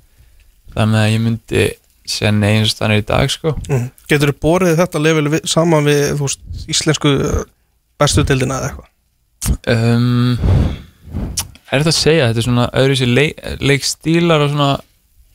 [0.76, 1.66] þannig að ég myndi
[2.12, 3.90] segja nei eins og staðinu í dag sko Mm.
[4.12, 7.44] Getur þú borið þetta level við, saman við veist, íslensku uh,
[8.02, 8.88] bestu deildina eða eitthvað?
[9.72, 10.34] um,
[11.72, 14.72] Er þetta að segja Þetta er svona öðru sér leik, leikstílar og svona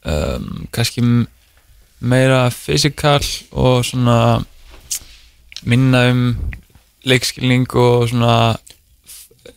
[0.04, 1.04] um, kannski
[2.04, 3.22] meira fysikal
[3.56, 4.18] og svona
[5.64, 6.22] minna um
[7.08, 8.34] leikskilning og svona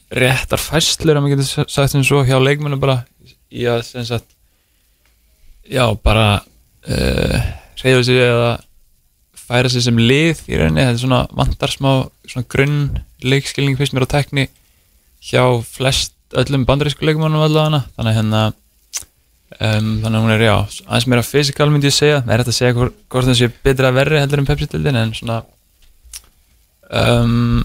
[0.10, 3.04] réttar fæslur að maður getur sa- sagt sem svo hjá leikmennu bara
[3.54, 4.26] í að sem sagt
[5.70, 6.42] já bara
[6.90, 7.38] uh,
[7.84, 8.52] reyða sig eða
[9.50, 11.92] færa sig sem lið í rauninni, þetta er svona vantar smá
[12.30, 12.80] svona grunn
[13.26, 14.48] leikskilning fyrst mér á tekni
[15.26, 17.80] hjá flest öllum bandarísku leikmannum allavega.
[17.98, 20.54] Þannig að hérna um, þannig að hún er já,
[20.86, 23.90] aðeins meira fysikal myndi ég segja, það er hægt að segja hvort, það sé betra
[23.90, 25.40] að verri heldur en Pepsi-dildin en svona
[26.94, 27.64] um,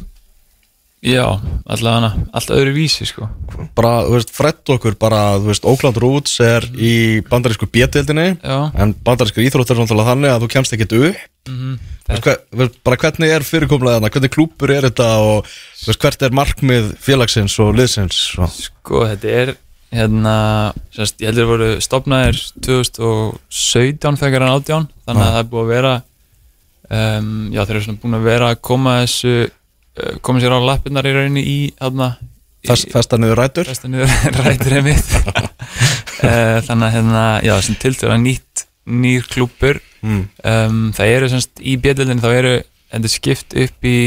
[1.04, 1.24] já,
[1.68, 3.28] allavega allt öðru vísi sko.
[3.76, 6.94] Bara, þú veist, frett okkur bara, þú veist, Oakland Roots er í
[7.28, 11.26] bandarísku B-deildinni já, en bandarísku íþróttur er náttúrulega þannig að þú kemst ekkert upp.
[11.50, 11.74] Mm
[12.04, 16.00] Þú veist, hver, bara hvernig er fyrirkomlega þarna, hvernig klúpur er þetta og þú veist,
[16.02, 19.52] hvert er markmið félagsins og liðsins og, Sko, þetta er
[19.94, 20.34] hérna,
[20.92, 25.32] sérst, ég heldur að voru stopnaðir 2017 þegar hann átján þannig að Já.
[25.32, 25.94] það er búið að vera
[26.90, 29.34] um, já, þeir eru svona búin að vera að koma þessu
[30.00, 32.14] uh, koma sér á lappirnar í rauninni í hérna
[32.64, 33.70] í- fest, festa niður rætur.
[33.70, 34.12] Festa niður
[34.44, 35.16] rætur einmitt.
[36.20, 40.22] Uh, þannig að hérna, já, sem tiltöra nýtt nýr klúpur mm.
[40.44, 42.54] um, það eru semst í bjöldin þá eru
[42.94, 43.98] er skipt upp í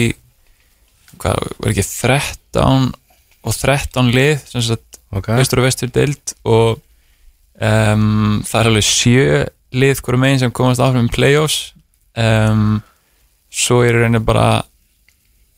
[1.18, 2.92] hvað, var ekki 13
[3.48, 6.78] og 13 lið sem sagt ok, vestur og vestur deild og
[7.58, 9.26] um, það er alveg sjö
[9.78, 11.74] lið hverju megin sem komast áfram í play-offs.
[12.18, 12.80] Um,
[13.52, 14.64] svo er rauninni bara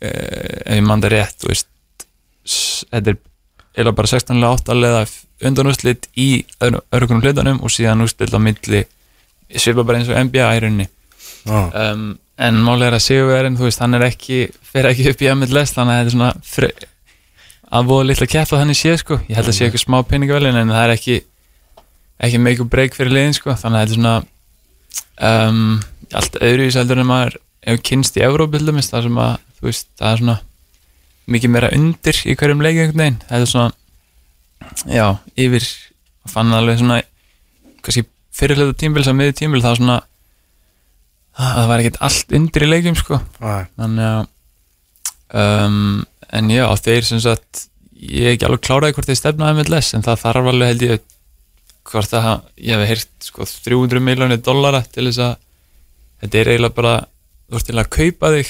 [0.01, 1.67] ef ég rétt þú veist,
[2.45, 3.17] s- þetta er
[3.83, 5.01] eða bara 16 lega 8 leða
[5.47, 8.85] undan úrslit í öðru- öðrukunum hlutanum og síðan úrslit á milli
[9.55, 10.87] svipa bara eins og NBA í rauninni.
[11.47, 11.69] Ah.
[11.93, 15.29] um, en málega er að Sigurverðin þú veist, hann er ekki, fer ekki upp í
[15.35, 16.69] MLS þannig að þetta er svona fre,
[17.71, 19.17] að voða litla keppa þannig sé sko.
[19.29, 21.17] Ég held að sé eitthvað smá peningavelin en það er ekki
[22.19, 23.55] ekki make or break fyrir liðin sko.
[23.55, 24.15] Þannig að þetta er svona
[25.49, 25.79] um,
[26.19, 27.37] allt öðruvís heldur en maður
[27.69, 30.37] ef kynst í Európa til dæmis það sem að þú veist, það er svona
[31.29, 33.21] mikið meira undir í hverjum leik einhvern veginn.
[33.29, 33.71] Það er svona
[34.89, 35.05] já,
[35.39, 35.67] yfir
[36.29, 36.99] fann alveg svona
[37.83, 38.05] kannski
[38.35, 39.97] fyrirlega tímbil sem miður tímbil það er svona
[41.39, 43.19] að það var ekkert allt undir í leikjum sko.
[43.39, 44.21] Þannig að
[45.39, 46.01] um,
[46.35, 47.67] en já, þeir sem sagt
[47.99, 51.05] ég er ekki alveg kláraði hvort þeir stefna MLS en það þarf alveg held ég
[51.89, 52.27] hvort það,
[52.61, 55.33] ég hef heyrt sko 300 miljónir dollara til þess að
[56.21, 56.95] þetta er eiginlega bara
[57.49, 58.49] þú ert til að kaupa þig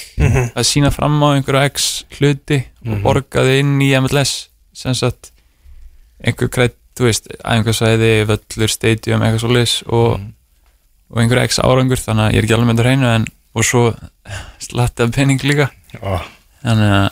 [0.58, 4.34] að sína fram á einhverju x hluti og borga þig inn í MLS
[4.76, 5.32] sem sagt
[6.20, 10.20] einhver krætt, þú veist, æfingarsvæði völlur, stadium, eitthvað svoleiðis og,
[11.10, 13.66] og einhver x árangur þannig að ég er ekki alveg með þetta hreinu en og
[13.66, 13.82] svo
[14.62, 15.70] slatti af penning líka.
[15.98, 16.28] Ah.
[16.62, 17.08] þannig að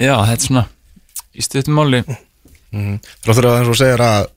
[0.00, 0.66] já, þetta er svona
[1.30, 2.00] í stuttum máli.
[2.70, 2.96] Mm.
[3.22, 4.30] Þráttur að eins og segir að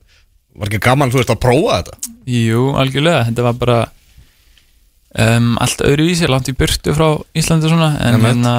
[0.54, 2.14] var ekki gaman, þú veist, að prófa þetta?
[2.30, 3.78] Jú, algjörlega, þetta var bara
[5.18, 8.30] um, allt öðruvísi langt í burtu frá Íslandi svona en Einmitt.
[8.30, 8.54] hérna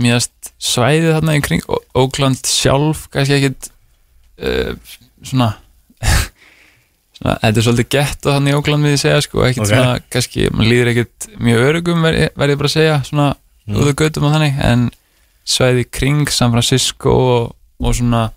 [0.00, 1.64] mjögast svæðið þarna í kring
[1.98, 3.70] Ókland sjálf, kannski ekkit
[4.40, 4.96] uh,
[5.26, 5.52] svona
[7.20, 9.70] svona, þetta er svolítið gett og þannig í Ókland við segja sko, ekkit Ok.
[9.72, 13.80] svona, kannski, mann líður ekkit mjög örugum verð verð ég bara að segja, svona mm.
[13.82, 14.90] af göttum og þannig, en
[15.50, 18.28] svæðið í kring San Francisco og, og svona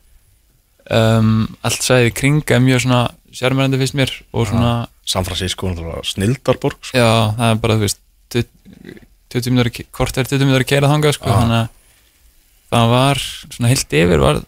[0.90, 3.04] um, allt svæðið í kring er mjög svona
[3.34, 4.74] sérmærandi fyrst mér og svona,
[5.10, 5.72] San Francisco,
[6.08, 6.98] snildarborg sko.
[6.98, 8.02] já, það er bara, þú veist
[8.34, 9.02] 20
[9.34, 11.38] 20 mínútur, hvort er 20 mínútur að keira þangað, sko, Já.
[11.42, 11.70] þannig að
[12.74, 13.22] það var,
[13.56, 14.42] svona heilt yfir var,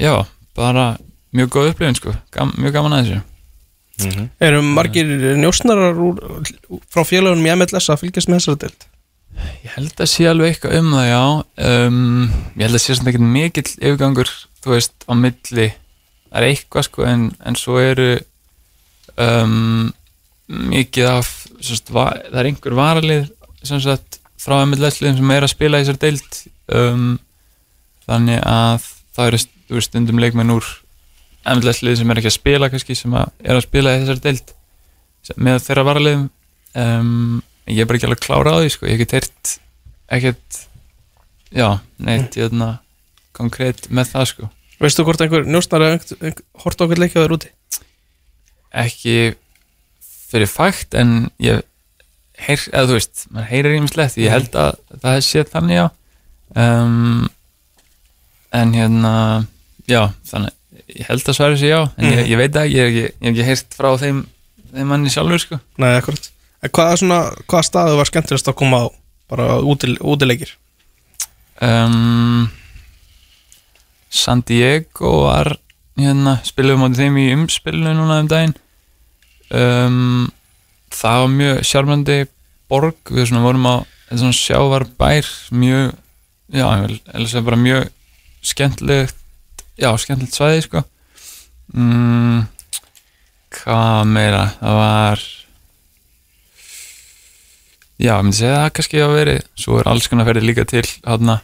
[0.00, 0.14] já,
[0.58, 0.86] bara
[1.36, 3.26] mjög góð upplifin, sko, Gam, mjög gaman að þessu mm
[4.40, 6.16] Eru margir njósnarar úr,
[6.88, 8.86] frá félagunum í MLS að fylgjast með þessari deild?
[9.64, 11.20] Ég held að sé alveg eitthvað um það, já
[11.68, 12.00] um,
[12.56, 14.32] Ég held að sé svona ekkert mikill yfirgangur,
[14.64, 15.68] þú veist, á milli
[16.30, 18.10] Það er eitthvað, sko, en, en svo eru
[19.18, 19.90] um,
[20.70, 21.30] mikið af
[21.60, 23.26] sérst, va, það er einhver varalið
[23.66, 26.38] sagt, frá MLS-liðum sem er að spila í þessar deild
[26.74, 27.10] um,
[28.06, 28.86] þannig að
[29.16, 30.66] það eru stundum leikmenn úr
[31.54, 34.54] MLS-lið sem er ekki að spila kannski, sem að er að spila í þessar deild
[35.26, 36.24] sem- með þeirra varaliðum
[36.84, 38.88] um, ég er bara ekki alveg klára á því sko.
[38.88, 39.52] ég hef ekki teirt
[40.10, 40.60] ekkert
[41.54, 41.68] já,
[42.02, 42.72] neitt jötna,
[43.36, 44.50] konkrétt með það sko
[44.80, 45.96] Veistu hvort einhver njósnara
[46.62, 47.50] horta okkur leikja þér úti?
[48.70, 49.34] ekki
[50.30, 51.64] fyrir fakt en ég
[52.40, 55.86] heyr, eða þú veist, maður heyrir ímislegt ég held að það er séð þannig já.
[56.60, 57.26] Um,
[58.54, 59.14] en hérna
[59.90, 60.54] já, þannig
[61.00, 63.32] ég held að sværi sig já, en ég, ég veit ekki, ég hef ekki, hef
[63.32, 64.22] ekki heyrt frá þeim
[64.70, 65.60] þeim manni sjálfur sko.
[65.82, 66.30] Nei, akkurat.
[66.62, 67.20] En hvaða, svona,
[67.50, 68.86] hvaða staðu var skemmtilegast að koma á
[69.30, 70.54] bara útil, útileikir?
[71.60, 72.46] um,
[74.10, 75.54] San Diego var
[76.00, 78.56] hérna, spilum á þeim í umspilinu núna um daginn.
[79.50, 80.28] Um,
[80.94, 82.18] það var mjög sjálfmyndi
[82.70, 82.98] borg.
[83.10, 83.76] Við svona vorum á
[84.10, 85.94] svona sjávar bær mjög,
[86.50, 86.66] já,
[87.46, 87.90] bara mjög
[88.42, 89.16] skemmtilegt
[89.80, 90.82] já, skemmtilegt svæði sko.
[91.74, 92.42] Mm,
[93.60, 94.42] hvað meira?
[94.58, 95.22] Það var
[98.00, 100.66] já, ég myndi segja að það kannski hafa verið svo er alls konar ferði líka
[100.68, 101.40] til hátna,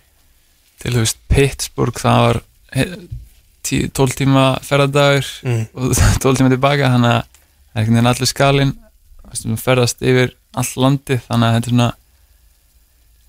[0.83, 2.43] til þú veist Pittsburgh það var
[3.67, 5.65] 12 tíma ferðadagur Mm.
[5.75, 8.75] og 12 tíma tilbaka þannig að það er einhvern veginn allir skalinn
[9.37, 11.89] þú ferðast yfir all landi þannig að þetta er svona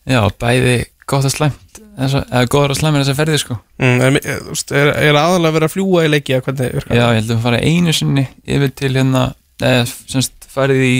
[0.08, 0.76] já, bæði
[1.08, 4.92] gott að slæmt eða góður að slæmir þessa ferði sko mm, er, er, veist, er,
[5.18, 7.68] aðalega verið að fljúa í leiki eða hvernig virkar Já, ég held að við farið
[7.72, 9.24] einu sinni yfir til hérna
[9.58, 10.96] eða semst farið í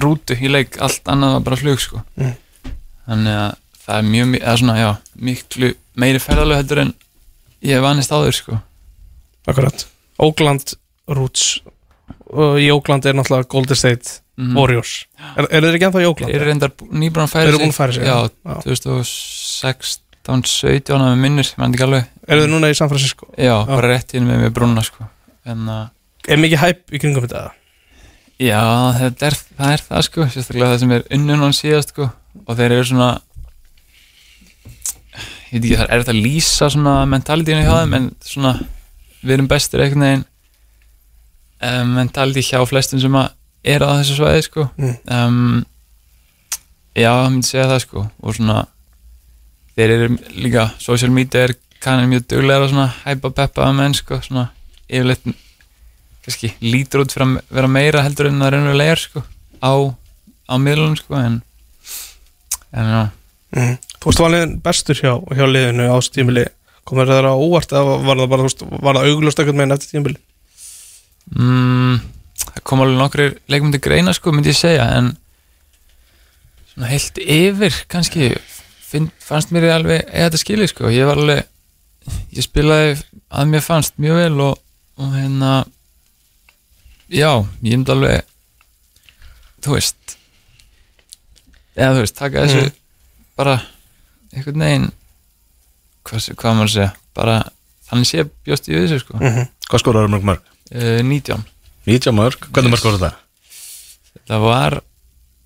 [0.00, 2.02] rútu í leik, allt annað var bara flug sko.
[2.20, 2.34] Mm.
[3.08, 3.54] þannig að
[3.86, 4.88] það er mjög, eða svona, já,
[5.28, 6.94] miklu meiri ferðalög heldur en
[7.66, 8.60] ég vanist áður sko.
[9.46, 9.86] Akkurat
[10.22, 10.74] Oakland
[11.08, 11.60] Roots
[12.32, 14.52] og í Oakland er náttúrulega Golden State Mhm.
[14.52, 15.06] Warriors
[15.38, 16.28] Er, er þeir ekki ennþá í Oakland?
[16.28, 18.56] Þeir eru reyndar nýbúin að færa Þeir eru búin að færa sig, Já, já.
[18.66, 23.28] 2016, 17 að með minnur, ég menn ekki alveg Er þeir núna í San Francisco?
[23.40, 25.06] Já, bara rétt inn með mér brúna sko.
[25.46, 25.88] en að
[26.28, 27.46] Er mikið hæp í kringum þetta?
[28.42, 28.60] Já,
[28.98, 32.10] þetta er, það er það sko sérstaklega það sem er unnun hann síðast sko
[32.46, 33.10] og þeir eru svona
[35.52, 38.52] ég veit ekki, það er þetta að lýsa svona mentalitíinu hjá þeim en svona
[39.22, 40.24] við erum bestir einhvern veginn
[41.66, 43.30] um, mentality hjá flestum sem að
[43.66, 44.96] er á þessu svæði sko Mm.
[45.10, 45.64] um,
[46.96, 48.60] Já, ég myndi segja það sko og svona
[49.76, 50.06] þeir eru
[50.40, 51.52] líka, social media er
[51.84, 54.46] kannski mjög duglega að svona hæpa peppa að menn sko, svona
[54.88, 55.26] yfirleitt
[56.24, 59.22] kannski lítur út fyrir að vera meira heldur en það er sko
[59.60, 59.72] á,
[60.48, 61.42] á miðlunum sko en
[62.72, 63.04] en já,
[63.56, 63.76] Mm.
[64.00, 66.46] Þú veist valin bestur hjá, hjá liðinu á þessu tímili
[66.86, 69.74] Komur það á óvart eða var það bara, þú veist, var það auglust ekkert meginn
[69.74, 70.20] eftir tímili?
[71.34, 72.02] mm,
[72.44, 75.12] það kom alveg nokkri leikmyndi greina sko myndi ég segja en
[76.70, 78.30] svona heilt yfir kannski
[78.86, 81.42] finn, fannst mér alveg eða þetta skilið sko, ég var alveg
[82.36, 82.94] ég spilaði
[83.34, 84.60] að mér fannst mjög vel og,
[85.02, 85.52] og hérna
[87.10, 87.30] já,
[87.62, 88.22] ég myndi alveg
[89.64, 90.18] þú veist
[91.76, 92.70] eða þú veist, taka þessu
[93.36, 93.58] bara
[94.36, 94.88] einhvern veginn
[96.06, 97.36] hvað, hvað maður að segja bara
[97.88, 99.20] þannig sé bjóst við þessu sko.
[99.20, 100.42] Mm Hvað skoraður mörg mörg?
[100.76, 101.42] uh, 19
[101.86, 103.22] 90 mörg, hvernig mörg skoraður það?
[104.26, 104.76] það var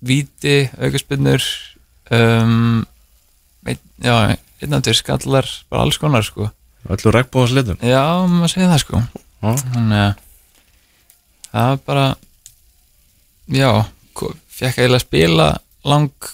[0.01, 1.43] víti, aukaspinnur
[2.13, 2.81] um,
[3.65, 4.15] ein, já,
[4.61, 6.47] einn af tveir skallar bara alls konar sko.
[6.89, 7.77] Öllu regnbóðans litum?
[7.85, 9.01] Já, maður segir það sko.
[9.41, 9.51] Já.
[9.73, 10.13] þannig að
[11.51, 12.05] það var bara
[13.51, 13.71] já,
[14.61, 15.47] fekk að spila
[15.85, 16.31] lang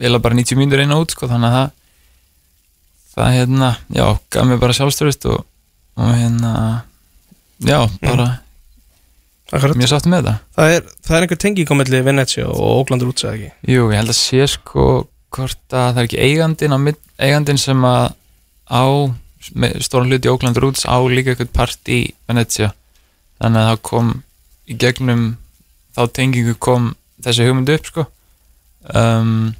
[0.00, 1.74] eiginlega bara 90 mínútur einu út sko, þannig að það
[3.16, 5.44] það hérna, já, gaf mér bara sjálfstörust og,
[5.96, 6.52] og hérna
[7.64, 8.26] já, bara
[9.46, 9.76] Akkurat.
[9.78, 13.24] mjög sátti með þetta Það er, það er einhver tenging á milli Venetia og Roots
[13.24, 13.50] eða ekki?
[13.72, 14.86] Jú, ég held að sé sko
[15.36, 18.12] hvort að það er ekki eigandinn á mitt, eigandinn sem að
[18.66, 18.84] á
[19.84, 22.72] stóran hluti Oakland Roots á líka eitthvað part í Venezia.
[23.38, 24.08] Þannig að það kom
[24.66, 25.26] í gegnum
[25.96, 26.88] þá tengingu kom
[27.22, 28.06] þessi hugmynd upp sko.
[28.90, 29.54] Um,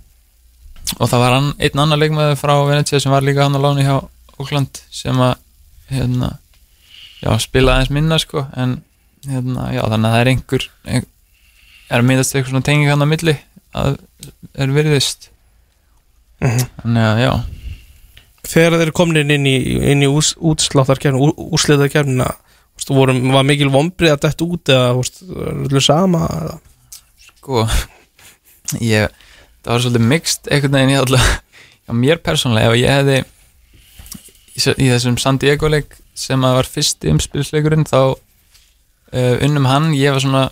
[1.01, 3.97] og það var einn annar leikmaður frá Venezia sem var líka hann á láni hjá
[4.39, 5.35] Oakland sem að
[5.91, 6.33] hérna,
[7.23, 8.79] já, spila aðeins minna sko en
[9.27, 11.13] hérna, já, þannig að það er einhver, einhver
[11.91, 13.37] er að myndast eitthvað svona tenging hann á milli
[13.77, 13.99] að
[14.59, 15.31] er virðist
[16.37, 16.67] Mhm.
[16.83, 17.31] þannig að já
[18.47, 19.55] Þegar þeir komin inn í,
[19.91, 22.29] inn í ús, útsláttarkefni, úrsliðarkefnina
[22.93, 26.53] vorum, var mikil vombrið að detta út eða er öllu sama eða?
[27.41, 27.65] sko
[28.85, 29.09] ég,
[29.67, 33.17] það var svolítið mixt einhvern veginn ég alltaf já, mér persónlega ef ég hefði
[34.57, 37.99] í, í þessum San Diego leik sem að var fyrsti umspilsleikurinn þá
[39.13, 39.91] uh, unnum hann.
[39.99, 40.45] Ég var svona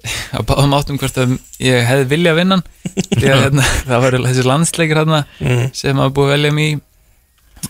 [0.36, 2.60] að báðum áttum hvort að ég hefði vilja að vinna
[3.20, 5.66] að hérna, það var þessi landsleikir hérna Mm.
[5.76, 6.70] sem að búið að velja í.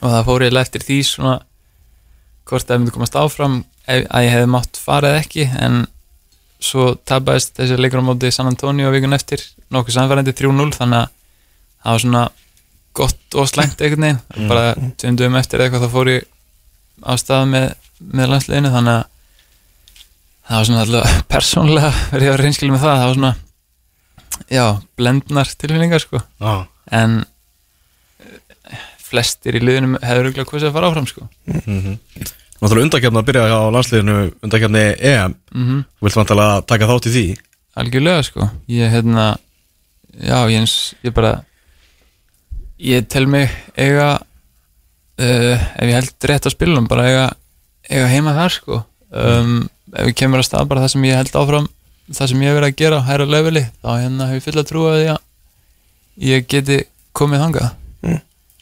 [0.00, 1.38] Og það fór ég eftir því svona
[2.50, 3.56] hvort það myndi komast áfram
[3.86, 5.48] ef, að ég hefði mátt farið ekki.
[5.58, 5.80] En
[6.60, 9.42] svo tapaðist þessi leikur á móti San Antonio vikun eftir
[9.72, 11.12] nokkuð samfærandi 3-0 þannig að
[11.80, 12.24] það var svona
[13.00, 14.48] gott og slæmt einhvern veginn.
[14.50, 16.26] Bara tveimdum eftir eitthvað þá fór ég
[17.06, 17.66] á stað með,
[18.00, 19.06] með landsleginu þannig að
[20.50, 23.00] það var svona alltaf persónlega verið að reynskili með það.
[23.00, 23.32] Það var svona
[24.50, 24.66] já,
[25.00, 26.22] blendnar tilfinningar sko.
[26.40, 26.52] Já,
[27.00, 27.16] en
[28.20, 31.30] eh, flestir í liðunum hefur auðvitað hvað að fara áfram sko
[32.60, 35.36] náttúrulega undakefna að byrja á landsliðinu undakefni EM.
[35.54, 37.26] Mm Þú vilt vantilega taka þátt í því?
[37.80, 38.48] Algjörlega sko.
[38.68, 39.26] Ég hérna
[40.20, 40.76] já ég, eins,
[41.06, 41.44] ég bara
[42.80, 47.26] ég tel mig eiga uh, ef ég held rétt á spilunum bara eiga,
[47.88, 48.80] eiga heima þar sko.
[49.10, 51.68] Um, ef ég kemur að stað bara það sem ég held áfram
[52.10, 54.64] það sem ég hef verið að gera á hæra leveli þá hérna hef ég fulla
[54.66, 55.20] trú að því að
[56.30, 56.78] ég geti
[57.16, 57.68] komið þangað.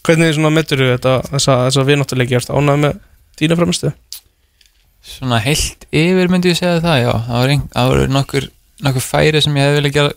[0.08, 3.00] Hvernig svona metur þetta þessa, þessa vináttuleiki ertu ánægð með
[3.38, 3.94] þína framistu?
[5.08, 8.48] svona heilt yfir myndi ég segja það já, það ein, það var nokkur,
[8.84, 10.16] nokkur færi sem ég hef vilja gera,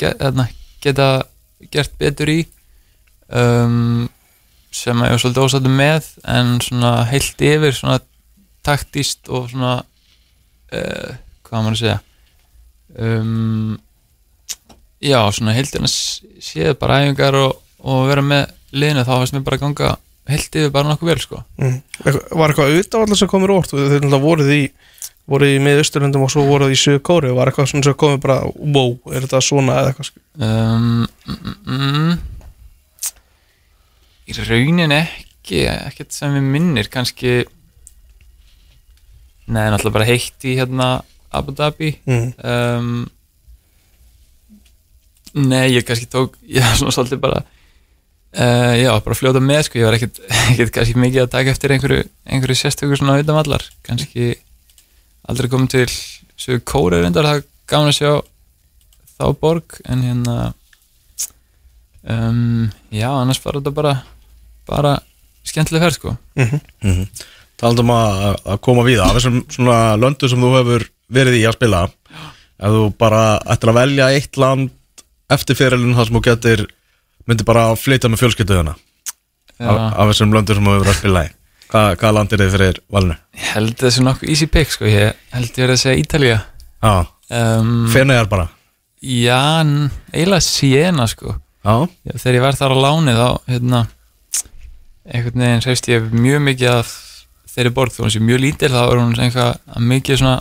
[0.00, 0.46] geta,
[0.84, 1.08] geta
[1.74, 2.38] gert betur í
[3.28, 4.08] um,
[4.74, 8.00] sem ég var svolítið ósættu með en svona heilt yfir svona
[8.66, 11.10] taktíst og svona uh,
[11.46, 11.98] hvað maður að segja
[12.98, 13.78] um,
[15.02, 15.94] já, svona heilt yfir
[16.50, 19.96] séð bara æfingar og, og vera með liðinu þá fannst mér bara ganga
[20.32, 21.76] heilt yfir bara nokkuð vel sko Mm.
[22.04, 23.70] Var eitthvað auðvitað sem komur órt?
[23.74, 24.62] Þeir náttúrulega voruð í
[25.30, 28.38] voruð í miðausturlundum og svo voruð í Suðu Kóri var eitthvað svona sem komið bara
[28.50, 30.22] wow, er þetta svona eða eitthvað sko?
[30.42, 32.12] um, mm, mm,
[34.30, 37.36] í raunin ekki ekkert sem við minnir kannski
[39.50, 40.88] neða náttúrulega bara heitt í hérna
[41.30, 42.32] Abu Dhabi Mm.
[42.42, 43.08] um,
[45.34, 47.44] nei ég kannski tók ég var svona svolítið bara
[48.38, 51.74] uh, já bara fljóta með sko ég var ekkert, ekkert kannski mikið að taka eftir
[51.76, 54.34] einhverju, einhverju sérstökur svona utan allar kannski
[55.30, 55.88] aldrei komið til
[56.40, 58.12] Suður Kóri reyndar það gaman að sjá
[59.20, 60.36] þá borg en hérna
[62.02, 63.94] um, já annars var þetta bara
[64.70, 64.96] bara
[65.46, 66.14] skemmtileg ferð sko.
[67.60, 71.56] Talandum að, að koma við af þessum svona löndu sem þú hefur verið í að
[71.58, 71.86] spila
[72.60, 76.64] ef þú bara ættir að velja eitt land eftir fyrirlun þar sem þú getur
[77.30, 81.34] myndi bara flytja með fjölskylduðuna af, af þessum löndu sem þú hefur að spila í
[81.70, 83.14] Hva, Hvað land er þið fyrir valinu?
[83.38, 84.88] ég held þessi nokkuð easy pick sko.
[84.90, 86.38] Ég held ég verið að segja Ítalía.
[86.82, 86.94] Já,
[87.38, 88.48] um, Feneyjar bara?
[89.06, 89.38] Já,
[90.10, 91.36] eiginlega Siena sko.
[91.62, 91.76] Já,
[92.08, 93.84] Já, þegar ég var þar á láni þá hérna,
[95.06, 96.90] einhvern veginn hreifst ég mjög mikið af
[97.54, 100.36] þeirri borg þó hún sé mjög lítil þá er hún einhvað mikið svona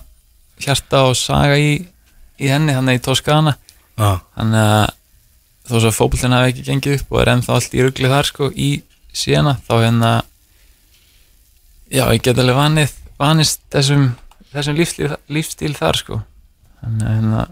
[0.65, 1.75] hjarta og saga í,
[2.41, 3.53] í henni þannig í Toskana.
[3.99, 4.87] Þannig að
[5.69, 8.49] þó svo fótboltin hafi ekki gengið upp og er ennþá allt í rugli þar sko
[8.53, 8.69] í
[9.15, 10.11] síðana þá hérna
[11.89, 14.11] já ég get alveg vanið vanist þessum,
[14.53, 16.19] þessum lífstíl, lífstíl þar sko.
[16.79, 17.47] Þannig að hérna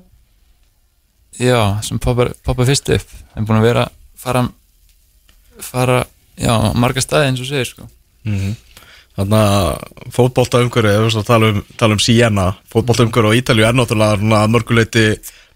[1.38, 3.10] já sem poppar, fyrst upp.
[3.34, 4.46] Það er búin að vera fara
[5.62, 6.00] fara
[6.38, 7.90] já á marga staði eins og segir sko.
[9.18, 11.62] Þannig að fótboltaumhverju, ef við tala um,
[11.98, 15.06] um Siena, fótboltaumhverju og Ítalju er náttúrulega að mörguleiti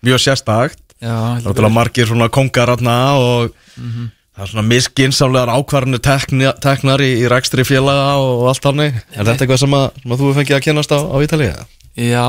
[0.02, 0.81] mjög sérstakt.
[1.02, 7.02] Það er náttúrulega margir svona kongar aðna og það er svona miskinsamlegar ákvarðinu tekni, teknar
[7.02, 9.00] í, í rekstri félaga og allt hannig.
[9.16, 11.56] Er þetta eitthvað sem, að, sem að þú fengið að kynast á, á Ítalju?
[11.98, 12.28] Já,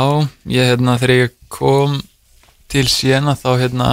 [0.51, 2.01] ég hérna þegar ég kom
[2.73, 3.89] til Siena þá hérna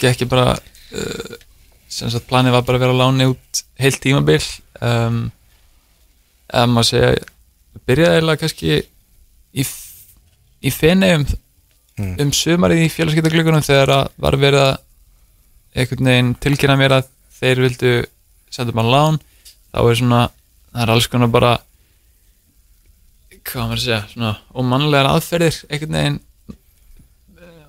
[0.00, 1.36] gekk ég bara uh,
[1.90, 4.40] sem sagt planið var bara að vera að láni út heilt tímabil
[4.84, 5.24] um,
[6.52, 7.10] eða maður segja
[7.86, 8.78] byrjaði eiginlega kannski
[9.56, 9.66] í,
[10.62, 11.12] í fenni
[12.00, 14.74] um, um sumarið í félagskiptaglökunum þegar að var verið að
[15.76, 17.94] einhvern veginn tilkynna mér að þeir vildu
[18.52, 19.18] senda maður lán.
[19.72, 20.22] Þá er svona,
[20.72, 21.56] það er alls konar bara
[23.46, 26.22] hvað á maður að segja, svona ómannlegar aðferðir einhvern veginn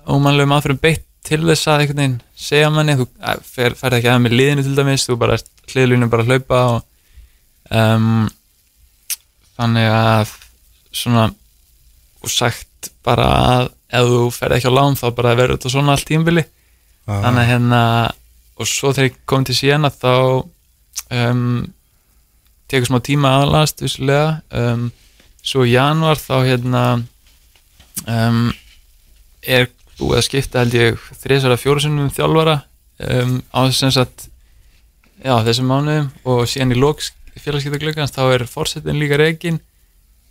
[0.08, 2.18] ómannlegum aðferðum beitt til þess að einhvern veginn
[2.48, 2.96] segja manni.
[2.98, 5.38] Þú eh, fer, ferð ekki að með liðinu til dæmis þú bara
[5.68, 6.78] hliðlunum bara að hlaupa og
[7.78, 8.28] um,
[9.58, 10.36] þannig að
[10.94, 11.26] svona
[12.18, 15.94] og sagt bara að ef þú ferð ekki á lán þá bara verður þetta svona
[15.96, 16.44] allt tímbili
[17.08, 17.82] þannig að hérna
[18.58, 20.14] og svo þegar ég kom til síðana þá
[21.14, 21.66] um,
[22.68, 24.40] tekur smá tíma aðalast vissulega.
[24.52, 24.88] Um,
[25.42, 26.82] svo í januar þá hérna
[28.04, 28.48] um,
[29.42, 32.58] er búið að skipta held ég þriðsvara fjórusunum um þjálfara
[33.08, 34.26] um, á þess að
[35.22, 36.10] já, þessum mánuðum.
[36.28, 39.62] Og síðan í lóks félagskiptaglöggans þá er fórsetin líka reikin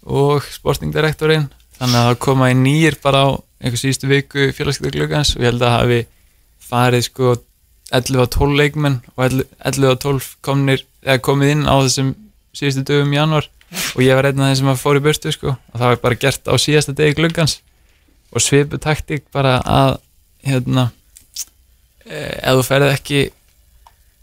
[0.04, 1.48] og sportingdirektorinn.
[1.80, 3.30] Þannig að það koma í nýjir bara á
[3.62, 6.00] einhver síðustu viku félagskiptaglöggans og ég held að hafi
[6.68, 7.36] farið sko
[7.98, 12.10] 11 og 12 leikmenn og 11 11 og 12 komnir, eða komið inn á þessum
[12.58, 13.48] síðustu dögum í januar
[13.96, 15.54] og ég var einn af þeim sem fór í burtu sko.
[15.56, 17.58] Og það var bara gert á síðasta degi gluggans.
[18.32, 19.98] Og svipu taktík bara að
[20.48, 20.90] hérna
[22.08, 23.22] ef þú ferð ekki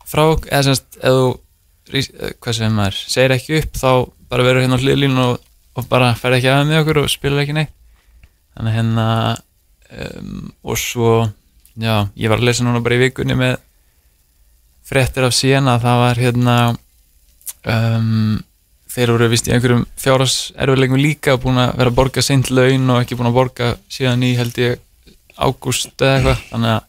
[0.08, 1.00] frá, eða semst
[1.92, 3.90] rís- eh, hvað sem maður, segir ekki upp þá
[4.30, 5.40] bara verður hérna á hliðlínu og,
[5.76, 7.72] og bara ferð ekki aðeins með okkur og spilar ekki neitt
[8.54, 9.06] þannig hérna
[9.90, 11.12] um, og svo
[11.74, 13.58] já, ég var að lesa núna bara í vikunni með
[14.84, 16.56] fréttir af síðan að það var hérna
[17.64, 18.42] um,
[18.94, 22.92] þeir voru vist í einhverjum fjárhás erfiðleikum líka búin að vera að borga seint laun
[22.94, 24.82] og ekki búin að borga síðan í held ég
[25.34, 26.42] ágúst eða eitthvað.
[26.52, 26.82] Þannig að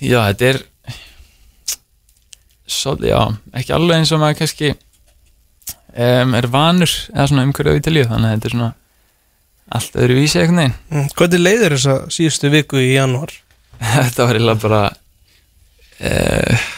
[0.00, 0.60] já, þetta er
[2.70, 3.20] svolítið, já,
[3.60, 8.06] ekki alveg eins og maður kannski um, er vanur eða svona umhverju á Ítalíu.
[8.08, 8.72] Þannig að þetta er svona
[9.76, 13.32] allt öðru vísi einhvern veginn Mm, Hvernig leiðir þessa síðustu viku í janúar?
[13.80, 14.82] þetta var eiginlega bara
[16.00, 16.68] uh,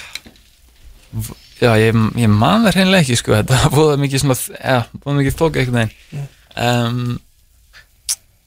[1.63, 5.37] já, ég, ég man það hreinlega ekki sko, þetta búið mikið svona já, búið mikið
[5.63, 7.05] einhvern veginn um,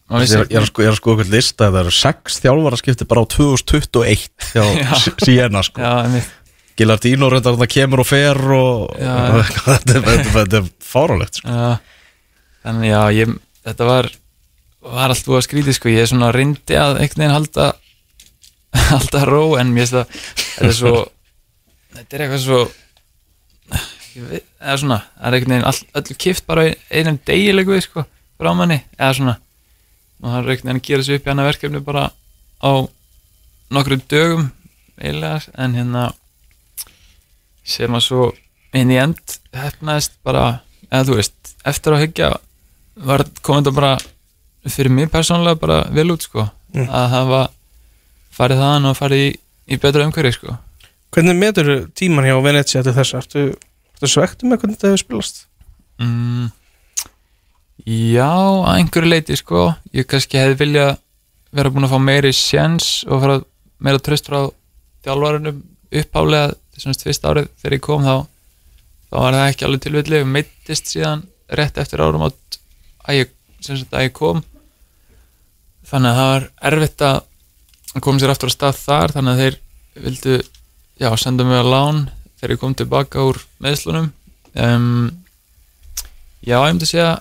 [0.05, 2.35] Ég er, ég er að sko, ég er að sko okkur lista það eru sex
[2.43, 4.91] þjálfara skipti bara á 2021 hjá Já.
[4.99, 5.93] S- Siena sko já,
[7.33, 9.15] reyndar þetta kemur og fer og Já.
[9.55, 10.05] þetta, er-
[10.59, 11.55] er fárálegt sko.
[11.55, 11.71] Já,
[12.67, 13.33] þannig já, ég,
[13.65, 14.11] þetta var
[14.85, 17.67] var allt búið að skrítið sko, ég er svona reyndi að einhvern veginn halda
[18.91, 20.07] halda ró en mér finnst það
[20.55, 20.95] þetta er svo
[21.95, 22.59] þetta er eitthvað svo
[24.23, 28.05] veit, eða svona, það er einhvern veginn all, öllu kift bara einum degilegu sko,
[28.39, 29.35] frá manni, eða svona.
[30.21, 32.05] Og það er einhvern veginn að gera sér upp í hana verkefni bara
[32.63, 32.71] á
[33.75, 34.49] nokkru dögum
[34.95, 36.05] eiginlega, en hérna
[37.65, 38.29] sem að svo
[38.75, 42.33] inn í end hefnaðist bara, eða þú veist eftir að hyggja
[43.05, 43.93] var komið þetta bara
[44.71, 46.89] fyrir mig persónulega bara vel út sko Mm.
[46.91, 47.37] að hafa
[48.35, 49.27] farið þaðan og farið í,
[49.71, 50.55] í betra umhverfi sko
[51.15, 53.13] Hvernig metur tíman hjá Venetia til þess?
[53.15, 53.43] Ertu,
[53.95, 55.37] ertu svektu með hvernig þetta hefur spilast?
[56.03, 56.49] mm,
[57.85, 58.27] Já,
[58.65, 59.61] að einhverju leiti sko
[59.95, 60.85] ég kannski hefði vilja
[61.55, 63.37] vera búin að fá meiri sjens og fara
[63.83, 64.41] meira tröst frá
[65.05, 65.59] þjálfarunum
[65.95, 68.15] uppálega þessumst fyrst árið þegar ég kom þá
[69.11, 71.23] þá var það ekki alveg tilvillig og meittist síðan
[71.55, 72.59] rétt eftir árum átt
[73.07, 73.33] að ég,
[73.69, 74.43] að ég kom
[75.89, 79.57] þannig að það var erfitt að koma sér aftur á stað þar þannig að þeir
[80.05, 80.37] vildu
[80.99, 82.01] já, senda mig að lán
[82.39, 84.09] þegar ég kom tilbaka úr meðslunum
[84.59, 85.11] um,
[86.43, 87.11] já, ég myndi segja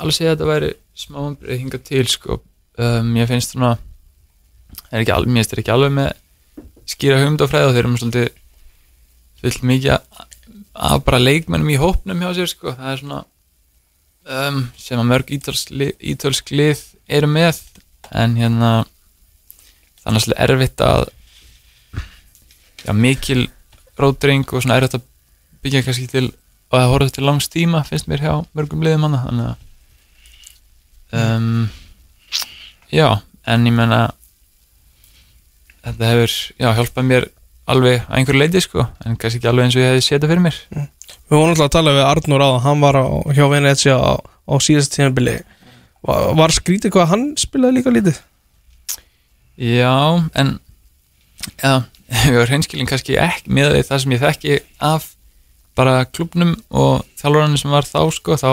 [0.00, 0.70] alveg segja að þetta væri
[1.00, 2.36] smá umbreyð hingað til sko.
[2.80, 3.74] Um, ég finnst svona
[4.90, 6.12] mér finnst þeir ekki alveg með
[6.90, 8.30] skýra hugmyndafræði og þeir eru með svolítið
[9.40, 13.20] full mikið að- bara leikmennum í hópnum hjá sér sko, það er svona
[14.30, 17.60] um, sem að mörg ítölsk lið eru með
[18.10, 18.72] en hérna
[20.00, 21.06] það er náttúrulega erfitt að
[22.84, 23.42] já, mikil
[24.00, 25.08] rótring og svona erfitt að
[25.64, 26.26] byggja kannski til
[26.70, 29.66] og það horfður til langs tíma finnst mér hjá mörgum liðum hana þannig að
[31.20, 31.68] um,
[32.94, 33.08] já,
[33.46, 34.00] en ég menna
[35.84, 37.28] þetta hefur já, hjálpað mér
[37.70, 40.44] alveg að einhverju leiti sko, en kannski ekki alveg eins og ég hefði setjað fyrir
[40.44, 40.58] mér.
[40.70, 43.06] Við vorum alltaf að tala við Arnur á hann var á,
[43.36, 45.36] hjá Venetia á, á síðast tímabili
[46.06, 48.20] var, var skrítið hvað hann spilaði líka lítið?
[49.60, 49.92] Já,
[50.40, 50.54] en
[51.60, 51.74] já,
[52.48, 54.58] hreinskilin kannski ekki með því það sem ég þekki
[54.90, 55.10] af
[55.78, 58.50] bara klubnum og þjálfurinn sem var þá sko, þá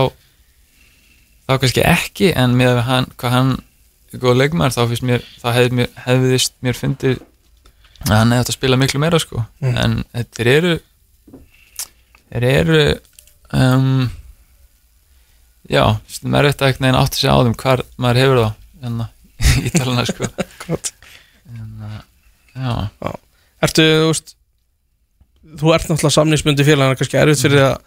[1.47, 3.53] þá kannski ekki, en með hann hvað hann
[4.13, 7.17] er góð leikmaður þá finnst mér, þá hefði mér, hefðist mér fundið
[8.07, 9.77] að hann hefði átt að spila miklu meira sko, Mm.
[9.81, 10.73] en þeir eru
[12.29, 12.81] þeir eru
[13.55, 14.07] um,
[15.71, 18.49] já, stundum er þetta einhvern veginn átt að segja á þeim hvar maður hefur þá
[18.87, 18.99] en
[19.67, 20.29] í talana sko.
[21.47, 22.01] En, uh,
[22.57, 23.11] já,
[23.63, 24.33] Ertu, þú veist
[25.61, 27.77] þú ert náttúrulega samningsbundi félagana kannski erfitt fyrir að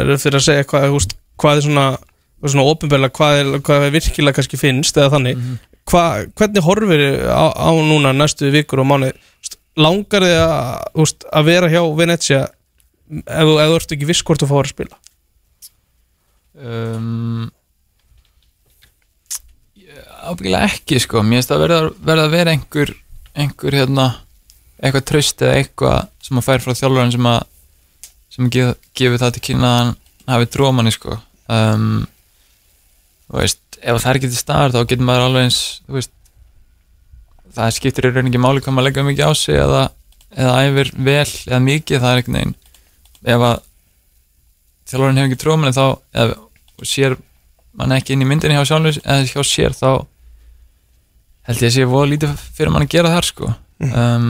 [0.00, 1.84] erfitt fyrir að segja hvað, veist, hvað er svona
[2.44, 5.38] svona ofinbeglega hvað er, hvað er virkilega kannski finnst eða þannig.
[5.40, 5.60] Mhm.
[5.92, 6.02] Hva,
[6.40, 9.10] hvernig horfir á, á núna næstu vikur og mánu
[9.76, 14.40] langar þið að, að vera hjá Venetia ef, þú- ef þú ert ekki viss hvort
[14.44, 15.00] þú fáir að spila
[16.58, 17.48] um,
[20.24, 22.94] ábyggilega ekki sko, mér finnst að verða, verða að vera einhver
[23.34, 24.06] einhver hérna
[24.78, 27.42] eitthvað traust eða eitthvað sem að fær frá þjálfurinn sem að
[28.34, 29.94] sem gef, gefur það til kynna að hann
[30.32, 31.18] hafi drómanni sko.
[31.52, 32.06] Um,
[33.28, 35.60] þú veist, ef það er til staðar þá getur maður alveg eins
[35.90, 36.14] veist,
[37.54, 39.82] það skiptir í rauninni máli hvað maður leggja mikið á sig eða,
[40.34, 42.56] eða æfir vel eða mikið það er einhvern veginn.
[43.24, 43.62] Ef að
[44.90, 45.86] þjálfurinn hefur ekki drómanni þá
[46.24, 46.40] eða
[46.80, 47.16] og sér
[47.74, 49.88] mann ekki inn í myndinni hjá sjálfur eða hjá sér þá
[51.48, 53.50] held ég að sé voða lítið fyrir mann að gera þar sko.
[53.84, 54.28] Um,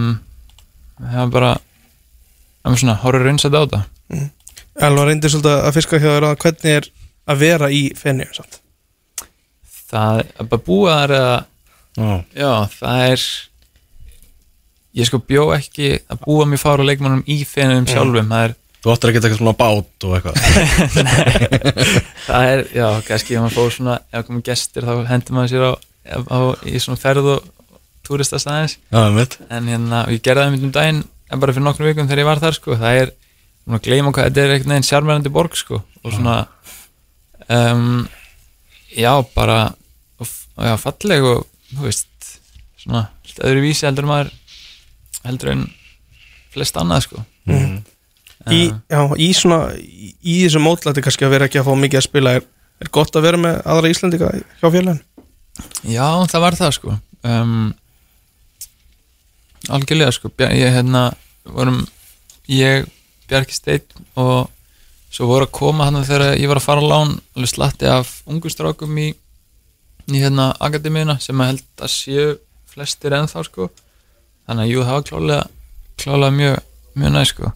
[0.98, 1.52] það er bara
[2.64, 3.80] það er svona horfður raunsætt á þetta.
[4.88, 6.88] Elva reyndir svolítið að fiska hjá þér að hvernig er
[7.30, 8.60] að vera í fenni samt.
[9.94, 11.34] það er bara búa þar eða
[11.94, 12.24] Já.
[12.34, 13.24] já það er
[14.98, 18.32] ég sko bjó ekki að búa mér fára leikmannum í fenum sjálfum.
[18.32, 18.54] Það er,
[18.84, 20.36] Þú áttir að geta eitthvað svona bát og eitthvað.
[22.26, 25.64] Það er já kannski ef maður fór svona ef komið gestir þá hendur maður sér
[25.64, 25.72] á,
[26.28, 26.38] á
[26.68, 27.46] í svona ferð og
[28.04, 28.74] túristastæðins
[29.48, 31.00] en hérna, og ég gerði það einmitt um daginn
[31.32, 33.12] en bara fyrir nokkrum vikum þegar ég var þar sko, það er,
[33.64, 36.36] svona að gleyma hvað þetta er einhvern veginn sjármærandi borg sko, og svona
[37.48, 38.04] um,
[38.92, 39.58] já, bara
[40.20, 40.28] og,
[40.60, 42.30] já, falleg og þú veist,
[42.84, 43.06] svona
[43.40, 44.34] öðru vísi heldur maður
[45.24, 45.64] heldur en
[46.52, 47.24] flest annað sko.
[47.48, 47.80] Mhm.
[48.52, 50.10] Í, já, í svona í,
[50.44, 52.46] þessu mótlæti kannski að vera ekki að fá mikið að spila er,
[52.82, 55.02] er gott að vera með aðra Íslandika hjá félagin
[55.86, 56.96] Já, það var það sko.
[57.22, 57.68] Um,
[59.70, 60.30] Algjörlega sko.
[60.42, 61.04] Ég hérna
[61.46, 61.84] vorum
[62.50, 62.88] Ég,
[63.30, 64.50] Bjarki Steinn og
[65.14, 68.10] svo voru að koma hann þegar ég var að fara á lán alveg slatti af
[68.28, 69.12] ungu strákum í,
[70.10, 72.26] í hérna akademíuna sem að held að séu
[72.74, 73.70] flestir ennþá sko.
[74.44, 75.44] Þannig að jú, það var klálega
[76.02, 76.58] klálega mjög,
[76.98, 77.54] mjög næ sko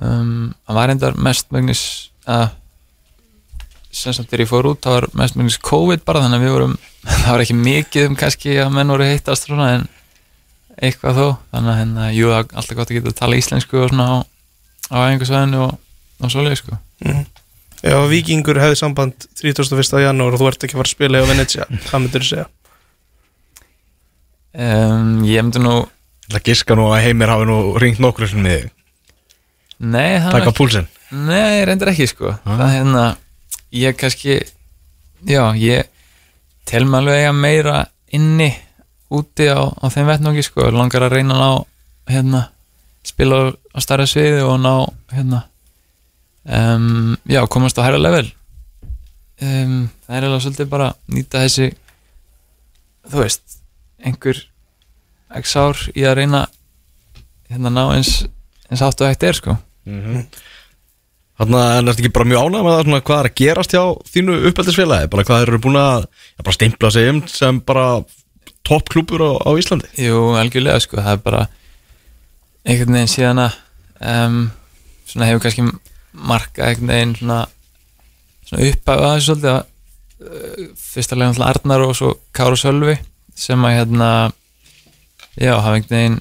[0.00, 1.84] um, hann var reyndar mest megnis
[2.28, 2.50] að
[3.90, 6.54] sem samt þegar ég fór út það var mest megnis COVID bara þannig að við
[6.54, 6.76] vorum
[7.24, 9.88] það var ekki mikið um kannski að menn voru heittast svona en
[10.80, 13.82] eitthvað þó þannig að hérna, jú, það er alltaf gott að geta að tala íslensku
[13.82, 14.16] og svona á,
[14.94, 15.76] á einhversvæðinu og,
[16.22, 16.80] og svoleið sko
[17.80, 20.02] Ef að Víkingur hefði samband 31.
[20.04, 22.48] janúar og þú ert ekki að fara að spila í Venetia hvað myndir þú segja?
[24.54, 25.78] um, ég myndi nú
[26.30, 28.60] Það giska nú að Heimir hafi nú ringt nokkru sinni
[29.80, 30.88] nei, það Taka púlsinn?
[31.10, 32.34] Nei, reyndar ekki sko.
[32.44, 33.04] Það er hérna,
[33.74, 34.40] ég kannski
[35.28, 35.88] Já, ég
[36.68, 37.74] tel mig alveg eiga meira
[38.14, 38.48] inni
[39.12, 40.70] úti á, á þeim vettnóki sko.
[40.72, 42.42] Langar að reyna að ná hérna,
[43.04, 44.72] spila á, starra sviði og ná
[45.12, 45.42] hérna
[46.48, 48.30] um, já, komast á hæra level.
[49.40, 51.70] Um, það er alveg svolítið bara að nýta þessi
[53.10, 53.60] þú veist,
[54.04, 54.44] einhver
[55.40, 56.44] x ár í að reyna
[57.50, 58.20] hérna ná eins
[58.70, 59.56] eins og hægt er sko
[61.40, 63.74] Þannig að er þetta ekki bara mjög ánægð með það svona, hvað er að gerast
[63.74, 65.10] hjá þínu uppeldisfélagi?
[65.14, 67.86] Bara hvað eru búin að ja, bara stimpla sig um sem bara
[68.68, 69.88] toppklúpur á, á Íslandi?
[70.04, 71.40] Jú, algjörlega sko, það er bara
[72.68, 73.56] einhvern veginn síðan að
[74.12, 74.36] um,
[75.08, 75.64] svona hefur kannski
[76.12, 77.38] marka einhvern veginn svona,
[78.44, 82.98] svona upphæfa þessu svolítið að uh, fyrsta lega náttúrulega Arnar og svo Káru Sölvi
[83.32, 84.10] sem að hérna
[85.40, 86.20] já, hafa einhvern veginn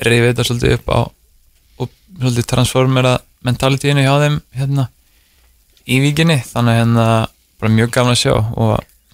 [0.00, 0.98] reyfið þetta svolítið upp á
[2.18, 4.88] svolítið transformera mentalitíinu hjá þeim hérna
[5.84, 7.06] í víkinni, þannig að hérna
[7.60, 8.72] bara mjög gaman að sjá og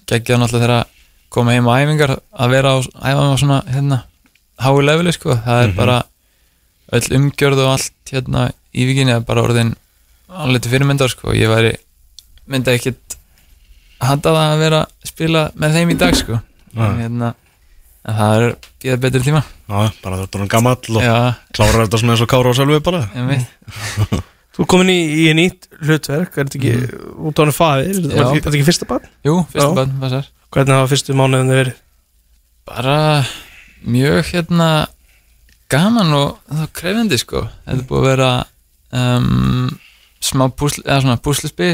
[0.09, 0.97] geggja náttúrulega þegar að
[1.31, 4.01] koma heim á æfingar að vera á æfa á svona hérna
[4.61, 5.97] hái leveli sko, það er bara
[6.91, 9.73] öll umgjörð og allt hérna í vikinni er bara orðin
[10.31, 11.73] alveg til fyrirmyndar sko, ég væri
[12.51, 13.17] myndi ekkit
[14.01, 16.39] handa það að vera að spila með þeim í dag sko.
[16.71, 16.91] Nei.
[17.01, 17.33] hérna,
[18.01, 18.45] en það er
[18.81, 21.15] bíða betri tíma Já, bara þú ert orðin gamall og já,
[21.55, 23.47] klárar þetta svona eins og Kára og Sölvi bara ég veit
[24.51, 28.17] Þú er komin í, í nýtt hlutverk er þetta ekki út á henni faðir er
[28.17, 28.25] Já.
[28.33, 29.05] þetta er ekki fyrsta barn?
[29.23, 29.77] jú, fyrsta Já.
[29.77, 31.77] bann, hvað sér Hvernig hafa fyrstu mánuðin verið?
[32.67, 32.97] bara
[33.87, 34.67] mjög hérna
[35.71, 38.29] gaman og það krefandi sko þetta er búið að vera
[38.91, 39.71] um,
[40.21, 41.73] smá púsl, eða svona púslispil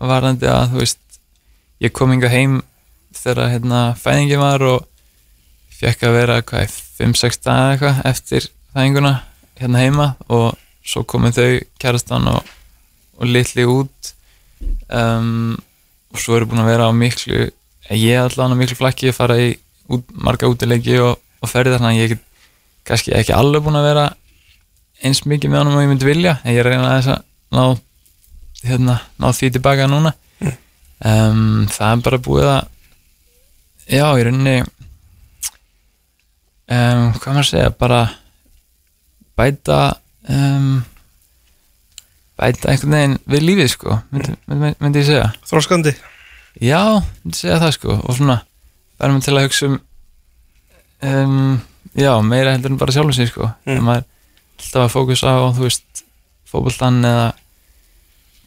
[0.00, 1.20] varandi að þú veist
[1.80, 2.58] ég kom inga heim
[3.16, 4.89] þegar hérna fæðingi var og
[5.80, 9.14] fekk að vera hvað 5-6 daga eitthvað eftir fæðinguna
[9.60, 10.52] hérna heima og
[10.86, 11.50] svo komið þau
[11.82, 12.52] kærastan og,
[13.20, 14.12] og litli út
[14.92, 15.56] um,
[16.10, 17.48] og svo eru búin að vera á miklu
[17.90, 19.52] ég er allan á miklu flakki að fara í
[19.90, 22.26] út, marga útileiki og, og ferði þannig að ég get
[22.90, 24.06] kannski ekki alveg búin að vera
[25.04, 27.22] eins mikið með honum og ég myndi vilja en ég reyna þess að
[27.56, 27.64] ná,
[28.66, 30.12] hérna, ná því tilbaka núna.
[31.00, 32.66] Um, það er bara búið að
[33.88, 34.56] já, í rauninni
[36.70, 38.00] um, hvað maður að segja bara
[39.40, 39.78] bæta
[40.30, 40.80] um,
[42.40, 45.94] bæta einhvern veginn við lífið sko myndi, myndi, myndi ég segja Þróskandi?
[46.60, 46.82] Já,
[47.24, 48.38] myndi segja það sko og svona
[49.00, 49.76] verðum við til að hugsa um
[51.10, 51.60] um,
[51.96, 53.76] já, meira heldur en bara sjálfum sig sko Mm.
[53.78, 53.84] mm.
[53.86, 54.06] maður
[54.60, 56.02] alltaf að fókusa á þú veist,
[56.50, 57.28] fótboltan eða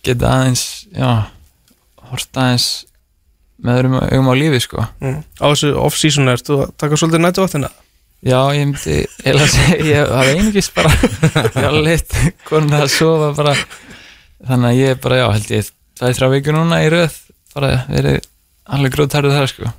[0.06, 1.10] geta aðeins já,
[2.12, 2.68] horta aðeins
[3.64, 5.24] með öðrum augum á lífi sko Mm.
[5.42, 7.70] Á þessu off-season er þú að taka svolítið nættu vatnina?
[8.24, 10.92] Já, ég myndi eiginlega að segja, ég það er einungis bara
[11.58, 12.14] fjallit
[12.48, 13.56] konar að sofa bara
[14.48, 17.18] þannig að ég bara, já, held ég það er þrjá vikur núna í röð
[17.54, 18.22] bara verið
[18.74, 19.74] alveg grótarður það sko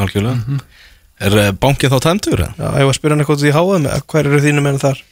[0.00, 0.60] Algjörlega
[1.20, 2.40] Er uh, bankið þá tæmtur?
[2.46, 2.54] eða?
[2.56, 5.02] Já, ég var að spyrja hann eitthvað út í HM hver eru þínu menn þar?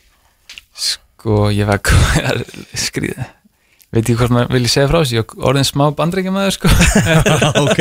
[0.78, 2.46] Sko, ég var að
[2.86, 3.26] skrýða
[3.88, 6.70] veit ekki hvort maður vilja segja frá þessu ég er orðin smá bandrækjamaður sko
[7.64, 7.78] ok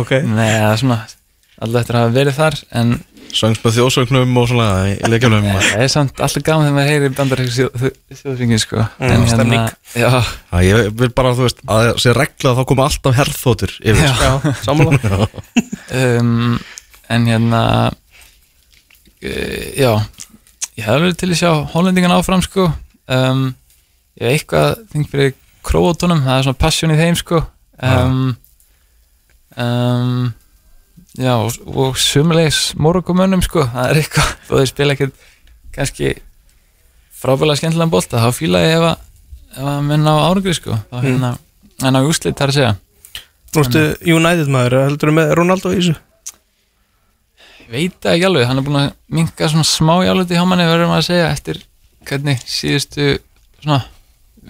[0.00, 0.98] Ok Nei, það er svona
[1.62, 2.92] alltaf eftir að hafa verið þar en
[3.32, 7.08] Söngs með þjóðsögnum og svona í leikjum það er samt alltaf gaman þegar maður heyri
[7.16, 7.70] bandrækjum
[8.18, 8.82] þjóðsvingin sko.
[8.98, 9.70] Mm, En stemning.
[9.96, 10.08] Já,
[10.50, 14.04] Það ég vil bara, þú veist, að sé regla að þá koma alltaf herþóttir yfir
[14.04, 14.12] Já.
[14.20, 15.28] Já, sammála.
[15.92, 16.54] Um,
[17.12, 17.62] en hérna
[17.92, 19.90] uh, já
[20.78, 22.68] ég hef verið til að sjá hollendingan áfram sko.
[23.12, 23.42] Um,
[24.20, 25.34] ég hef eitthvað þing fyrir
[25.64, 27.42] króatunum, það er svona passion í þeim sko.
[27.82, 28.22] Um,
[29.56, 30.32] um,
[31.18, 35.26] já og, og sumulegis morgumönnum sko, það er eitthvað þó þeir spila ekkert
[35.72, 36.14] kannski
[37.22, 39.02] frábælega skemmtilega bolta þá fíla ég ef að,
[39.56, 40.78] ef að minna á árangri sko.
[40.90, 41.34] Þá hérna,
[41.82, 42.72] en á úslit þar að segja.
[43.52, 45.94] Nú ertu United maður, heldur með Ronaldo í þessu?
[47.72, 50.90] Veit það ekki alveg, hann er búin að minka svona smá jáluti hjá manni verður
[50.90, 51.60] maður að segja eftir
[52.08, 53.06] hvernig síðustu
[53.62, 53.78] svona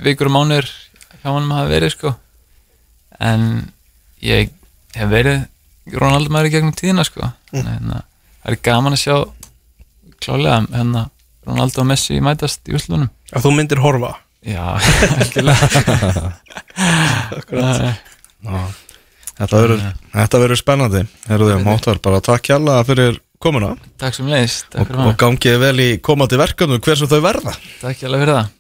[0.07, 0.71] vikur og mánuður
[1.21, 2.15] hjá mannum hafa verið sko.
[3.23, 3.45] En
[4.25, 4.51] ég
[4.97, 5.45] hef verið
[5.91, 7.33] Ronaldo maður í gegnum tíðina sko.
[7.53, 7.67] Mm.
[7.67, 8.03] hérna,
[8.43, 9.17] það er gaman að sjá
[10.23, 11.09] klálega hérna
[11.43, 14.13] Ronaldo og Messi mætast í úslunum Að þú myndir horfa?
[14.43, 14.63] Já,
[15.23, 15.69] algjörlega.
[19.43, 21.05] Þetta verður, spennandi.
[21.31, 23.73] Herruðu, Máttar, bara takk hjalla fyrir komuna.
[24.03, 27.55] Takk sem takk og, og gangið vel í komandi verkefnum hver sem þau verða.
[27.81, 28.51] Takk hjá fyrir það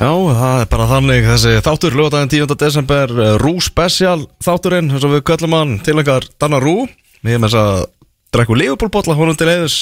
[0.00, 2.54] Já, það er bara þannig þessi þáttur lögadaginn 10.
[2.56, 6.86] desember eh, Rú Special þátturinn eins og við köllum hann til einhver Danna Rú
[7.20, 7.82] við erum þess að
[8.30, 9.76] drekku Leopold-botla honum til heiðus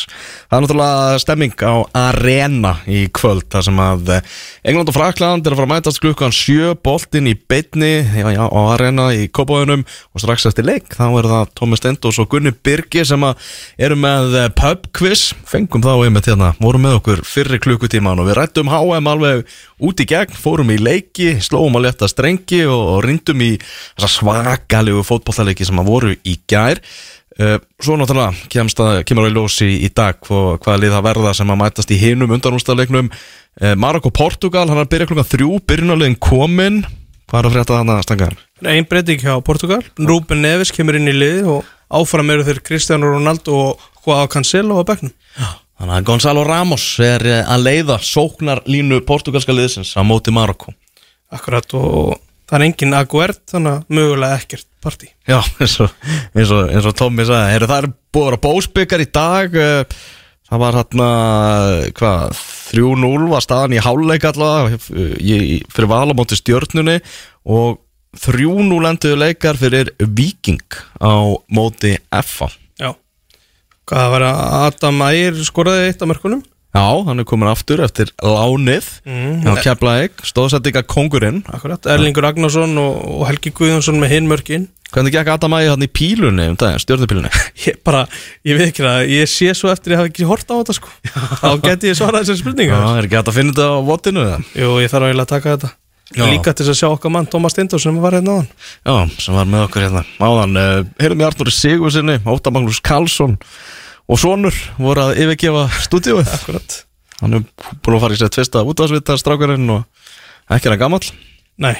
[0.48, 4.30] það er náttúrulega stemming á Arena í kvöld þar sem að eh,
[4.70, 7.92] England og Frakland er að fara að mætast klukkan sjö boltinn í beitni
[8.24, 12.54] á Arena í Kópavöðunum og strax eftir leik þá er það Tómi Stendos og Gunni
[12.56, 17.60] Birgi sem eru með eh, pub quiz fengum þá einmitt hérna, vorum með okkur fyrri
[17.60, 19.44] klukkutíman og við rættum HM alveg
[19.84, 24.10] út í gegn, fórum í leiki slóum að leta strengi og, og rindum í þessa
[24.16, 26.80] svakalegu fótbollaleiki sem að voru í gær
[27.39, 31.52] svo náttúrulega kemst að, kemur á í ljósi í dag hvaða lið það verða sem
[31.55, 36.19] að mætast í hinum undanústaleiknum uh, Marokko Portugal, hann er að byrja klukkan þrjú byrjunarlegin
[36.19, 36.82] komin.
[37.28, 38.43] Hvað er að frétta þannig að stanga hann?
[38.73, 39.82] Einn breyting hjá Portugal.
[40.01, 44.81] Ruben Neves kemur inn í liði og áfram eru þeir Cristiano Ronaldo og Joao Cancelo
[44.81, 45.12] á bekknum.
[45.78, 50.73] Þannig að Gonzalo Ramos er eh, að leiða sóknar línu portugalska liðsins á móti Marokko.
[51.31, 52.16] Akkurat og
[52.48, 55.10] það er engin Aguert þannig að mögulega ekkert partí.
[55.28, 55.90] Já, eins og,
[56.34, 57.50] eins og, eins og Tommy sagði.
[57.56, 59.98] Heru, Það er búið að vera bósbyggar í dag eh,
[60.48, 61.06] Það var hérna
[61.98, 62.38] hvað,
[62.72, 64.78] 3-0 var staðan í háluleik allavega
[65.20, 66.94] í- fyrir val á móti stjörnunni
[67.44, 67.82] og
[68.16, 70.62] 3-0 endur leikar fyrir Viking
[71.04, 72.48] á móti FA
[72.80, 72.94] Já.
[73.88, 76.40] Hvað var að Adam Ægir skoraði eitt af mörkunum?
[76.78, 78.86] Já, hann er komin aftur eftir lánið.
[79.09, 79.46] Mm.
[79.50, 84.68] á Keflavík, stóðsendinga kongurinn Akkurat, Erlingur Agnarsson og, Helgi Guðjónsson með hinn mörkin.
[84.94, 87.32] Hvernig gekk Adam Ægi hann í pílunni um daginn, stjörnupílunni?
[87.66, 88.05] Ég bara,
[88.46, 90.88] ég veit ekki það, ég sé svo eftir ég hafa ekki hort á þetta sko.
[91.42, 94.20] Þá geti ég svarað þessari Já, spurninga er ekki hægt að finna þetta á votinu
[94.24, 94.38] eða?
[94.62, 95.70] Jú, ég þarf að taka þetta.
[96.16, 96.24] Já.
[96.24, 98.94] Líka til þess að sjá okkar mann Tómas Steindós sem var hérna á hann Já,
[99.20, 100.80] sem var með okkur hérna Áðan, uh,
[104.09, 106.78] og Sónur voru að yfirgefa stúdíuð Akkurat.
[107.18, 107.44] Hann er
[107.82, 109.85] búin að fara í sér tvista útvarsvita strákarinn og
[110.55, 111.09] ekki er hann gamall.
[111.59, 111.74] Nei,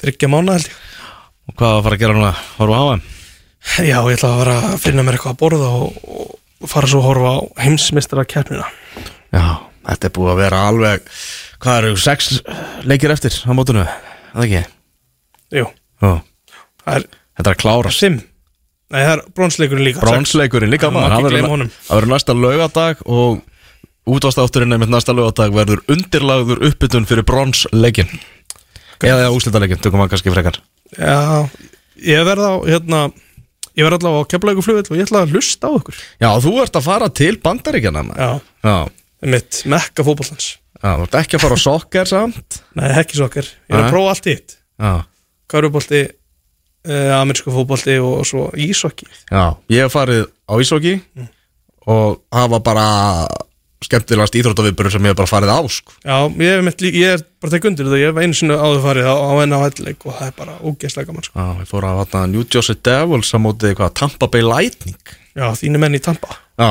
[0.00, 0.76] þryggja mánu held ég.
[1.48, 2.32] Og hvað var að fara að gera núna?
[2.58, 3.04] Varum að hafa hann?
[3.88, 5.96] Já, ég ætla að vera að finna mér eitthvað að borða og,
[6.62, 8.68] og fara svo að horfa á heimsmystara keppnina
[9.34, 9.44] Já,
[9.88, 11.08] þetta er búið að vera alveg
[11.58, 12.28] Hvað eru, sex
[12.86, 13.82] leikir eftir á mótunu?
[14.36, 14.62] Það ekki?
[15.58, 15.64] Jú,
[15.98, 16.12] Já,
[16.84, 18.04] það er þetta er að klárast.
[18.06, 18.20] fimm
[18.88, 20.00] Nei, það er bronsleikurinn líka.
[20.00, 23.42] Bronsleikurinn líka maður Það verður- næsta laugadag og
[24.08, 28.08] útvastátturinn einmitt næsta laugadag verður undirlagður uppbytun fyrir bronsleikin
[29.04, 30.56] eða úslitaleikin, tökum við kannski frekar.
[30.96, 31.44] Já,
[32.00, 33.02] ég verð á hérna
[33.78, 36.52] Ég verð allavega á keflavíku flugvill og ég ætla að hlusta á okkur Já, þú
[36.64, 38.18] ert að fara til bandaríkjana maður.
[38.18, 38.30] Já,
[38.66, 40.48] Já, mitt mekka fótballans
[40.82, 42.58] já, þú ert ekki að fara á sokker samt?
[42.74, 44.94] Nei, ekki sokkar, ég er að prófa allt hitt Já,
[45.52, 46.00] Körubolti,
[46.88, 50.96] uh, amerísku fótbolti og svo ísokki já, ég hef farið á Ísóki
[51.88, 52.86] og það var bara
[53.84, 55.92] skemmtilegast íþróttaviðbörur sem ég hef bara farið á sko.
[56.02, 58.56] Já, ég, hef mitt, lí- ég er bara tek undir þetta Ég hef einu sinni
[58.58, 61.38] áður farið á, á helleik og það er bara ógeðslega gaman sko.
[61.38, 64.98] Já, ég fór að vatna New Jersey Devils á móti hvað, Tampa Bay Lightning
[65.38, 66.70] Já, þínu menn í Tampa Já,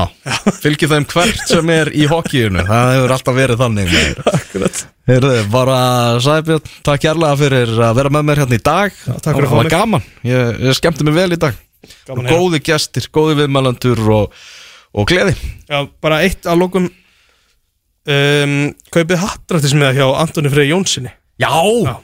[0.60, 3.94] fylgir þeim hvert sem er í hokkíunu Það hefur alltaf verið þannig.
[4.34, 4.82] Akkurat.
[5.08, 5.78] Heyrðu, bara
[6.26, 8.98] Sæbjörn, takk kærlega fyrir að vera með mér hérna í dag.
[9.08, 9.76] Já, takk fyrir að fá Það var mig.
[9.78, 11.62] gaman, ég, ég skemmti mig vel í dag.
[12.10, 12.28] Gaman.
[12.28, 14.36] Góði gestir, góði viðmælandur og,
[14.92, 15.38] og gleði.
[15.72, 16.90] Já, bara eitt að lokum.
[18.08, 18.58] Um,
[18.96, 21.10] Kaupið hattrættismiða hjá Antoni Freyr Jónssoni
[21.44, 21.50] Já,
[21.84, 21.96] Já.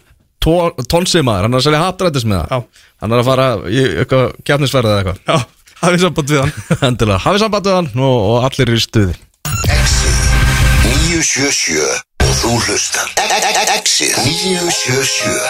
[0.43, 3.83] Tónsið maður, hann er að selja hattrættis með það Já, Hann er að fara í
[4.01, 5.21] eitthvað kjarnisverð eða eitthvað.
[5.31, 6.53] Já, hafið samband við hann.
[6.89, 9.17] Endilega, hafið samband við hann og, og allir eru í stuði.
[9.73, 10.23] Exit.
[10.83, 11.83] 977
[12.23, 13.11] og þú hlustar.
[13.77, 14.17] Exit.
[14.23, 15.43] 977